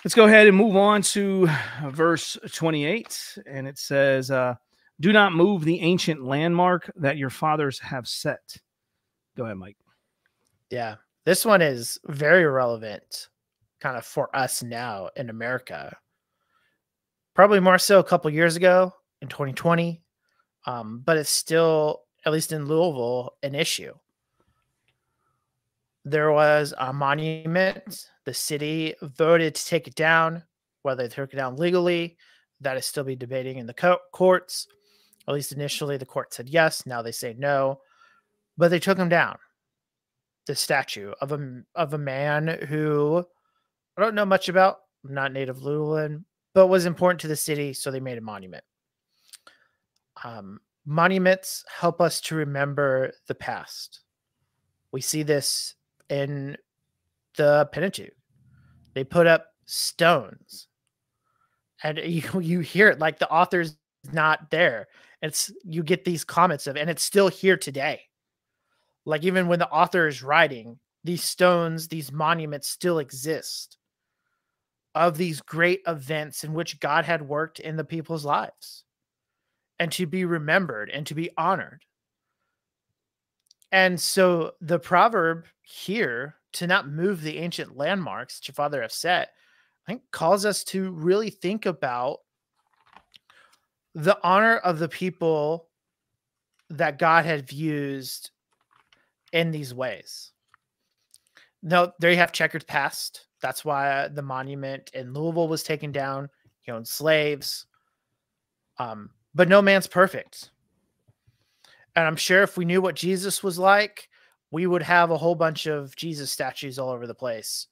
let's 0.04 0.16
go 0.16 0.26
ahead 0.26 0.48
and 0.48 0.58
move 0.58 0.76
on 0.76 1.02
to 1.02 1.48
uh, 1.84 1.90
verse 1.90 2.38
28 2.54 3.38
and 3.46 3.68
it 3.68 3.78
says 3.78 4.30
uh 4.32 4.56
do 5.00 5.14
not 5.14 5.34
move 5.34 5.64
the 5.64 5.80
ancient 5.80 6.24
landmark 6.24 6.92
that 6.98 7.18
your 7.18 7.30
fathers 7.30 7.80
have 7.80 8.08
set 8.08 8.58
go 9.38 9.46
ahead 9.46 9.58
mike 9.58 9.78
Yeah. 10.70 10.96
This 11.26 11.46
one 11.46 11.62
is 11.62 12.00
very 12.08 12.46
relevant 12.46 13.28
kind 13.82 13.96
of 13.98 14.06
for 14.06 14.36
us 14.36 14.64
now 14.64 15.10
in 15.16 15.30
America. 15.30 15.96
Probably 17.40 17.62
more 17.62 17.78
so 17.78 18.00
a 18.00 18.04
couple 18.04 18.30
years 18.32 18.58
ago 18.58 18.94
in 19.22 19.30
2020. 19.30 20.02
Um, 20.66 21.02
but 21.06 21.16
it's 21.16 21.30
still, 21.30 22.02
at 22.26 22.34
least 22.34 22.52
in 22.52 22.66
Louisville, 22.66 23.38
an 23.42 23.56
issue. 23.56 23.94
There 26.04 26.34
was 26.34 26.74
a 26.78 26.92
monument. 26.92 28.10
The 28.26 28.34
city 28.34 28.94
voted 29.02 29.56
to 29.56 29.66
take 29.66 29.88
it 29.88 29.96
down. 29.96 30.44
Whether 30.82 31.08
they 31.08 31.16
took 31.16 31.32
it 31.32 31.38
down 31.38 31.56
legally, 31.56 32.18
that 32.60 32.76
is 32.76 32.86
still 32.86 33.06
be 33.06 33.16
debating 33.16 33.58
in 33.58 33.68
the 33.68 33.74
co- 33.74 34.00
courts. 34.12 34.68
At 35.26 35.34
least 35.34 35.54
initially, 35.54 35.96
the 35.96 36.06
court 36.06 36.34
said 36.34 36.50
yes. 36.50 36.86
Now 36.86 37.02
they 37.02 37.14
say 37.14 37.38
no. 37.40 37.80
But 38.58 38.68
they 38.68 38.80
took 38.80 38.98
him 38.98 39.08
down 39.08 39.38
the 40.46 40.56
statue 40.56 41.14
of 41.22 41.32
a 41.32 41.62
of 41.74 41.94
a 41.94 41.98
man 41.98 42.50
who 42.68 43.26
I 43.98 44.02
don't 44.02 44.16
know 44.16 44.26
much 44.26 44.50
about, 44.50 44.80
I'm 45.06 45.14
not 45.14 45.32
native 45.32 45.64
Louisville, 45.64 46.22
but 46.60 46.68
was 46.68 46.86
important 46.86 47.22
to 47.22 47.30
the 47.30 47.38
city, 47.38 47.72
so 47.72 47.89
they 47.89 48.01
made 48.01 48.18
a 48.18 48.22
monument. 48.22 48.66
Um, 50.26 50.60
monuments 50.86 51.64
help 51.74 52.01
us 52.01 52.20
to 52.20 52.36
remember 52.36 53.14
the 53.30 53.36
past. 53.36 54.01
We 54.91 54.99
see 54.99 55.24
this 55.24 55.76
in 56.10 56.57
the 57.38 57.70
Pentateuch. 57.72 58.12
They 58.93 59.05
put 59.05 59.26
up 59.26 59.45
stones, 59.68 60.68
and 61.82 61.97
you 62.03 62.24
you 62.41 62.60
hear 62.60 62.89
it 62.89 62.99
like 62.99 63.20
the 63.20 63.30
author's 63.30 63.78
not 64.12 64.51
there. 64.51 64.89
It's 65.22 65.49
you 65.64 65.82
get 65.82 66.03
these 66.03 66.26
comments 66.26 66.68
of, 66.68 66.76
and 66.76 66.89
it's 66.89 67.03
still 67.03 67.30
here 67.30 67.55
today 67.55 68.01
like 69.05 69.24
even 69.24 69.47
when 69.47 69.60
the 69.60 69.70
author 69.70 70.07
is 70.07 70.22
writing 70.22 70.78
these 71.03 71.24
stones 71.24 71.88
these 71.88 72.12
monuments 72.12 72.68
still 72.68 72.99
exist 72.99 73.79
of 74.96 75.18
these 75.18 75.42
great 75.42 75.82
events 75.88 76.44
in 76.44 76.54
which 76.54 76.80
god 76.80 77.06
had 77.06 77.28
worked 77.28 77.60
in 77.60 77.76
the 77.76 77.84
people's 77.84 78.26
lives 78.26 78.84
and 79.80 79.92
to 79.92 80.06
be 80.06 80.26
remembered 80.26 80.90
and 80.90 81.06
to 81.06 81.16
be 81.16 81.30
honored 81.38 81.86
and 83.72 84.00
so 84.00 84.54
the 84.62 84.80
proverb 84.80 85.46
here 85.62 86.36
to 86.52 86.66
not 86.66 86.90
move 86.90 87.22
the 87.22 87.38
ancient 87.38 87.78
landmarks 87.78 88.40
that 88.40 88.48
your 88.48 88.56
father 88.56 88.82
have 88.82 88.92
set 88.92 89.30
i 89.88 89.92
think 89.92 90.02
calls 90.12 90.46
us 90.46 90.64
to 90.64 90.92
really 90.92 91.30
think 91.30 91.66
about 91.66 92.20
the 93.96 94.18
honor 94.24 94.58
of 94.58 94.80
the 94.80 94.90
people 94.90 95.68
that 96.70 97.00
god 97.00 97.26
had 97.26 97.52
used 97.52 98.32
in 99.32 99.52
these 99.52 99.74
ways. 99.74 100.32
No, 101.62 101.92
there 102.00 102.12
you 102.12 102.18
have 102.18 102.32
checkered 102.32 102.68
past. 102.68 103.26
That's 103.42 103.64
why 103.64 104.08
the 104.10 104.22
monument 104.22 104.92
in 104.94 105.14
Louisville 105.14 105.48
was 105.48 105.64
taken 105.64 105.92
down. 105.92 106.30
He 106.62 106.72
owned 106.72 106.88
slaves. 106.88 107.66
Um, 108.78 109.12
but 109.34 109.50
no 109.50 109.62
man's 109.62 109.88
perfect. 109.88 110.52
And 111.96 112.06
I'm 112.06 112.16
sure 112.16 112.44
if 112.44 112.58
we 112.58 112.66
knew 112.66 112.82
what 112.82 112.96
Jesus 112.96 113.44
was 113.44 113.58
like, 113.60 114.10
we 114.52 114.66
would 114.66 114.84
have 114.84 115.12
a 115.12 115.18
whole 115.18 115.36
bunch 115.36 115.66
of 115.68 115.96
Jesus 115.96 116.32
statues 116.32 116.80
all 116.80 116.90
over 116.90 117.08
the 117.08 117.16
place. 117.16 117.68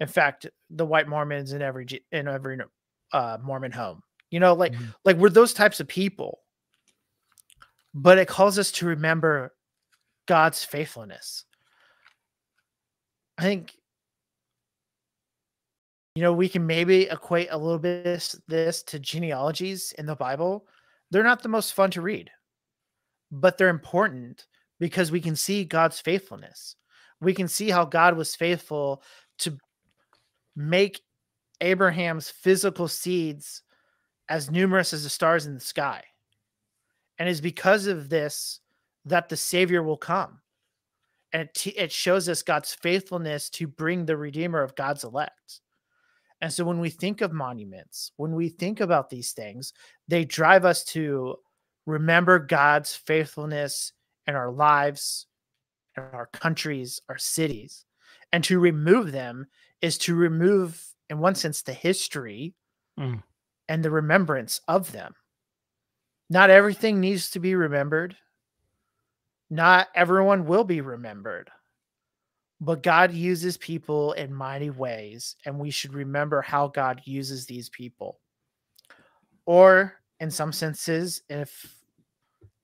In 0.00 0.08
fact, 0.08 0.46
the 0.70 0.86
white 0.86 1.08
Mormons 1.08 1.52
in 1.52 1.62
every 1.62 1.86
in 2.10 2.28
every 2.28 2.58
uh, 3.12 3.38
Mormon 3.42 3.72
home. 3.72 4.02
You 4.30 4.40
know, 4.40 4.54
like 4.54 4.72
Mhm. 4.72 4.94
like 5.04 5.16
we're 5.16 5.28
those 5.30 5.54
types 5.54 5.80
of 5.80 5.86
people. 5.88 6.40
But 7.92 8.18
it 8.18 8.26
calls 8.26 8.58
us 8.58 8.72
to 8.72 8.86
remember 8.86 9.54
God's 10.26 10.64
faithfulness. 10.64 11.44
I 13.38 13.42
think 13.42 13.76
you 16.14 16.22
know 16.22 16.32
we 16.32 16.48
can 16.48 16.66
maybe 16.66 17.02
equate 17.02 17.48
a 17.50 17.58
little 17.58 17.78
bit 17.78 18.04
this, 18.04 18.36
this 18.46 18.82
to 18.84 18.98
genealogies 18.98 19.92
in 19.98 20.06
the 20.06 20.14
Bible. 20.14 20.66
They're 21.10 21.24
not 21.24 21.42
the 21.42 21.48
most 21.48 21.74
fun 21.74 21.90
to 21.92 22.00
read, 22.00 22.30
but 23.30 23.58
they're 23.58 23.68
important 23.68 24.46
because 24.78 25.10
we 25.10 25.20
can 25.20 25.36
see 25.36 25.64
God's 25.64 26.00
faithfulness. 26.00 26.76
We 27.20 27.34
can 27.34 27.48
see 27.48 27.70
how 27.70 27.84
God 27.84 28.16
was 28.16 28.36
faithful 28.36 29.02
to 29.40 29.58
make 30.56 31.00
Abraham's 31.60 32.30
physical 32.30 32.88
seeds 32.88 33.62
as 34.28 34.50
numerous 34.50 34.92
as 34.92 35.04
the 35.04 35.10
stars 35.10 35.46
in 35.46 35.54
the 35.54 35.60
sky. 35.60 36.02
And 37.18 37.28
it's 37.28 37.40
because 37.40 37.86
of 37.86 38.08
this 38.08 38.60
that 39.04 39.28
the 39.28 39.36
Savior 39.36 39.82
will 39.82 39.96
come. 39.96 40.40
And 41.32 41.48
it, 41.48 41.66
it 41.76 41.92
shows 41.92 42.28
us 42.28 42.42
God's 42.42 42.72
faithfulness 42.74 43.50
to 43.50 43.66
bring 43.66 44.06
the 44.06 44.16
Redeemer 44.16 44.62
of 44.62 44.76
God's 44.76 45.04
elect. 45.04 45.60
And 46.44 46.52
so 46.52 46.62
when 46.62 46.78
we 46.78 46.90
think 46.90 47.22
of 47.22 47.32
monuments, 47.32 48.12
when 48.18 48.34
we 48.34 48.50
think 48.50 48.80
about 48.80 49.08
these 49.08 49.32
things, 49.32 49.72
they 50.08 50.26
drive 50.26 50.66
us 50.66 50.84
to 50.92 51.36
remember 51.86 52.38
God's 52.38 52.94
faithfulness 52.94 53.94
in 54.26 54.34
our 54.34 54.52
lives, 54.52 55.26
in 55.96 56.02
our 56.02 56.26
countries, 56.34 57.00
our 57.08 57.16
cities. 57.16 57.86
And 58.30 58.44
to 58.44 58.60
remove 58.60 59.10
them 59.10 59.46
is 59.80 59.96
to 60.00 60.14
remove, 60.14 60.86
in 61.08 61.18
one 61.18 61.34
sense, 61.34 61.62
the 61.62 61.72
history 61.72 62.52
Mm. 62.98 63.22
and 63.66 63.82
the 63.82 63.90
remembrance 63.90 64.60
of 64.68 64.92
them. 64.92 65.14
Not 66.28 66.50
everything 66.50 67.00
needs 67.00 67.30
to 67.30 67.40
be 67.40 67.54
remembered 67.54 68.18
not 69.48 69.88
everyone 69.94 70.44
will 70.44 70.64
be 70.64 70.82
remembered. 70.82 71.50
But 72.60 72.82
God 72.82 73.12
uses 73.12 73.56
people 73.56 74.12
in 74.12 74.32
mighty 74.32 74.70
ways, 74.70 75.36
and 75.44 75.58
we 75.58 75.70
should 75.70 75.92
remember 75.92 76.40
how 76.40 76.68
God 76.68 77.02
uses 77.04 77.46
these 77.46 77.68
people. 77.68 78.20
Or, 79.44 79.94
in 80.20 80.30
some 80.30 80.52
senses, 80.52 81.22
if 81.28 81.74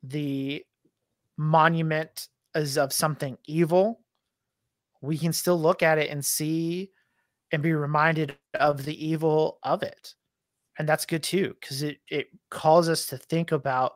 the 0.03 0.65
monument 1.37 2.29
is 2.55 2.79
of 2.79 2.93
something 2.93 3.37
evil, 3.47 4.01
we 5.03 5.19
can 5.19 5.33
still 5.33 5.61
look 5.61 5.83
at 5.83 5.99
it 5.99 6.11
and 6.11 6.25
see 6.25 6.91
and 7.53 7.63
be 7.63 7.73
reminded 7.73 8.37
of 8.55 8.85
the 8.85 9.07
evil 9.07 9.59
of 9.63 9.83
it. 9.83 10.15
And 10.79 10.89
that's 10.89 11.05
good 11.05 11.23
too, 11.23 11.57
because 11.61 11.83
it, 11.83 11.99
it 12.09 12.29
calls 12.51 12.89
us 12.89 13.07
to 13.07 13.19
think 13.19 13.53
about 13.53 13.95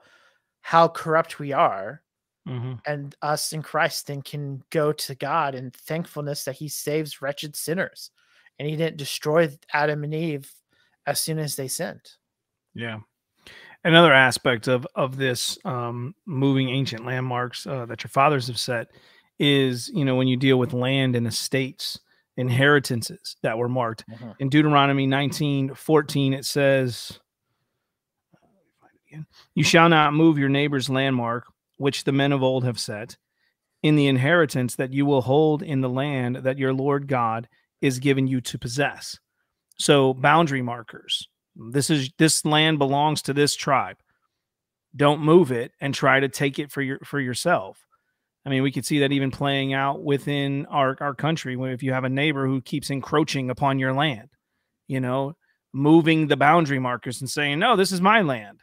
how 0.61 0.89
corrupt 0.89 1.39
we 1.39 1.53
are 1.53 2.03
Mhm. 2.47 2.81
and 2.87 3.15
us 3.23 3.53
in 3.53 3.63
Christ 3.63 4.07
then 4.09 4.21
can 4.21 4.63
go 4.71 4.93
to 4.93 5.15
God 5.15 5.55
in 5.55 5.71
thankfulness 5.71 6.45
that 6.45 6.57
He 6.57 6.69
saves 6.69 7.23
wretched 7.23 7.57
sinners, 7.57 8.11
and 8.59 8.69
He 8.69 8.77
didn't 8.77 8.99
destroy 8.99 9.49
Adam 9.73 10.05
and 10.05 10.15
Eve 10.15 10.53
as 11.07 11.21
soon 11.21 11.39
as 11.39 11.57
they 11.57 11.69
sinned. 11.69 12.11
Yeah. 12.75 13.01
Another 13.83 14.13
aspect 14.13 14.69
of 14.69 14.87
of 14.95 15.17
this 15.17 15.59
um, 15.65 16.15
moving 16.27 16.71
ancient 16.71 17.05
landmarks 17.05 17.67
uh, 17.67 17.87
that 17.87 18.03
your 18.03 18.09
fathers 18.11 18.47
have 18.47 18.59
set 18.59 18.89
is, 19.39 19.89
you 19.89 20.05
know, 20.05 20.15
when 20.15 20.29
you 20.29 20.37
deal 20.37 20.59
with 20.59 20.73
land 20.73 21.17
and 21.17 21.27
estates, 21.27 21.99
inheritances 22.37 23.37
that 23.43 23.57
were 23.59 23.69
marked 23.69 24.05
in 24.39 24.49
Deuteronomy 24.49 25.07
19 25.07 25.75
14, 25.75 26.35
it 26.35 26.45
says, 26.45 27.19
You 29.55 29.63
shall 29.63 29.89
not 29.89 30.15
move 30.15 30.39
your 30.39 30.49
neighbor's 30.49 30.89
landmark, 30.89 31.47
which 31.77 32.05
the 32.05 32.13
men 32.13 32.33
of 32.33 32.43
old 32.43 32.65
have 32.65 32.79
set, 32.79 33.17
in 33.83 33.97
the 33.97 34.07
inheritance 34.07 34.77
that 34.77 34.93
you 34.93 35.05
will 35.05 35.23
hold 35.23 35.63
in 35.63 35.81
the 35.81 35.89
land 35.89 36.37
that 36.37 36.59
your 36.59 36.73
Lord 36.73 37.07
God 37.07 37.49
is 37.81 37.99
giving 37.99 38.27
you 38.27 38.41
to 38.41 38.59
possess. 38.59 39.19
So 39.79 40.15
boundary 40.15 40.63
markers. 40.63 41.29
This 41.57 41.91
is 41.91 42.11
this 42.19 42.45
land 42.45 42.79
belongs 42.79 43.23
to 43.23 43.33
this 43.33 43.55
tribe. 43.55 43.97
Don't 44.97 45.21
move 45.21 45.53
it 45.53 45.73
and 45.81 45.93
try 45.93 46.21
to 46.21 46.29
take 46.29 46.59
it 46.59 46.73
for 46.73 46.81
your 46.81 46.99
for 47.05 47.21
yourself. 47.21 47.85
I 48.47 48.51
mean, 48.51 48.63
we 48.63 48.73
could 48.73 48.85
see 48.85 49.01
that 49.01 49.13
even 49.13 49.31
playing 49.31 49.73
out 49.73 50.03
within 50.03 50.67
our, 50.67 50.97
our 51.01 51.15
country. 51.15 51.57
If 51.73 51.83
you 51.83 51.93
have 51.93 52.05
a 52.05 52.11
neighbor 52.11 52.47
who 52.47 52.61
keeps 52.61 52.91
encroaching 52.91 53.51
upon 53.51 53.79
your 53.79 53.95
land, 53.95 54.29
you 54.87 55.01
know, 55.01 55.35
moving 55.73 56.27
the 56.27 56.37
boundary 56.37 56.79
markers 56.79 57.21
and 57.21 57.31
saying, 57.31 57.59
no, 57.59 57.75
this 57.75 57.91
is 57.91 58.01
my 58.01 58.21
land, 58.21 58.61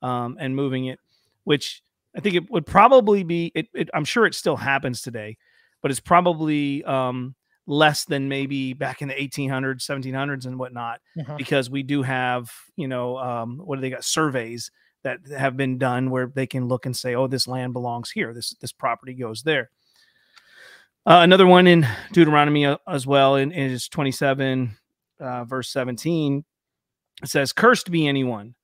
um, 0.00 0.36
and 0.40 0.56
moving 0.56 0.86
it, 0.86 0.98
which 1.44 1.82
I 2.16 2.20
think 2.20 2.34
it 2.34 2.50
would 2.50 2.66
probably 2.66 3.22
be, 3.22 3.52
it, 3.54 3.68
it, 3.72 3.88
I'm 3.94 4.04
sure 4.04 4.26
it 4.26 4.34
still 4.34 4.56
happens 4.56 5.00
today, 5.02 5.36
but 5.82 5.90
it's 5.90 6.00
probably 6.00 6.82
um, 6.84 7.34
less 7.66 8.04
than 8.04 8.28
maybe 8.28 8.72
back 8.72 9.00
in 9.00 9.08
the 9.08 9.14
1800s, 9.14 9.82
1700s, 9.86 10.44
and 10.46 10.58
whatnot, 10.58 11.00
Mhm. 11.16 11.36
because 11.38 11.70
we 11.70 11.82
do 11.84 12.02
have, 12.02 12.50
you 12.76 12.88
know, 12.88 13.16
um, 13.18 13.58
what 13.58 13.76
do 13.76 13.80
they 13.82 13.90
got? 13.90 14.04
Surveys 14.04 14.70
that 15.04 15.18
have 15.36 15.56
been 15.56 15.78
done 15.78 16.10
where 16.10 16.26
they 16.26 16.46
can 16.46 16.66
look 16.68 16.84
and 16.84 16.96
say, 16.96 17.14
oh, 17.14 17.26
this 17.28 17.46
land 17.46 17.72
belongs 17.72 18.10
here. 18.10 18.34
This 18.34 18.54
this 18.60 18.72
property 18.72 19.14
goes 19.14 19.42
there. 19.42 19.70
Uh, 21.06 21.20
another 21.22 21.46
one 21.46 21.66
in 21.66 21.86
Deuteronomy 22.12 22.66
uh, 22.66 22.76
as 22.86 23.06
well 23.06 23.36
in 23.36 23.52
is 23.52 23.88
27 23.88 24.76
uh, 25.18 25.44
verse 25.44 25.70
17. 25.70 26.44
It 27.22 27.28
says, 27.28 27.52
"Cursed 27.52 27.90
be 27.90 28.06
anyone 28.06 28.54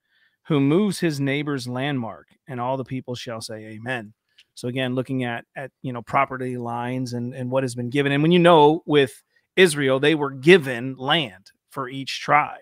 who 0.49 0.61
moves 0.61 1.01
his 1.01 1.21
neighbor's 1.21 1.67
landmark, 1.69 2.29
and 2.49 2.61
all 2.61 2.77
the 2.77 2.85
people 2.85 3.15
shall 3.15 3.41
say, 3.41 3.67
Amen." 3.67 4.13
So 4.55 4.69
again, 4.69 4.95
looking 4.95 5.25
at 5.25 5.45
at 5.55 5.71
you 5.83 5.93
know 5.93 6.03
property 6.03 6.57
lines 6.57 7.13
and 7.13 7.35
and 7.35 7.51
what 7.51 7.65
has 7.65 7.75
been 7.75 7.91
given, 7.91 8.13
and 8.13 8.23
when 8.23 8.33
you 8.33 8.39
know 8.39 8.83
with 8.87 9.23
Israel, 9.57 10.01
they 10.01 10.15
were 10.15 10.31
given 10.31 10.97
land 10.97 11.51
for 11.71 11.89
each 11.89 12.21
tribe, 12.21 12.61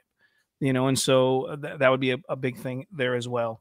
you 0.60 0.72
know, 0.72 0.88
and 0.88 0.98
so 0.98 1.56
th- 1.62 1.78
that 1.78 1.90
would 1.90 2.00
be 2.00 2.12
a, 2.12 2.18
a 2.28 2.36
big 2.36 2.56
thing 2.56 2.86
there 2.92 3.14
as 3.14 3.28
well. 3.28 3.60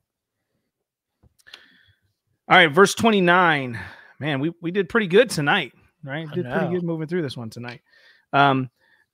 All 2.49 2.57
right, 2.57 2.71
verse 2.71 2.93
29. 2.93 3.79
Man, 4.19 4.39
we, 4.39 4.51
we 4.61 4.71
did 4.71 4.89
pretty 4.89 5.07
good 5.07 5.29
tonight, 5.29 5.73
right? 6.03 6.29
Did 6.31 6.45
pretty 6.45 6.75
good 6.75 6.83
moving 6.83 7.07
through 7.07 7.21
this 7.21 7.37
one 7.37 7.49
tonight. 7.49 7.81
Um, 8.31 8.69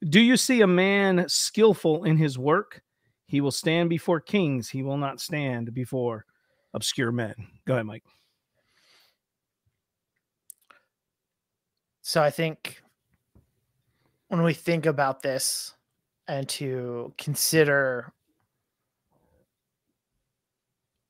do 0.07 0.19
you 0.19 0.37
see 0.37 0.61
a 0.61 0.67
man 0.67 1.25
skillful 1.27 2.05
in 2.05 2.17
his 2.17 2.37
work? 2.37 2.81
He 3.29 3.41
will 3.41 3.51
stand 3.51 3.91
before 3.91 4.19
kings. 4.19 4.69
He 4.69 4.81
will 4.81 4.97
not 4.97 5.21
stand 5.21 5.71
before 5.71 6.25
obscure 6.73 7.11
men. 7.11 7.35
Go 7.65 7.75
ahead, 7.75 7.85
Mike. 7.85 8.03
So 12.01 12.23
I 12.23 12.31
think 12.31 12.81
when 14.29 14.41
we 14.41 14.55
think 14.55 14.87
about 14.87 15.21
this 15.21 15.75
and 16.27 16.49
to 16.49 17.13
consider 17.19 18.11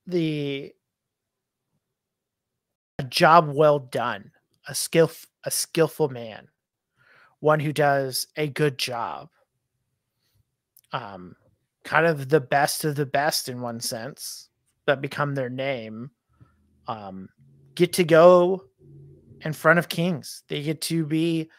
the 0.06 0.74
a 2.98 3.04
job 3.04 3.48
well 3.48 3.80
done, 3.80 4.30
a 4.68 4.76
skill 4.76 5.10
a 5.46 5.52
skillful 5.52 6.10
man, 6.10 6.50
one 7.40 7.62
who 7.62 7.72
does 7.72 8.28
a 8.36 8.50
good 8.50 8.78
job. 8.78 9.30
Um 10.92 11.38
kind 11.90 12.06
of 12.06 12.30
the 12.30 12.40
best 12.40 12.86
of 12.86 12.96
the 12.96 13.06
best 13.06 13.50
in 13.50 13.62
one 13.62 13.80
sense 13.80 14.50
that 14.86 15.02
become 15.02 15.34
their 15.34 15.50
name 15.50 16.12
um 16.88 17.28
get 17.74 17.94
to 17.94 18.04
go 18.04 18.70
in 19.42 19.54
front 19.54 19.80
of 19.80 19.90
kings. 19.90 20.44
They 20.48 20.62
get 20.62 20.82
to 20.82 21.06
be 21.06 21.50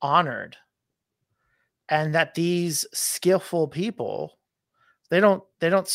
honored. 0.00 0.56
And 1.88 2.14
that 2.14 2.34
these 2.34 2.86
skillful 2.92 3.68
people, 3.68 4.38
they 5.10 5.20
don't 5.20 5.42
they 5.60 5.68
don't 5.68 5.88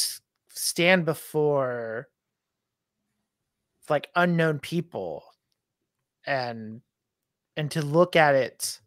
stand 0.50 1.06
before 1.06 2.08
like 3.90 4.10
unknown 4.16 4.60
people 4.60 5.24
and 6.26 6.82
and 7.56 7.72
to 7.72 7.82
look 7.82 8.16
at 8.16 8.36
it 8.36 8.82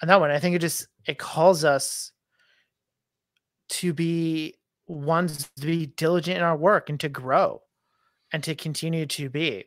and 0.00 0.10
that 0.10 0.18
one 0.18 0.30
i 0.30 0.38
think 0.38 0.56
it 0.56 0.60
just 0.60 0.88
it 1.06 1.18
calls 1.18 1.64
us 1.64 2.11
to 3.72 3.92
be 3.92 4.54
ones 4.86 5.50
to 5.58 5.66
be 5.66 5.86
diligent 5.86 6.38
in 6.38 6.42
our 6.42 6.56
work 6.56 6.90
and 6.90 7.00
to 7.00 7.08
grow 7.08 7.62
and 8.32 8.44
to 8.44 8.54
continue 8.54 9.06
to 9.06 9.28
be 9.30 9.64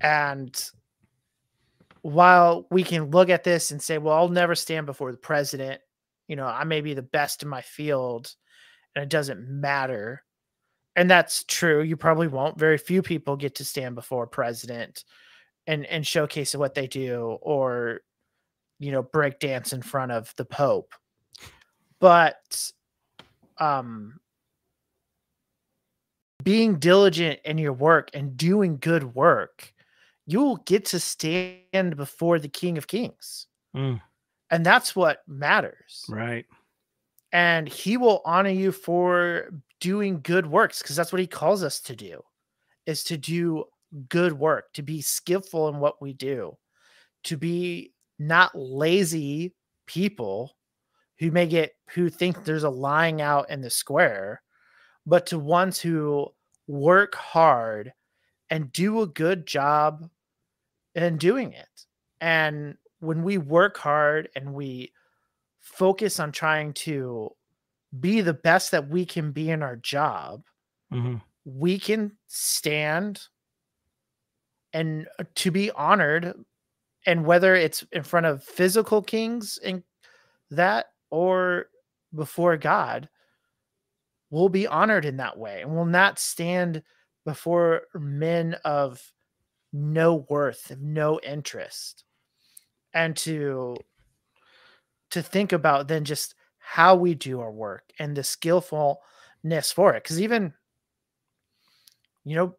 and 0.00 0.70
while 2.02 2.66
we 2.70 2.84
can 2.84 3.10
look 3.10 3.30
at 3.30 3.42
this 3.42 3.72
and 3.72 3.82
say, 3.82 3.98
well, 3.98 4.14
I'll 4.14 4.28
never 4.28 4.54
stand 4.54 4.86
before 4.86 5.10
the 5.10 5.18
president, 5.18 5.80
you 6.28 6.36
know, 6.36 6.46
I 6.46 6.62
may 6.62 6.80
be 6.80 6.94
the 6.94 7.02
best 7.02 7.42
in 7.42 7.48
my 7.48 7.62
field 7.62 8.32
and 8.94 9.02
it 9.02 9.08
doesn't 9.08 9.48
matter. 9.48 10.22
And 10.94 11.10
that's 11.10 11.44
true. 11.44 11.82
You 11.82 11.96
probably 11.96 12.28
won't. 12.28 12.58
Very 12.58 12.78
few 12.78 13.02
people 13.02 13.36
get 13.36 13.56
to 13.56 13.64
stand 13.64 13.96
before 13.96 14.24
a 14.24 14.28
president 14.28 15.04
and, 15.66 15.84
and 15.86 16.06
showcase 16.06 16.54
what 16.54 16.74
they 16.74 16.86
do 16.86 17.38
or, 17.42 18.02
you 18.78 18.92
know, 18.92 19.02
break 19.02 19.40
dance 19.40 19.72
in 19.72 19.82
front 19.82 20.12
of 20.12 20.32
the 20.36 20.44
Pope. 20.44 20.94
But 21.98 22.70
um 23.58 24.18
being 26.42 26.78
diligent 26.78 27.40
in 27.44 27.58
your 27.58 27.72
work 27.72 28.10
and 28.14 28.36
doing 28.36 28.78
good 28.78 29.14
work 29.14 29.72
you 30.26 30.42
will 30.42 30.56
get 30.56 30.84
to 30.86 31.00
stand 31.00 31.96
before 31.96 32.38
the 32.38 32.48
King 32.48 32.76
of 32.76 32.86
Kings. 32.86 33.46
Mm. 33.76 34.00
And 34.50 34.66
that's 34.66 34.94
what 34.94 35.22
matters. 35.26 36.04
Right. 36.08 36.44
And 37.32 37.68
he 37.68 37.96
will 37.96 38.22
honor 38.24 38.50
you 38.50 38.72
for 38.72 39.50
doing 39.80 40.20
good 40.22 40.46
works 40.46 40.82
because 40.82 40.96
that's 40.96 41.12
what 41.12 41.20
he 41.20 41.26
calls 41.26 41.62
us 41.62 41.80
to 41.82 41.96
do 41.96 42.22
is 42.86 43.04
to 43.04 43.16
do 43.16 43.64
good 44.08 44.32
work, 44.32 44.72
to 44.74 44.82
be 44.82 45.00
skillful 45.00 45.68
in 45.68 45.78
what 45.78 46.00
we 46.00 46.12
do, 46.12 46.56
to 47.24 47.36
be 47.36 47.92
not 48.18 48.56
lazy 48.56 49.54
people 49.86 50.55
who 51.18 51.30
may 51.30 51.46
get 51.46 51.74
who 51.90 52.10
think 52.10 52.44
there's 52.44 52.64
a 52.64 52.70
lying 52.70 53.20
out 53.22 53.50
in 53.50 53.60
the 53.62 53.70
square, 53.70 54.42
but 55.06 55.26
to 55.26 55.38
ones 55.38 55.80
who 55.80 56.28
work 56.66 57.14
hard 57.14 57.92
and 58.50 58.72
do 58.72 59.02
a 59.02 59.06
good 59.06 59.46
job 59.46 60.10
in 60.94 61.16
doing 61.18 61.52
it. 61.52 61.86
And 62.20 62.76
when 63.00 63.22
we 63.22 63.38
work 63.38 63.76
hard 63.76 64.30
and 64.36 64.54
we 64.54 64.92
focus 65.60 66.20
on 66.20 66.32
trying 66.32 66.72
to 66.74 67.30
be 68.00 68.20
the 68.20 68.34
best 68.34 68.70
that 68.72 68.88
we 68.88 69.06
can 69.06 69.32
be 69.32 69.50
in 69.50 69.62
our 69.62 69.76
job, 69.76 70.44
Mhm. 70.90 71.20
we 71.44 71.78
can 71.78 72.18
stand 72.26 73.28
and 74.72 75.08
uh, 75.18 75.24
to 75.36 75.50
be 75.50 75.70
honored 75.72 76.34
and 77.06 77.24
whether 77.24 77.54
it's 77.54 77.82
in 77.92 78.02
front 78.02 78.26
of 78.26 78.42
physical 78.42 79.02
kings 79.02 79.58
and 79.58 79.82
that 80.50 80.86
or 81.10 81.66
before 82.14 82.56
God 82.56 83.08
we'll 84.30 84.48
be 84.48 84.66
honored 84.66 85.04
in 85.04 85.18
that 85.18 85.38
way 85.38 85.62
and 85.62 85.74
will 85.74 85.84
not 85.86 86.18
stand 86.18 86.82
before 87.24 87.82
men 87.94 88.54
of 88.64 89.12
no 89.72 90.26
worth 90.28 90.70
of 90.70 90.80
no 90.80 91.20
interest. 91.20 92.04
And 92.94 93.16
to 93.18 93.76
to 95.10 95.22
think 95.22 95.52
about 95.52 95.88
then 95.88 96.04
just 96.04 96.34
how 96.58 96.96
we 96.96 97.14
do 97.14 97.40
our 97.40 97.52
work 97.52 97.84
and 97.98 98.16
the 98.16 98.24
skillfulness 98.24 99.72
for 99.72 99.94
it. 99.94 100.02
Because 100.02 100.20
even 100.20 100.54
you 102.24 102.34
know 102.36 102.56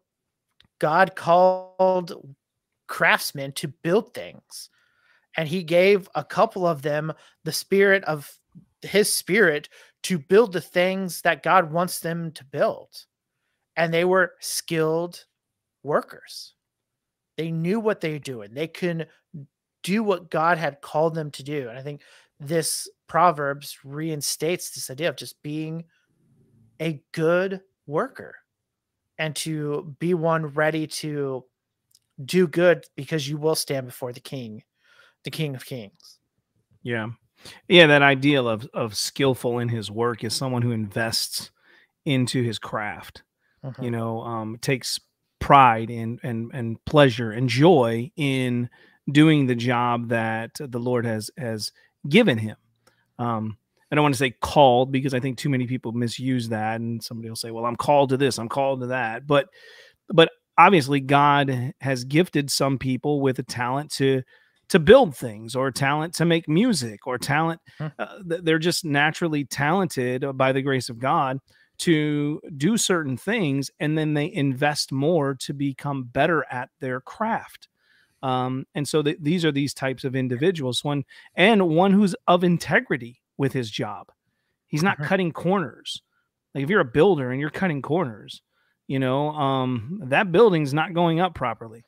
god 0.78 1.14
called 1.14 2.34
craftsmen 2.86 3.52
to 3.52 3.68
build 3.68 4.14
things 4.14 4.70
and 5.38 5.48
he 5.48 5.62
gave 5.62 6.08
a 6.16 6.24
couple 6.24 6.66
of 6.66 6.82
them 6.82 7.12
the 7.44 7.52
spirit 7.52 8.02
of 8.04 8.28
his 8.82 9.10
spirit 9.10 9.68
to 10.02 10.18
build 10.18 10.52
the 10.52 10.60
things 10.60 11.22
that 11.22 11.44
god 11.44 11.72
wants 11.72 12.00
them 12.00 12.32
to 12.32 12.44
build. 12.44 12.88
And 13.76 13.94
they 13.94 14.04
were 14.04 14.32
skilled 14.40 15.24
workers. 15.84 16.54
They 17.36 17.52
knew 17.52 17.78
what 17.78 18.00
they 18.00 18.14
were 18.14 18.18
doing. 18.18 18.52
They 18.52 18.66
can 18.66 19.06
do 19.84 20.02
what 20.02 20.28
god 20.28 20.58
had 20.58 20.80
called 20.80 21.14
them 21.14 21.30
to 21.30 21.44
do. 21.44 21.68
And 21.68 21.78
i 21.78 21.82
think 21.82 22.02
this 22.40 22.88
proverbs 23.06 23.78
reinstates 23.84 24.70
this 24.70 24.90
idea 24.90 25.08
of 25.08 25.16
just 25.16 25.40
being 25.42 25.84
a 26.80 27.00
good 27.12 27.60
worker 27.86 28.34
and 29.18 29.36
to 29.36 29.94
be 30.00 30.14
one 30.14 30.46
ready 30.46 30.88
to 30.88 31.44
do 32.24 32.48
good 32.48 32.84
because 32.96 33.28
you 33.28 33.36
will 33.36 33.54
stand 33.54 33.86
before 33.86 34.12
the 34.12 34.20
king 34.20 34.62
the 35.28 35.36
king 35.36 35.54
of 35.54 35.64
kings 35.66 36.18
Yeah. 36.82 37.08
Yeah, 37.68 37.86
that 37.88 38.02
ideal 38.02 38.48
of 38.48 38.68
of 38.74 38.96
skillful 38.96 39.58
in 39.60 39.68
his 39.68 39.90
work 39.90 40.24
is 40.24 40.34
someone 40.34 40.62
who 40.62 40.72
invests 40.72 41.50
into 42.04 42.42
his 42.42 42.58
craft. 42.58 43.22
Mhm. 43.64 43.84
You 43.84 43.90
know, 43.90 44.20
um 44.22 44.58
takes 44.60 45.00
pride 45.38 45.90
and 45.90 46.18
and 46.22 46.50
and 46.54 46.84
pleasure 46.84 47.30
and 47.30 47.48
joy 47.48 48.10
in 48.16 48.68
doing 49.12 49.46
the 49.46 49.54
job 49.54 50.08
that 50.08 50.52
the 50.58 50.80
Lord 50.80 51.04
has 51.06 51.30
has 51.36 51.72
given 52.08 52.38
him. 52.38 52.56
Um, 53.18 53.58
I 53.90 53.94
don't 53.96 54.02
want 54.04 54.14
to 54.14 54.18
say 54.18 54.32
called 54.40 54.92
because 54.92 55.14
I 55.14 55.20
think 55.20 55.38
too 55.38 55.48
many 55.50 55.66
people 55.66 55.92
misuse 55.92 56.48
that, 56.50 56.80
and 56.80 57.02
somebody 57.02 57.28
will 57.28 57.36
say, 57.36 57.50
"Well, 57.50 57.66
I'm 57.66 57.76
called 57.76 58.10
to 58.10 58.16
this, 58.16 58.38
I'm 58.38 58.48
called 58.48 58.80
to 58.82 58.88
that," 58.88 59.26
but 59.26 59.48
but 60.12 60.30
obviously 60.58 61.00
God 61.00 61.74
has 61.80 62.04
gifted 62.04 62.50
some 62.50 62.78
people 62.78 63.20
with 63.20 63.38
a 63.38 63.44
talent 63.44 63.90
to 63.92 64.22
to 64.68 64.78
build 64.78 65.16
things 65.16 65.56
or 65.56 65.70
talent 65.70 66.14
to 66.14 66.24
make 66.24 66.48
music 66.48 67.06
or 67.06 67.16
talent 67.18 67.60
uh, 67.80 68.18
they're 68.24 68.58
just 68.58 68.84
naturally 68.84 69.44
talented 69.44 70.24
by 70.36 70.52
the 70.52 70.62
grace 70.62 70.88
of 70.88 70.98
God 70.98 71.38
to 71.78 72.40
do 72.56 72.76
certain 72.76 73.16
things 73.16 73.70
and 73.80 73.96
then 73.96 74.12
they 74.14 74.32
invest 74.32 74.90
more 74.92 75.34
to 75.36 75.52
become 75.54 76.02
better 76.04 76.44
at 76.50 76.70
their 76.80 77.00
craft. 77.00 77.68
Um, 78.22 78.66
and 78.74 78.86
so 78.88 79.00
th- 79.02 79.18
these 79.20 79.44
are 79.44 79.52
these 79.52 79.72
types 79.72 80.02
of 80.04 80.16
individuals 80.16 80.82
one 80.82 81.04
and 81.36 81.68
one 81.68 81.92
who's 81.92 82.16
of 82.26 82.42
integrity 82.42 83.20
with 83.36 83.52
his 83.52 83.70
job. 83.70 84.10
He's 84.66 84.82
not 84.82 84.98
Mhm. 84.98 85.04
cutting 85.04 85.32
corners. 85.32 86.02
Like 86.54 86.64
if 86.64 86.70
you're 86.70 86.80
a 86.80 86.84
builder 86.84 87.30
and 87.30 87.40
you're 87.40 87.50
cutting 87.50 87.80
corners 87.82 88.42
you 88.88 88.98
know 88.98 89.28
um, 89.30 90.00
that 90.06 90.32
building's 90.32 90.74
not 90.74 90.94
going 90.94 91.20
up 91.20 91.34
properly. 91.34 91.84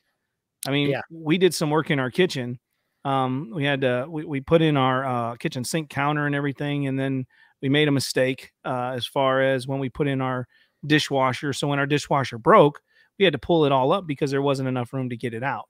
I 0.69 0.71
mean 0.71 0.91
Yeah. 0.91 1.01
we 1.11 1.37
did 1.37 1.53
some 1.55 1.71
work 1.71 1.91
in 1.91 1.99
our 1.99 2.11
kitchen 2.11 2.59
um, 3.05 3.51
we 3.55 3.65
had 3.65 3.85
uh, 3.85 4.07
we, 4.09 4.25
we 4.25 4.41
put 4.41 4.63
in 4.63 4.77
our 4.77 5.05
uh, 5.05 5.37
kitchen 5.37 5.65
sink 5.65 5.89
counter 5.91 6.27
and 6.27 6.35
everything 6.35 6.87
and 6.87 6.99
then 6.99 7.27
we 7.63 7.69
made 7.69 7.89
a 7.89 7.93
mistake 7.93 8.53
uh, 8.65 8.93
as 8.95 9.07
far 9.07 9.43
as 9.43 9.67
when 9.67 9.79
we 9.79 9.89
put 9.89 10.07
in 10.07 10.21
our 10.21 10.47
dishwasher. 10.87 11.53
So 11.53 11.69
when 11.69 11.79
our 11.79 11.87
dishwasher 11.87 12.39
broke 12.39 12.81
we 13.21 13.25
had 13.25 13.35
to 13.35 13.39
pull 13.39 13.67
it 13.67 13.73
all 13.73 13.93
up 13.93 14.07
because 14.07 14.31
there 14.31 14.41
wasn't 14.41 14.69
enough 14.69 14.95
room 14.95 15.11
to 15.11 15.17
get 15.17 15.35
it 15.35 15.43
out. 15.43 15.69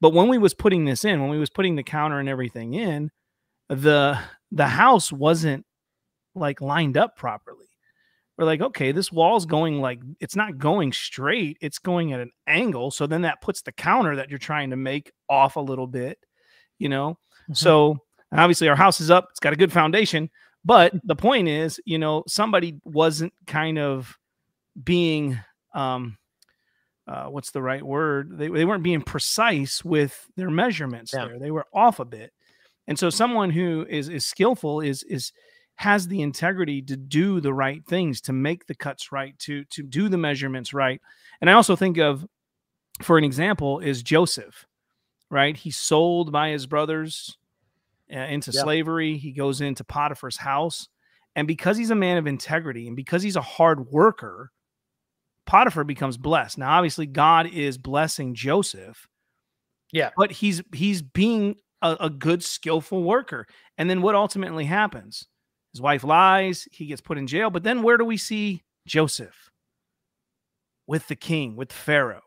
But 0.00 0.14
when 0.14 0.28
we 0.28 0.38
was 0.38 0.54
putting 0.54 0.86
this 0.86 1.04
in 1.04 1.20
when 1.20 1.30
we 1.30 1.38
was 1.38 1.50
putting 1.50 1.76
the 1.76 1.82
counter 1.82 2.18
and 2.18 2.28
everything 2.28 2.74
in 2.74 3.10
the 3.68 4.18
the 4.50 4.66
house 4.66 5.12
wasn't 5.12 5.64
like 6.34 6.60
lined 6.60 6.96
up 6.96 7.16
properly. 7.16 7.66
We're 8.36 8.46
like 8.46 8.62
okay 8.62 8.92
this 8.92 9.12
wall's 9.12 9.44
going 9.44 9.80
like 9.80 10.00
it's 10.20 10.36
not 10.36 10.56
going 10.56 10.92
straight 10.92 11.58
it's 11.60 11.78
going 11.78 12.12
at 12.14 12.20
an 12.20 12.32
angle. 12.46 12.90
So 12.90 13.06
then 13.06 13.22
that 13.22 13.42
puts 13.42 13.60
the 13.60 13.72
counter 13.72 14.16
that 14.16 14.30
you're 14.30 14.38
trying 14.38 14.70
to 14.70 14.76
make 14.76 15.12
off 15.28 15.56
a 15.56 15.60
little 15.60 15.86
bit 15.86 16.18
you 16.80 16.88
know? 16.88 17.16
Mhm. 17.48 17.56
so 17.56 17.98
obviously 18.32 18.68
our 18.68 18.76
house 18.76 19.00
is 19.00 19.10
up 19.10 19.26
it's 19.30 19.40
got 19.40 19.52
a 19.52 19.56
good 19.56 19.72
foundation 19.72 20.28
but 20.64 20.92
the 21.04 21.16
point 21.16 21.48
is 21.48 21.80
you 21.84 21.98
know 21.98 22.22
somebody 22.28 22.78
wasn't 22.84 23.32
kind 23.46 23.78
of 23.78 24.16
being 24.82 25.38
um 25.74 26.16
uh, 27.08 27.24
what's 27.26 27.50
the 27.50 27.60
right 27.62 27.82
word? 27.82 28.38
They, 28.38 28.46
they 28.46 28.64
weren't 28.64 28.84
being 28.84 29.02
precise 29.02 29.84
with 29.84 30.28
their 30.36 30.48
measurements 30.50 31.12
Yeah. 31.12 31.24
there 31.26 31.38
they 31.40 31.50
were 31.50 31.66
off 31.74 31.98
a 31.98 32.04
bit. 32.04 32.32
And 32.86 32.96
so 32.96 33.10
someone 33.10 33.50
who 33.50 33.84
is 33.88 34.08
is 34.08 34.24
skillful 34.26 34.80
is 34.80 35.02
is 35.04 35.32
has 35.74 36.06
the 36.06 36.20
integrity 36.22 36.82
to 36.82 36.96
do 36.96 37.40
the 37.40 37.52
right 37.54 37.84
things 37.84 38.20
to 38.20 38.32
make 38.32 38.66
the 38.66 38.76
cuts 38.76 39.10
right 39.10 39.36
to 39.40 39.64
to 39.70 39.82
do 39.82 40.08
the 40.08 40.18
measurements 40.18 40.72
right. 40.72 41.00
And 41.40 41.50
i 41.50 41.54
also 41.54 41.74
think 41.74 41.98
of 41.98 42.24
for 43.02 43.18
an 43.18 43.24
example 43.24 43.80
is 43.80 44.02
joseph 44.04 44.66
right? 45.30 45.56
He's 45.56 45.76
sold 45.76 46.32
by 46.32 46.50
his 46.50 46.66
brothers 46.66 47.36
uh, 48.12 48.18
into 48.18 48.50
Yeah. 48.52 48.62
slavery. 48.62 49.16
He 49.16 49.32
goes 49.32 49.60
into 49.60 49.84
potiphar's 49.84 50.36
house. 50.36 50.88
And 51.36 51.46
because 51.46 51.76
he's 51.76 51.90
a 51.90 51.94
man 51.94 52.16
of 52.18 52.26
integrity 52.26 52.86
and 52.88 52.96
because 52.96 53.22
he's 53.22 53.36
a 53.36 53.40
hard 53.42 53.88
worker 53.90 54.50
potiphar 55.46 55.84
becomes 55.84 56.16
blessed. 56.16 56.58
Now 56.58 56.72
obviously 56.76 57.06
god 57.06 57.46
is 57.46 57.78
blessing 57.78 58.34
joseph 58.34 59.08
Yeah. 59.92 60.10
but 60.16 60.30
he's 60.32 60.62
he's 60.74 61.02
being 61.02 61.56
a, 61.82 61.96
a 62.00 62.10
good 62.10 62.42
skillful 62.44 63.02
worker. 63.04 63.46
And 63.78 63.88
then 63.88 64.02
what 64.02 64.14
ultimately 64.14 64.64
happens? 64.64 65.26
His 65.72 65.80
wife 65.80 66.02
lies. 66.04 66.66
He 66.72 66.86
gets 66.86 67.00
put 67.00 67.16
in 67.18 67.26
jail. 67.28 67.48
But 67.50 67.62
then 67.62 67.82
where 67.82 67.96
do 67.96 68.04
we 68.04 68.16
see 68.16 68.62
joseph? 68.86 69.50
With 70.86 71.06
the 71.06 71.16
king 71.16 71.54
with 71.56 71.72
pharaoh 71.72 72.22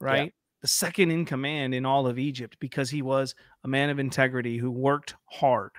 right 0.00 0.32
the 0.66 0.70
second 0.70 1.12
in 1.12 1.24
command 1.24 1.76
in 1.76 1.86
all 1.86 2.08
of 2.08 2.18
egypt 2.18 2.56
because 2.58 2.90
he 2.90 3.00
was 3.00 3.36
a 3.62 3.68
man 3.68 3.88
of 3.88 4.00
integrity 4.00 4.58
who 4.58 4.68
worked 4.68 5.14
hard 5.30 5.70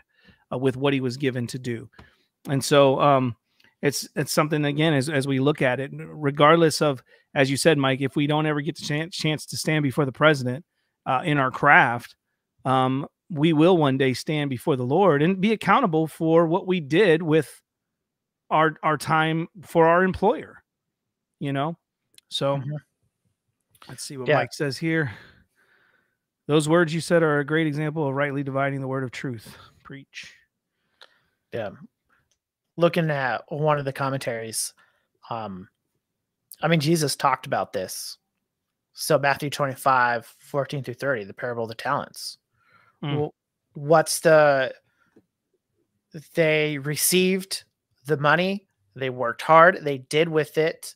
uh, 0.54 0.58
with 0.58 0.78
what 0.78 0.94
he 0.94 1.02
was 1.02 1.18
given 1.18 1.46
to 1.46 1.60
do 1.60 1.90
and 2.48 2.64
so 2.64 2.98
um 3.02 3.36
it's 3.82 4.08
it's 4.16 4.32
something 4.32 4.64
again 4.64 4.94
as, 4.94 5.10
as 5.10 5.28
we 5.28 5.42
look 5.42 5.62
at 5.62 5.82
it 5.82 5.92
regardless 5.94 6.82
of 6.82 7.04
as 7.36 7.52
you 7.52 7.58
said 7.58 7.78
mike 7.78 8.00
if 8.00 8.16
we 8.16 8.28
don't 8.28 8.46
ever 8.46 8.62
get 8.62 8.78
the 8.78 8.86
chance, 8.86 9.14
chance 9.14 9.46
to 9.46 9.58
stand 9.58 9.84
before 9.84 10.06
the 10.06 10.12
president 10.14 10.64
uh, 11.06 11.22
in 11.26 11.38
our 11.38 11.52
craft 11.52 12.16
um, 12.64 13.06
we 13.30 13.52
will 13.52 13.76
one 13.76 13.98
day 13.98 14.14
stand 14.14 14.50
before 14.50 14.78
the 14.78 14.86
lord 14.86 15.22
and 15.22 15.42
be 15.42 15.52
accountable 15.52 16.08
for 16.08 16.48
what 16.48 16.66
we 16.66 16.80
did 16.80 17.22
with 17.22 17.62
our 18.50 18.78
our 18.84 18.98
time 18.98 19.50
for 19.64 19.86
our 19.86 20.06
employer 20.06 20.64
you 21.42 21.52
know 21.52 21.78
so 22.30 22.56
Mhm. 22.56 22.78
Let's 23.90 24.04
see 24.04 24.18
what 24.18 24.28
Yeah. 24.28 24.36
mike 24.36 24.54
says 24.54 24.78
here. 24.78 25.12
Those 26.48 26.70
words 26.70 26.94
you 26.94 27.02
said 27.02 27.24
are 27.24 27.40
a 27.40 27.46
great 27.46 27.68
example 27.68 28.08
of 28.08 28.16
rightly 28.16 28.42
dividing 28.42 28.80
the 28.80 28.88
word 28.88 29.04
of 29.04 29.12
truth. 29.12 29.58
Preach. 29.84 30.34
Yeah. 31.54 31.72
Looking 32.78 33.10
at 33.10 33.44
one 33.50 33.80
of 33.80 33.86
the 33.86 33.94
commentaries 33.94 34.74
um 35.30 35.68
i 36.62 36.68
mean 36.70 36.80
jesus 36.80 37.16
talked 37.16 37.46
about 37.48 37.74
this. 37.74 38.18
So 38.94 39.20
matthew 39.20 39.50
25 39.50 40.26
14 40.40 40.84
through 40.84 40.94
30 40.96 41.24
the 41.26 41.34
parable 41.34 41.64
of 41.64 41.70
the 41.70 41.76
talents. 41.76 42.38
Mm. 43.04 43.28
Wh- 43.30 43.78
what's 43.78 44.20
the 44.22 44.74
they 46.34 46.78
received 46.80 47.64
the 48.06 48.18
money 48.18 48.66
they 48.96 49.10
worked 49.12 49.42
hard 49.44 49.80
they 49.84 50.00
did 50.00 50.28
with 50.30 50.58
it 50.58 50.96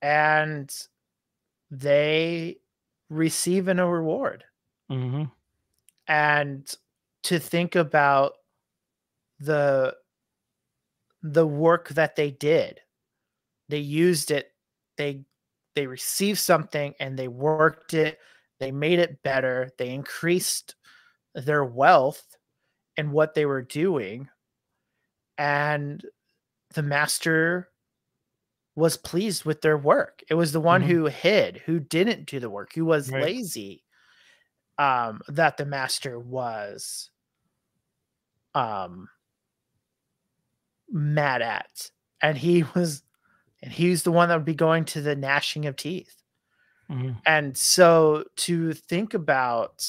and 0.00 0.72
they 1.80 2.56
receive 3.10 3.68
a 3.68 3.74
reward 3.74 4.44
mm-hmm. 4.90 5.24
and 6.08 6.74
to 7.22 7.38
think 7.38 7.74
about 7.74 8.34
the 9.40 9.94
the 11.22 11.46
work 11.46 11.88
that 11.90 12.16
they 12.16 12.30
did 12.30 12.80
they 13.68 13.78
used 13.78 14.30
it 14.30 14.52
they 14.96 15.22
they 15.74 15.86
received 15.86 16.38
something 16.38 16.94
and 17.00 17.18
they 17.18 17.28
worked 17.28 17.94
it 17.94 18.18
they 18.60 18.70
made 18.70 18.98
it 18.98 19.22
better 19.22 19.70
they 19.78 19.90
increased 19.90 20.76
their 21.34 21.64
wealth 21.64 22.36
and 22.96 23.10
what 23.10 23.34
they 23.34 23.46
were 23.46 23.62
doing 23.62 24.28
and 25.38 26.04
the 26.74 26.82
master 26.82 27.68
was 28.76 28.96
pleased 28.96 29.44
with 29.44 29.60
their 29.60 29.78
work 29.78 30.22
it 30.28 30.34
was 30.34 30.52
the 30.52 30.60
one 30.60 30.82
Mhm. 30.82 30.86
who 30.88 31.06
hid 31.06 31.58
who 31.58 31.78
didn't 31.80 32.26
do 32.26 32.40
the 32.40 32.50
work 32.50 32.72
who 32.74 32.84
was 32.84 33.10
Right. 33.10 33.22
lazy 33.22 33.84
um 34.78 35.20
that 35.28 35.56
the 35.56 35.64
master 35.66 36.18
was 36.18 37.10
um 38.54 39.08
mad 40.90 41.42
at 41.42 41.90
and 42.22 42.36
he 42.38 42.62
was 42.74 43.02
and 43.62 43.72
he's 43.72 44.02
the 44.02 44.12
one 44.12 44.28
that 44.28 44.36
would 44.36 44.44
be 44.44 44.54
going 44.54 44.84
to 44.84 45.00
the 45.00 45.16
gnashing 45.16 45.66
of 45.66 45.76
teeth 45.76 46.22
Mhm. 46.88 47.24
and 47.26 47.56
so 47.56 48.24
to 48.36 48.72
think 48.72 49.14
about 49.14 49.88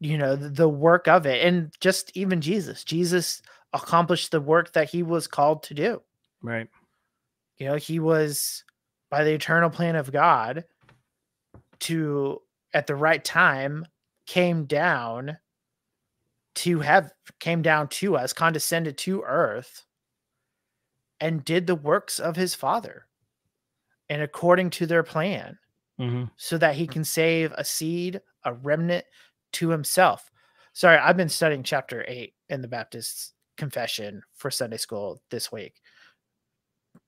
you 0.00 0.18
know 0.18 0.36
the, 0.36 0.48
the 0.48 0.68
work 0.68 1.08
of 1.08 1.26
it 1.26 1.44
and 1.46 1.72
just 1.80 2.10
even 2.16 2.40
jesus 2.40 2.84
jesus 2.84 3.42
accomplished 3.72 4.30
the 4.30 4.40
work 4.40 4.72
that 4.72 4.90
he 4.90 5.02
was 5.02 5.26
called 5.26 5.62
to 5.62 5.74
do 5.74 6.02
right 6.42 6.68
you 7.58 7.66
know 7.66 7.76
he 7.76 7.98
was 7.98 8.64
by 9.10 9.24
the 9.24 9.32
eternal 9.32 9.70
plan 9.70 9.96
of 9.96 10.12
god 10.12 10.64
to 11.78 12.40
at 12.74 12.86
the 12.86 12.94
right 12.94 13.24
time 13.24 13.86
came 14.26 14.64
down 14.64 15.36
to 16.54 16.80
have 16.80 17.12
came 17.38 17.62
down 17.62 17.88
to 17.88 18.16
us 18.16 18.32
condescended 18.32 18.96
to 18.98 19.22
earth 19.22 19.84
and 21.20 21.44
did 21.44 21.66
the 21.66 21.74
works 21.74 22.18
of 22.18 22.36
his 22.36 22.54
father 22.54 23.06
and 24.08 24.22
according 24.22 24.70
to 24.70 24.86
their 24.86 25.02
plan 25.02 25.58
mm-hmm. 26.00 26.24
so 26.36 26.58
that 26.58 26.74
he 26.74 26.86
can 26.86 27.04
save 27.04 27.52
a 27.52 27.64
seed 27.64 28.20
a 28.44 28.52
remnant 28.52 29.04
to 29.52 29.68
himself 29.68 30.30
sorry 30.72 30.98
i've 30.98 31.16
been 31.16 31.28
studying 31.28 31.62
chapter 31.62 32.04
8 32.08 32.32
in 32.48 32.62
the 32.62 32.68
baptist 32.68 33.34
confession 33.56 34.22
for 34.34 34.50
sunday 34.50 34.76
school 34.76 35.20
this 35.30 35.52
week 35.52 35.80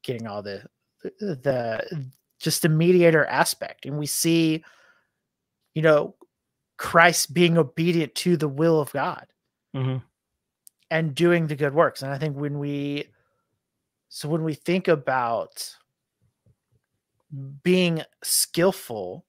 getting 0.03 0.27
all 0.27 0.43
the 0.43 0.63
the 1.21 2.11
just 2.39 2.63
the 2.63 2.69
mediator 2.69 3.25
aspect 3.27 3.87
and 3.87 3.99
we 3.99 4.07
see 4.07 4.63
you 5.75 5.83
know 5.83 6.15
christ 6.77 7.35
being 7.35 7.59
obedient 7.59 8.15
to 8.15 8.37
the 8.37 8.49
will 8.49 8.81
of 8.81 8.93
god 8.93 9.27
Mm-hmm. 9.77 9.99
and 10.91 11.15
doing 11.15 11.47
the 11.47 11.55
good 11.55 11.75
works 11.75 12.03
and 12.03 12.11
i 12.11 12.17
think 12.17 12.35
when 12.37 12.59
we 12.59 13.05
so 14.09 14.29
when 14.29 14.43
we 14.43 14.55
think 14.55 14.89
about 14.89 15.77
being 17.63 18.03
skillful 18.25 19.27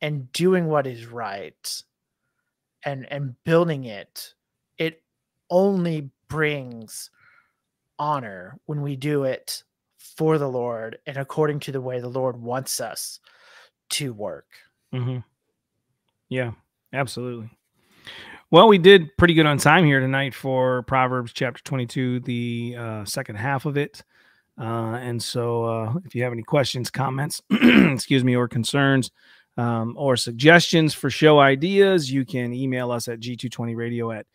and 0.00 0.30
doing 0.32 0.66
what 0.66 0.86
is 0.86 1.06
right 1.06 1.82
and 2.84 3.06
and 3.12 3.34
building 3.44 3.84
it 3.84 4.34
it 4.78 5.02
only 5.48 6.10
brings 6.28 7.10
honor 7.98 8.58
when 8.66 8.82
we 8.82 8.96
do 8.96 9.22
it 9.24 9.62
for 10.18 10.36
the 10.36 10.48
lord 10.48 10.98
and 11.06 11.16
according 11.16 11.58
to 11.58 11.72
the 11.72 11.80
way 11.80 12.00
the 12.00 12.08
lord 12.08 12.36
wants 12.36 12.80
us 12.80 13.20
to 13.88 14.12
work 14.12 14.46
Mm-hmm. 14.94 15.18
Yeah, 16.28 16.52
absolutely. 16.92 17.50
Well, 18.50 18.68
we 18.68 18.78
did 18.78 19.14
pretty 19.18 19.34
good 19.34 19.46
on 19.46 19.58
time 19.58 19.84
here 19.84 20.00
tonight 20.00 20.34
for 20.34 20.82
Proverbs 20.84 21.32
chapter 21.32 21.62
22, 21.62 22.20
the 22.20 22.76
uh, 22.78 23.04
second 23.04 23.36
half 23.36 23.66
of 23.66 23.76
it. 23.76 24.02
Uh, 24.58 24.98
and 25.00 25.22
so, 25.22 25.64
uh, 25.64 25.94
if 26.04 26.14
you 26.14 26.22
have 26.22 26.32
any 26.32 26.42
questions, 26.42 26.90
comments, 26.90 27.42
excuse 27.50 28.24
me, 28.24 28.34
or 28.34 28.48
concerns, 28.48 29.10
um, 29.56 29.94
or 29.96 30.16
suggestions 30.16 30.94
for 30.94 31.10
show 31.10 31.38
ideas, 31.38 32.10
you 32.10 32.24
can 32.24 32.54
email 32.54 32.90
us 32.90 33.06
at 33.08 33.20
g220radio 33.20 34.18
at 34.18 34.26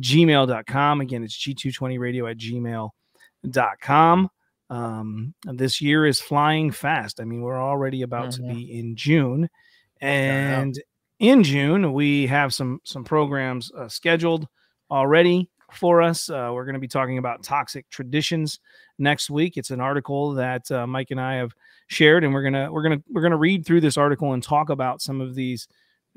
gmail.com. 0.00 1.00
Again, 1.00 1.22
it's 1.22 1.38
g220radio 1.38 2.30
at 2.30 2.36
gmail.com. 2.38 4.30
Um, 4.70 5.34
this 5.44 5.80
year 5.80 6.06
is 6.06 6.20
flying 6.20 6.70
fast. 6.70 7.20
I 7.20 7.24
mean, 7.24 7.42
we're 7.42 7.60
already 7.60 8.02
about 8.02 8.30
to 8.32 8.42
be 8.42 8.78
in 8.78 8.94
June, 8.96 9.48
Yeah. 10.00 10.08
and 10.60 10.82
in 11.18 11.42
June 11.42 11.92
we 11.92 12.26
have 12.28 12.54
some 12.54 12.80
some 12.84 13.04
programs 13.04 13.70
uh, 13.72 13.88
scheduled 13.88 14.46
already 14.90 15.50
for 15.72 16.00
us. 16.02 16.30
Uh, 16.30 16.50
we're 16.52 16.64
going 16.64 16.74
to 16.74 16.80
be 16.80 16.88
talking 16.88 17.18
about 17.18 17.42
toxic 17.42 17.88
traditions 17.90 18.60
next 18.98 19.28
week. 19.28 19.56
It's 19.56 19.70
an 19.70 19.80
article 19.80 20.32
that 20.34 20.70
uh, 20.70 20.86
Mike 20.86 21.10
and 21.10 21.20
I 21.20 21.34
have 21.34 21.52
shared, 21.88 22.22
and 22.24 22.32
we're 22.32 22.42
gonna 22.42 22.72
we're 22.72 22.82
gonna 22.82 23.02
we're 23.10 23.22
gonna 23.22 23.36
read 23.36 23.66
through 23.66 23.80
this 23.80 23.96
article 23.96 24.32
and 24.32 24.42
talk 24.42 24.70
about 24.70 25.02
some 25.02 25.20
of 25.20 25.34
these 25.34 25.66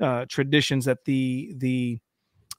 uh, 0.00 0.26
traditions 0.28 0.84
that 0.84 1.04
the 1.04 1.54
the 1.56 1.98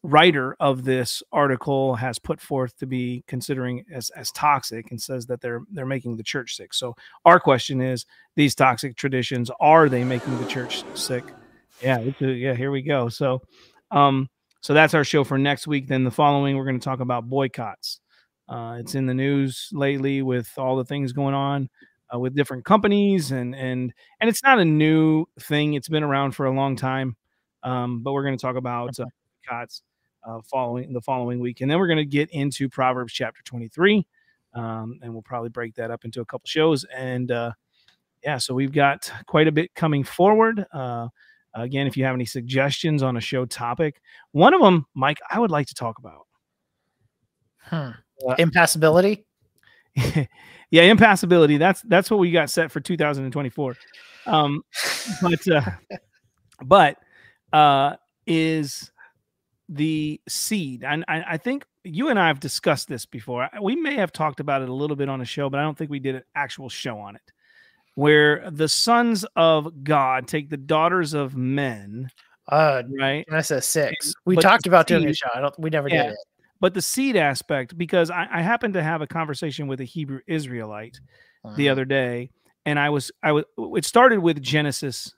writer 0.05 0.55
of 0.59 0.83
this 0.83 1.23
article 1.31 1.95
has 1.95 2.19
put 2.19 2.39
forth 2.39 2.77
to 2.77 2.85
be 2.85 3.23
considering 3.27 3.83
as, 3.91 4.11
as 4.11 4.31
toxic 4.31 4.91
and 4.91 5.01
says 5.01 5.25
that 5.25 5.41
they're 5.41 5.61
they're 5.71 5.85
making 5.85 6.17
the 6.17 6.23
church 6.23 6.55
sick. 6.55 6.73
So 6.73 6.95
our 7.25 7.39
question 7.39 7.81
is 7.81 8.05
these 8.35 8.55
toxic 8.55 8.95
traditions 8.95 9.49
are 9.59 9.89
they 9.89 10.03
making 10.03 10.37
the 10.39 10.47
church 10.47 10.83
sick? 10.93 11.23
Yeah, 11.81 11.99
a- 11.99 12.25
yeah, 12.25 12.53
here 12.53 12.71
we 12.71 12.81
go. 12.81 13.09
So 13.09 13.41
um 13.91 14.29
so 14.61 14.73
that's 14.73 14.93
our 14.93 15.03
show 15.03 15.23
for 15.23 15.37
next 15.37 15.67
week. 15.67 15.87
Then 15.87 16.03
the 16.03 16.11
following 16.11 16.55
we're 16.55 16.65
going 16.65 16.79
to 16.79 16.85
talk 16.85 16.99
about 16.99 17.29
boycotts. 17.29 17.99
Uh, 18.47 18.77
it's 18.79 18.93
in 18.93 19.07
the 19.07 19.13
news 19.13 19.69
lately 19.73 20.21
with 20.21 20.51
all 20.57 20.75
the 20.75 20.85
things 20.85 21.13
going 21.13 21.33
on 21.33 21.67
uh, 22.13 22.19
with 22.19 22.35
different 22.35 22.63
companies 22.63 23.31
and 23.31 23.55
and 23.55 23.91
and 24.21 24.29
it's 24.29 24.43
not 24.43 24.59
a 24.59 24.65
new 24.65 25.25
thing. 25.39 25.73
It's 25.73 25.89
been 25.89 26.03
around 26.03 26.33
for 26.33 26.45
a 26.45 26.51
long 26.51 26.75
time. 26.75 27.15
Um, 27.63 28.03
but 28.03 28.13
we're 28.13 28.23
going 28.23 28.37
to 28.37 28.41
talk 28.41 28.55
about 28.55 28.99
uh, 28.99 29.05
boycotts 29.47 29.81
uh, 30.25 30.41
following 30.49 30.91
the 30.93 31.01
following 31.01 31.39
week, 31.39 31.61
and 31.61 31.69
then 31.69 31.79
we're 31.79 31.87
going 31.87 31.97
to 31.97 32.05
get 32.05 32.29
into 32.31 32.67
Proverbs 32.69 33.13
chapter 33.13 33.41
23, 33.43 34.05
um, 34.53 34.99
and 35.01 35.13
we'll 35.13 35.21
probably 35.21 35.49
break 35.49 35.75
that 35.75 35.91
up 35.91 36.05
into 36.05 36.21
a 36.21 36.25
couple 36.25 36.47
shows. 36.47 36.85
And 36.95 37.31
uh, 37.31 37.51
yeah, 38.23 38.37
so 38.37 38.53
we've 38.53 38.71
got 38.71 39.11
quite 39.27 39.47
a 39.47 39.51
bit 39.51 39.73
coming 39.75 40.03
forward. 40.03 40.65
Uh, 40.73 41.07
again, 41.53 41.87
if 41.87 41.95
you 41.95 42.05
have 42.05 42.15
any 42.15 42.25
suggestions 42.25 43.03
on 43.03 43.17
a 43.17 43.21
show 43.21 43.45
topic, 43.45 44.01
one 44.31 44.53
of 44.53 44.61
them, 44.61 44.85
Mike, 44.93 45.19
I 45.29 45.39
would 45.39 45.51
like 45.51 45.67
to 45.67 45.75
talk 45.75 45.99
about. 45.99 46.27
Hmm. 47.59 47.91
Uh, 48.27 48.35
Impassibility. 48.39 49.25
yeah, 50.71 50.83
impassibility. 50.83 51.57
That's 51.57 51.81
that's 51.83 52.11
what 52.11 52.19
we 52.19 52.31
got 52.31 52.49
set 52.49 52.71
for 52.71 52.79
2024. 52.81 53.75
Um, 54.25 54.61
but 55.21 55.47
uh, 55.47 55.61
but 56.65 56.97
uh, 57.53 57.95
is 58.27 58.91
the 59.69 60.19
seed? 60.27 60.83
And 60.83 61.03
I, 61.07 61.23
I 61.31 61.37
think 61.37 61.65
you 61.83 62.09
and 62.09 62.19
I 62.19 62.27
have 62.27 62.39
discussed 62.39 62.87
this 62.87 63.05
before. 63.05 63.49
We 63.61 63.75
may 63.75 63.95
have 63.95 64.11
talked 64.11 64.39
about 64.39 64.61
it 64.61 64.69
a 64.69 64.73
little 64.73 64.95
bit 64.95 65.09
on 65.09 65.21
a 65.21 65.25
show, 65.25 65.49
but 65.49 65.59
I 65.59 65.63
don't 65.63 65.77
think 65.77 65.91
we 65.91 65.99
did 65.99 66.15
an 66.15 66.23
actual 66.35 66.69
show 66.69 66.97
on 66.97 67.15
it. 67.15 67.21
Where 67.95 68.49
the 68.51 68.67
sons 68.67 69.25
of 69.35 69.83
God 69.83 70.27
take 70.27 70.49
the 70.49 70.57
daughters 70.57 71.13
of 71.13 71.35
men, 71.35 72.09
Uh, 72.49 72.83
right? 72.99 73.25
Genesis 73.29 73.65
six. 73.65 74.07
And- 74.07 74.15
We 74.25 74.35
talked 74.37 74.67
about 74.67 74.87
doing 74.87 75.07
a 75.07 75.13
show. 75.13 75.27
I 75.33 75.39
don't. 75.41 75.57
We 75.59 75.69
never 75.69 75.89
Yeah. 75.89 76.03
did 76.03 76.11
it. 76.13 76.17
But 76.59 76.73
the 76.73 76.81
seed 76.81 77.15
aspect, 77.15 77.77
because 77.77 78.09
I, 78.09 78.27
I 78.31 78.41
happened 78.41 78.73
to 78.75 78.83
have 78.83 79.01
a 79.01 79.07
conversation 79.07 79.67
with 79.67 79.81
a 79.81 79.83
Hebrew 79.85 80.19
Israelite 80.27 80.99
the 81.55 81.67
Mhm. 81.67 81.71
other 81.71 81.85
day 81.85 82.31
and 82.65 82.79
i 82.79 82.89
was 82.89 83.11
i 83.21 83.31
was 83.31 83.43
it 83.77 83.85
started 83.85 84.17
with 84.17 84.41
genesis 84.41 85.13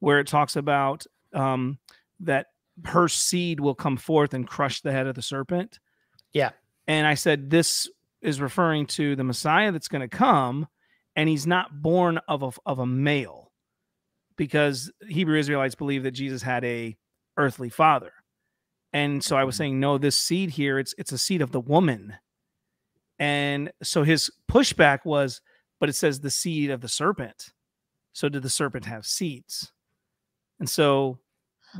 where 0.00 0.18
it 0.20 0.26
talks 0.26 0.56
about 0.56 1.04
um 1.34 1.78
that 2.20 2.46
her 2.84 3.08
seed 3.08 3.60
will 3.60 3.74
come 3.74 3.96
forth 3.96 4.34
and 4.34 4.46
crush 4.46 4.80
the 4.82 4.92
head 4.92 5.06
of 5.06 5.14
the 5.14 5.22
serpent 5.22 5.78
Yeah. 6.32 6.50
and 6.86 7.06
i 7.06 7.14
said 7.14 7.50
this 7.50 7.88
is 8.22 8.40
referring 8.40 8.86
to 8.86 9.16
the 9.16 9.24
messiah 9.24 9.72
that's 9.72 9.88
going 9.88 10.08
to 10.08 10.16
come 10.16 10.66
and 11.14 11.28
he's 11.28 11.46
not 11.46 11.80
born 11.82 12.18
of 12.28 12.42
a, 12.42 12.50
of 12.66 12.78
a 12.78 12.86
male 12.86 13.52
because 14.36 14.92
hebrew 15.08 15.38
israelites 15.38 15.74
believe 15.74 16.02
that 16.02 16.10
jesus 16.12 16.42
had 16.42 16.64
a 16.64 16.96
earthly 17.36 17.70
father 17.70 18.12
and 18.92 19.22
so 19.24 19.36
i 19.36 19.44
was 19.44 19.54
Mhm. 19.54 19.58
saying 19.58 19.80
no 19.80 19.98
this 19.98 20.16
seed 20.18 20.50
here 20.50 20.78
it's 20.78 20.94
it's 20.98 21.12
a 21.12 21.18
seed 21.18 21.40
of 21.42 21.52
the 21.52 21.60
woman 21.60 22.14
and 23.18 23.72
so 23.82 24.02
his 24.02 24.30
pushback 24.50 25.04
was 25.04 25.40
but 25.80 25.88
it 25.88 25.94
says 25.94 26.20
the 26.20 26.30
seed 26.30 26.70
of 26.70 26.80
the 26.80 26.88
serpent. 26.88 27.50
So 28.14 28.30
did 28.30 28.42
the 28.42 28.48
serpent 28.48 28.86
have 28.86 29.04
seeds? 29.04 29.72
And 30.58 30.70
so 30.70 31.18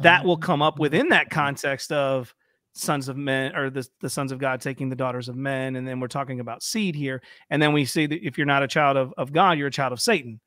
that 0.02 0.24
will 0.24 0.36
come 0.36 0.62
up 0.62 0.78
within 0.78 1.08
that 1.08 1.30
context 1.30 1.92
of 1.92 2.34
sons 2.72 3.08
of 3.08 3.16
men 3.16 3.56
or 3.56 3.70
the, 3.70 3.88
the 4.00 4.10
sons 4.10 4.32
of 4.32 4.38
God 4.38 4.60
taking 4.60 4.90
the 4.90 4.96
daughters 4.96 5.28
of 5.28 5.36
men. 5.36 5.76
And 5.76 5.88
then 5.88 5.98
we're 5.98 6.08
talking 6.08 6.40
about 6.40 6.62
seed 6.62 6.94
here. 6.94 7.22
And 7.48 7.60
then 7.62 7.72
we 7.72 7.86
see 7.86 8.06
that 8.06 8.26
if 8.26 8.36
you're 8.36 8.46
not 8.46 8.62
a 8.62 8.68
child 8.68 8.98
of, 8.98 9.14
of 9.16 9.32
God, 9.32 9.56
you're 9.58 9.68
a 9.68 9.70
child 9.70 9.92
of 9.94 10.00
Satan. 10.00 10.40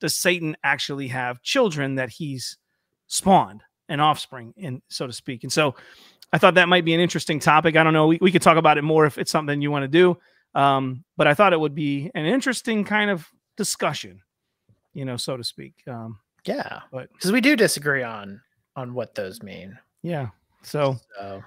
Does 0.00 0.14
Satan 0.14 0.56
actually 0.64 1.08
have 1.08 1.42
children 1.42 1.96
that 1.96 2.08
he's 2.08 2.56
spawned, 3.06 3.62
an 3.88 4.00
offspring, 4.00 4.54
and 4.56 4.80
so 4.88 5.06
to 5.06 5.12
speak? 5.12 5.42
And 5.44 5.52
so 5.52 5.74
I 6.32 6.38
thought 6.38 6.54
that 6.54 6.68
might 6.68 6.84
be 6.86 6.94
an 6.94 7.00
interesting 7.00 7.38
topic. 7.38 7.76
I 7.76 7.84
don't 7.84 7.92
know. 7.92 8.06
We, 8.06 8.18
we 8.20 8.32
could 8.32 8.42
talk 8.42 8.56
about 8.56 8.78
it 8.78 8.82
more 8.82 9.04
if 9.04 9.18
it's 9.18 9.30
something 9.30 9.60
you 9.60 9.70
want 9.70 9.82
to 9.84 9.88
do. 9.88 10.16
Um, 10.54 11.04
but 11.16 11.26
I 11.26 11.34
thought 11.34 11.52
it 11.52 11.60
would 11.60 11.74
be 11.74 12.10
an 12.14 12.24
interesting 12.26 12.84
kind 12.84 13.10
of 13.10 13.28
discussion, 13.56 14.20
you 14.94 15.04
know, 15.04 15.16
so 15.16 15.36
to 15.36 15.44
speak. 15.44 15.74
Um, 15.86 16.18
Yeah, 16.46 16.80
But- 16.90 17.12
because 17.12 17.30
we 17.32 17.40
do 17.40 17.56
disagree 17.56 18.02
on 18.02 18.40
on 18.76 18.94
what 18.94 19.14
those 19.14 19.42
mean. 19.42 19.78
yeah. 20.02 20.28
So, 20.62 20.96
So 21.18 21.42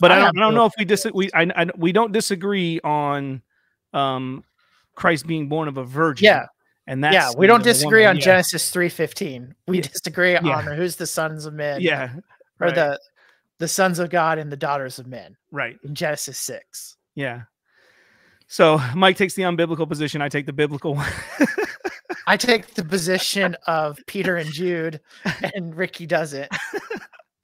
but 0.00 0.12
I, 0.12 0.16
I 0.16 0.20
don't, 0.20 0.38
I 0.38 0.40
don't 0.42 0.54
know 0.54 0.66
if 0.66 0.74
we 0.78 0.84
dis 0.84 1.06
we 1.14 1.30
I, 1.32 1.42
I 1.56 1.66
we 1.76 1.90
don't 1.92 2.12
disagree 2.12 2.80
on 2.84 3.42
um 3.94 4.44
Christ 4.94 5.26
being 5.26 5.48
born 5.48 5.68
of 5.68 5.76
a 5.78 5.84
virgin. 5.84 6.26
Yeah. 6.26 6.46
and 6.86 7.02
that's 7.02 7.14
yeah, 7.14 7.30
we 7.36 7.46
don't 7.46 7.62
disagree 7.64 8.00
woman. 8.02 8.10
on 8.10 8.16
yeah. 8.16 8.22
Genesis 8.24 8.70
three 8.70 8.88
fifteen. 8.90 9.54
We 9.66 9.78
Yeah. 9.78 9.82
disagree 9.88 10.32
Yeah. 10.32 10.58
on 10.58 10.66
who's 10.66 10.96
the 10.96 11.06
sons 11.06 11.46
of 11.46 11.54
men. 11.54 11.80
Yeah, 11.80 12.12
or 12.60 12.66
right, 12.66 12.74
the 12.74 13.00
the 13.58 13.68
sons 13.68 13.98
of 13.98 14.10
God 14.10 14.38
and 14.38 14.52
the 14.52 14.56
daughters 14.56 14.98
of 14.98 15.06
men 15.06 15.36
right. 15.50 15.76
in 15.82 15.94
Genesis 15.94 16.38
six. 16.38 16.96
Yeah. 17.14 17.42
So 18.46 18.80
Mike 18.94 19.16
takes 19.16 19.34
the 19.34 19.42
unbiblical 19.42 19.88
position. 19.88 20.22
I 20.22 20.28
take 20.28 20.46
the 20.46 20.52
biblical 20.52 20.94
one. 20.94 21.10
I 22.28 22.36
take 22.36 22.74
the 22.74 22.84
position 22.84 23.56
of 23.66 23.98
Peter 24.06 24.36
and 24.36 24.52
Jude, 24.52 25.00
and 25.54 25.74
Ricky 25.74 26.04
doesn't. 26.06 26.50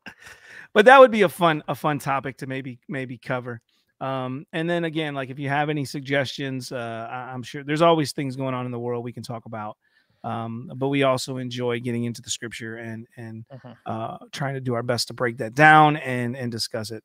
but 0.75 0.85
that 0.85 1.01
would 1.01 1.11
be 1.11 1.23
a 1.23 1.29
fun 1.29 1.63
a 1.69 1.75
fun 1.75 1.99
topic 1.99 2.37
to 2.39 2.47
maybe 2.47 2.79
maybe 2.89 3.17
cover 3.17 3.61
um 4.01 4.45
and 4.53 4.69
then 4.69 4.85
again 4.85 5.15
like 5.15 5.31
if 5.31 5.39
you 5.39 5.49
have 5.49 5.71
any 5.71 5.85
suggestions 5.85 6.73
uh 6.73 7.09
i'm 7.11 7.43
sure 7.45 7.63
there's 7.63 7.81
always 7.81 8.13
things 8.13 8.35
going 8.35 8.53
on 8.55 8.67
in 8.67 8.73
the 8.73 8.79
world 8.79 9.05
we 9.05 9.13
can 9.13 9.23
talk 9.23 9.47
about 9.47 9.77
um 10.25 10.69
but 10.77 10.89
we 10.89 11.05
also 11.05 11.37
enjoy 11.37 11.79
getting 11.79 12.05
into 12.05 12.21
the 12.21 12.29
scripture 12.29 12.77
and 12.77 13.07
and 13.17 13.45
Mhm. 13.55 13.77
uh 13.87 14.19
trying 14.33 14.55
to 14.55 14.61
do 14.61 14.75
our 14.75 14.83
best 14.83 15.09
to 15.09 15.15
break 15.15 15.37
that 15.39 15.55
down 15.55 15.97
and 15.97 16.37
and 16.37 16.51
discuss 16.51 16.91
it 16.91 17.05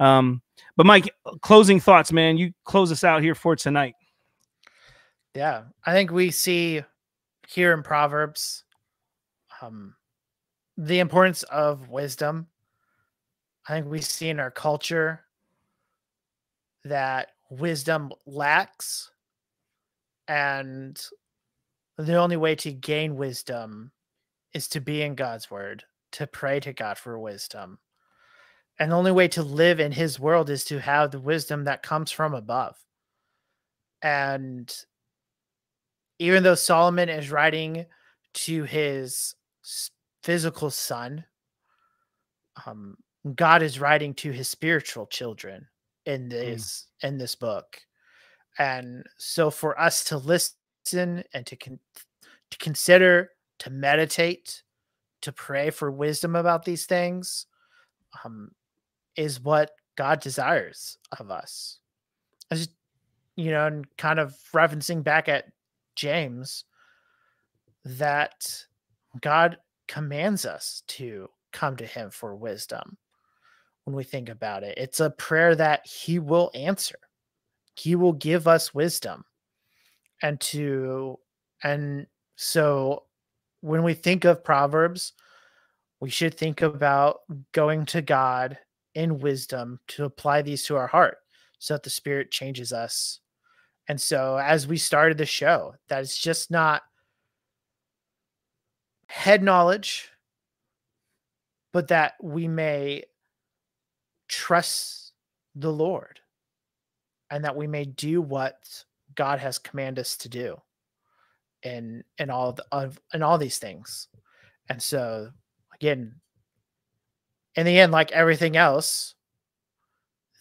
um 0.00 0.40
but 0.76 0.86
mike 0.86 1.10
closing 1.42 1.78
thoughts 1.78 2.12
man 2.12 2.38
you 2.38 2.52
close 2.64 2.90
us 2.90 3.04
out 3.04 3.22
here 3.22 3.34
for 3.34 3.54
tonight 3.54 3.94
Yeah, 5.34 5.64
I 5.86 5.92
think 5.92 6.10
we 6.10 6.30
see 6.30 6.82
here 7.48 7.72
in 7.72 7.82
Proverbs 7.82 8.64
um, 9.62 9.94
the 10.76 10.98
importance 10.98 11.42
of 11.44 11.88
wisdom. 11.88 12.46
I 13.68 13.74
think 13.74 13.86
we 13.86 14.00
see 14.00 14.28
in 14.28 14.40
our 14.40 14.50
culture 14.50 15.20
that 16.84 17.28
wisdom 17.50 18.10
lacks, 18.26 19.10
and 20.26 21.00
the 21.96 22.16
only 22.16 22.36
way 22.36 22.54
to 22.56 22.72
gain 22.72 23.16
wisdom 23.16 23.92
is 24.52 24.66
to 24.68 24.80
be 24.80 25.02
in 25.02 25.14
God's 25.14 25.50
word, 25.50 25.84
to 26.12 26.26
pray 26.26 26.58
to 26.60 26.72
God 26.72 26.98
for 26.98 27.18
wisdom. 27.18 27.78
And 28.78 28.90
the 28.90 28.96
only 28.96 29.12
way 29.12 29.28
to 29.28 29.42
live 29.42 29.78
in 29.78 29.92
his 29.92 30.18
world 30.18 30.50
is 30.50 30.64
to 30.64 30.80
have 30.80 31.10
the 31.10 31.20
wisdom 31.20 31.64
that 31.64 31.82
comes 31.82 32.10
from 32.10 32.34
above. 32.34 32.76
And 34.02 34.74
even 36.22 36.44
though 36.44 36.54
Solomon 36.54 37.08
is 37.08 37.32
writing 37.32 37.84
to 38.34 38.62
his 38.62 39.34
physical 40.22 40.70
son, 40.70 41.24
um, 42.64 42.96
God 43.34 43.60
is 43.62 43.80
writing 43.80 44.14
to 44.14 44.30
his 44.30 44.48
spiritual 44.48 45.06
children 45.06 45.66
in 46.06 46.22
hmm. 46.22 46.28
this 46.28 46.86
mm. 47.02 47.08
in 47.08 47.18
this 47.18 47.34
book. 47.34 47.78
And 48.58 49.04
so 49.18 49.50
for 49.50 49.78
us 49.80 50.04
to 50.04 50.18
listen 50.18 51.24
and 51.34 51.44
to 51.46 51.56
con- 51.56 51.80
to 52.50 52.58
consider, 52.58 53.30
to 53.58 53.70
meditate, 53.70 54.62
to 55.22 55.32
pray 55.32 55.70
for 55.70 55.90
wisdom 55.90 56.36
about 56.36 56.64
these 56.64 56.86
things 56.86 57.46
um, 58.24 58.52
is 59.16 59.40
what 59.40 59.72
God 59.96 60.20
desires 60.20 60.98
of 61.18 61.32
us. 61.32 61.78
As 62.50 62.68
you 63.34 63.50
know, 63.50 63.66
and 63.66 63.96
kind 63.96 64.20
of 64.20 64.36
referencing 64.54 65.02
back 65.02 65.28
at 65.28 65.46
James, 65.96 66.64
that 67.84 68.64
God 69.20 69.58
commands 69.88 70.46
us 70.46 70.82
to 70.88 71.28
come 71.52 71.76
to 71.76 71.86
Him 71.86 72.10
for 72.10 72.34
wisdom 72.34 72.96
when 73.84 73.96
we 73.96 74.04
think 74.04 74.28
about 74.28 74.62
it. 74.62 74.78
It's 74.78 75.00
a 75.00 75.10
prayer 75.10 75.54
that 75.56 75.86
He 75.86 76.18
will 76.18 76.50
answer, 76.54 76.98
He 77.74 77.96
will 77.96 78.12
give 78.12 78.48
us 78.48 78.74
wisdom. 78.74 79.24
And 80.22 80.40
to, 80.40 81.18
and 81.64 82.06
so 82.36 83.04
when 83.60 83.82
we 83.82 83.94
think 83.94 84.24
of 84.24 84.44
Proverbs, 84.44 85.14
we 86.00 86.10
should 86.10 86.36
think 86.36 86.62
about 86.62 87.20
going 87.52 87.86
to 87.86 88.02
God 88.02 88.58
in 88.94 89.18
wisdom 89.18 89.80
to 89.88 90.04
apply 90.04 90.42
these 90.42 90.64
to 90.64 90.76
our 90.76 90.86
heart 90.86 91.18
so 91.58 91.74
that 91.74 91.82
the 91.82 91.90
Spirit 91.90 92.30
changes 92.30 92.72
us. 92.72 93.20
And 93.92 94.00
so, 94.00 94.38
as 94.38 94.66
we 94.66 94.78
started 94.78 95.18
the 95.18 95.26
show, 95.26 95.74
that 95.88 96.00
it's 96.00 96.16
just 96.16 96.50
not 96.50 96.80
head 99.06 99.42
knowledge, 99.42 100.08
but 101.74 101.88
that 101.88 102.14
we 102.22 102.48
may 102.48 103.04
trust 104.28 105.12
the 105.54 105.70
Lord 105.70 106.20
and 107.30 107.44
that 107.44 107.54
we 107.54 107.66
may 107.66 107.84
do 107.84 108.22
what 108.22 108.56
God 109.14 109.40
has 109.40 109.58
commanded 109.58 110.00
us 110.00 110.16
to 110.16 110.30
do 110.30 110.56
in 111.62 112.02
in 112.16 112.30
all 112.30 112.54
the, 112.54 112.64
of 112.72 112.98
in 113.12 113.22
all 113.22 113.36
these 113.36 113.58
things. 113.58 114.08
And 114.70 114.82
so 114.82 115.28
again, 115.74 116.14
in 117.56 117.66
the 117.66 117.78
end, 117.78 117.92
like 117.92 118.10
everything 118.12 118.56
else, 118.56 119.14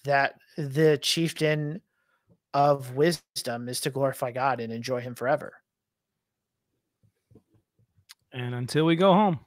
that 0.06 0.36
the 0.56 0.98
chieftain 1.02 1.82
of 2.54 2.96
wisdom 2.96 3.70
is 3.70 3.82
to 3.82 3.90
glorify 3.90 4.32
God 4.32 4.60
and 4.60 4.72
enjoy 4.72 5.02
him 5.02 5.16
forever. 5.16 5.54
And 8.34 8.56
until 8.56 8.86
we 8.86 8.96
go 8.96 9.14
home. 9.14 9.40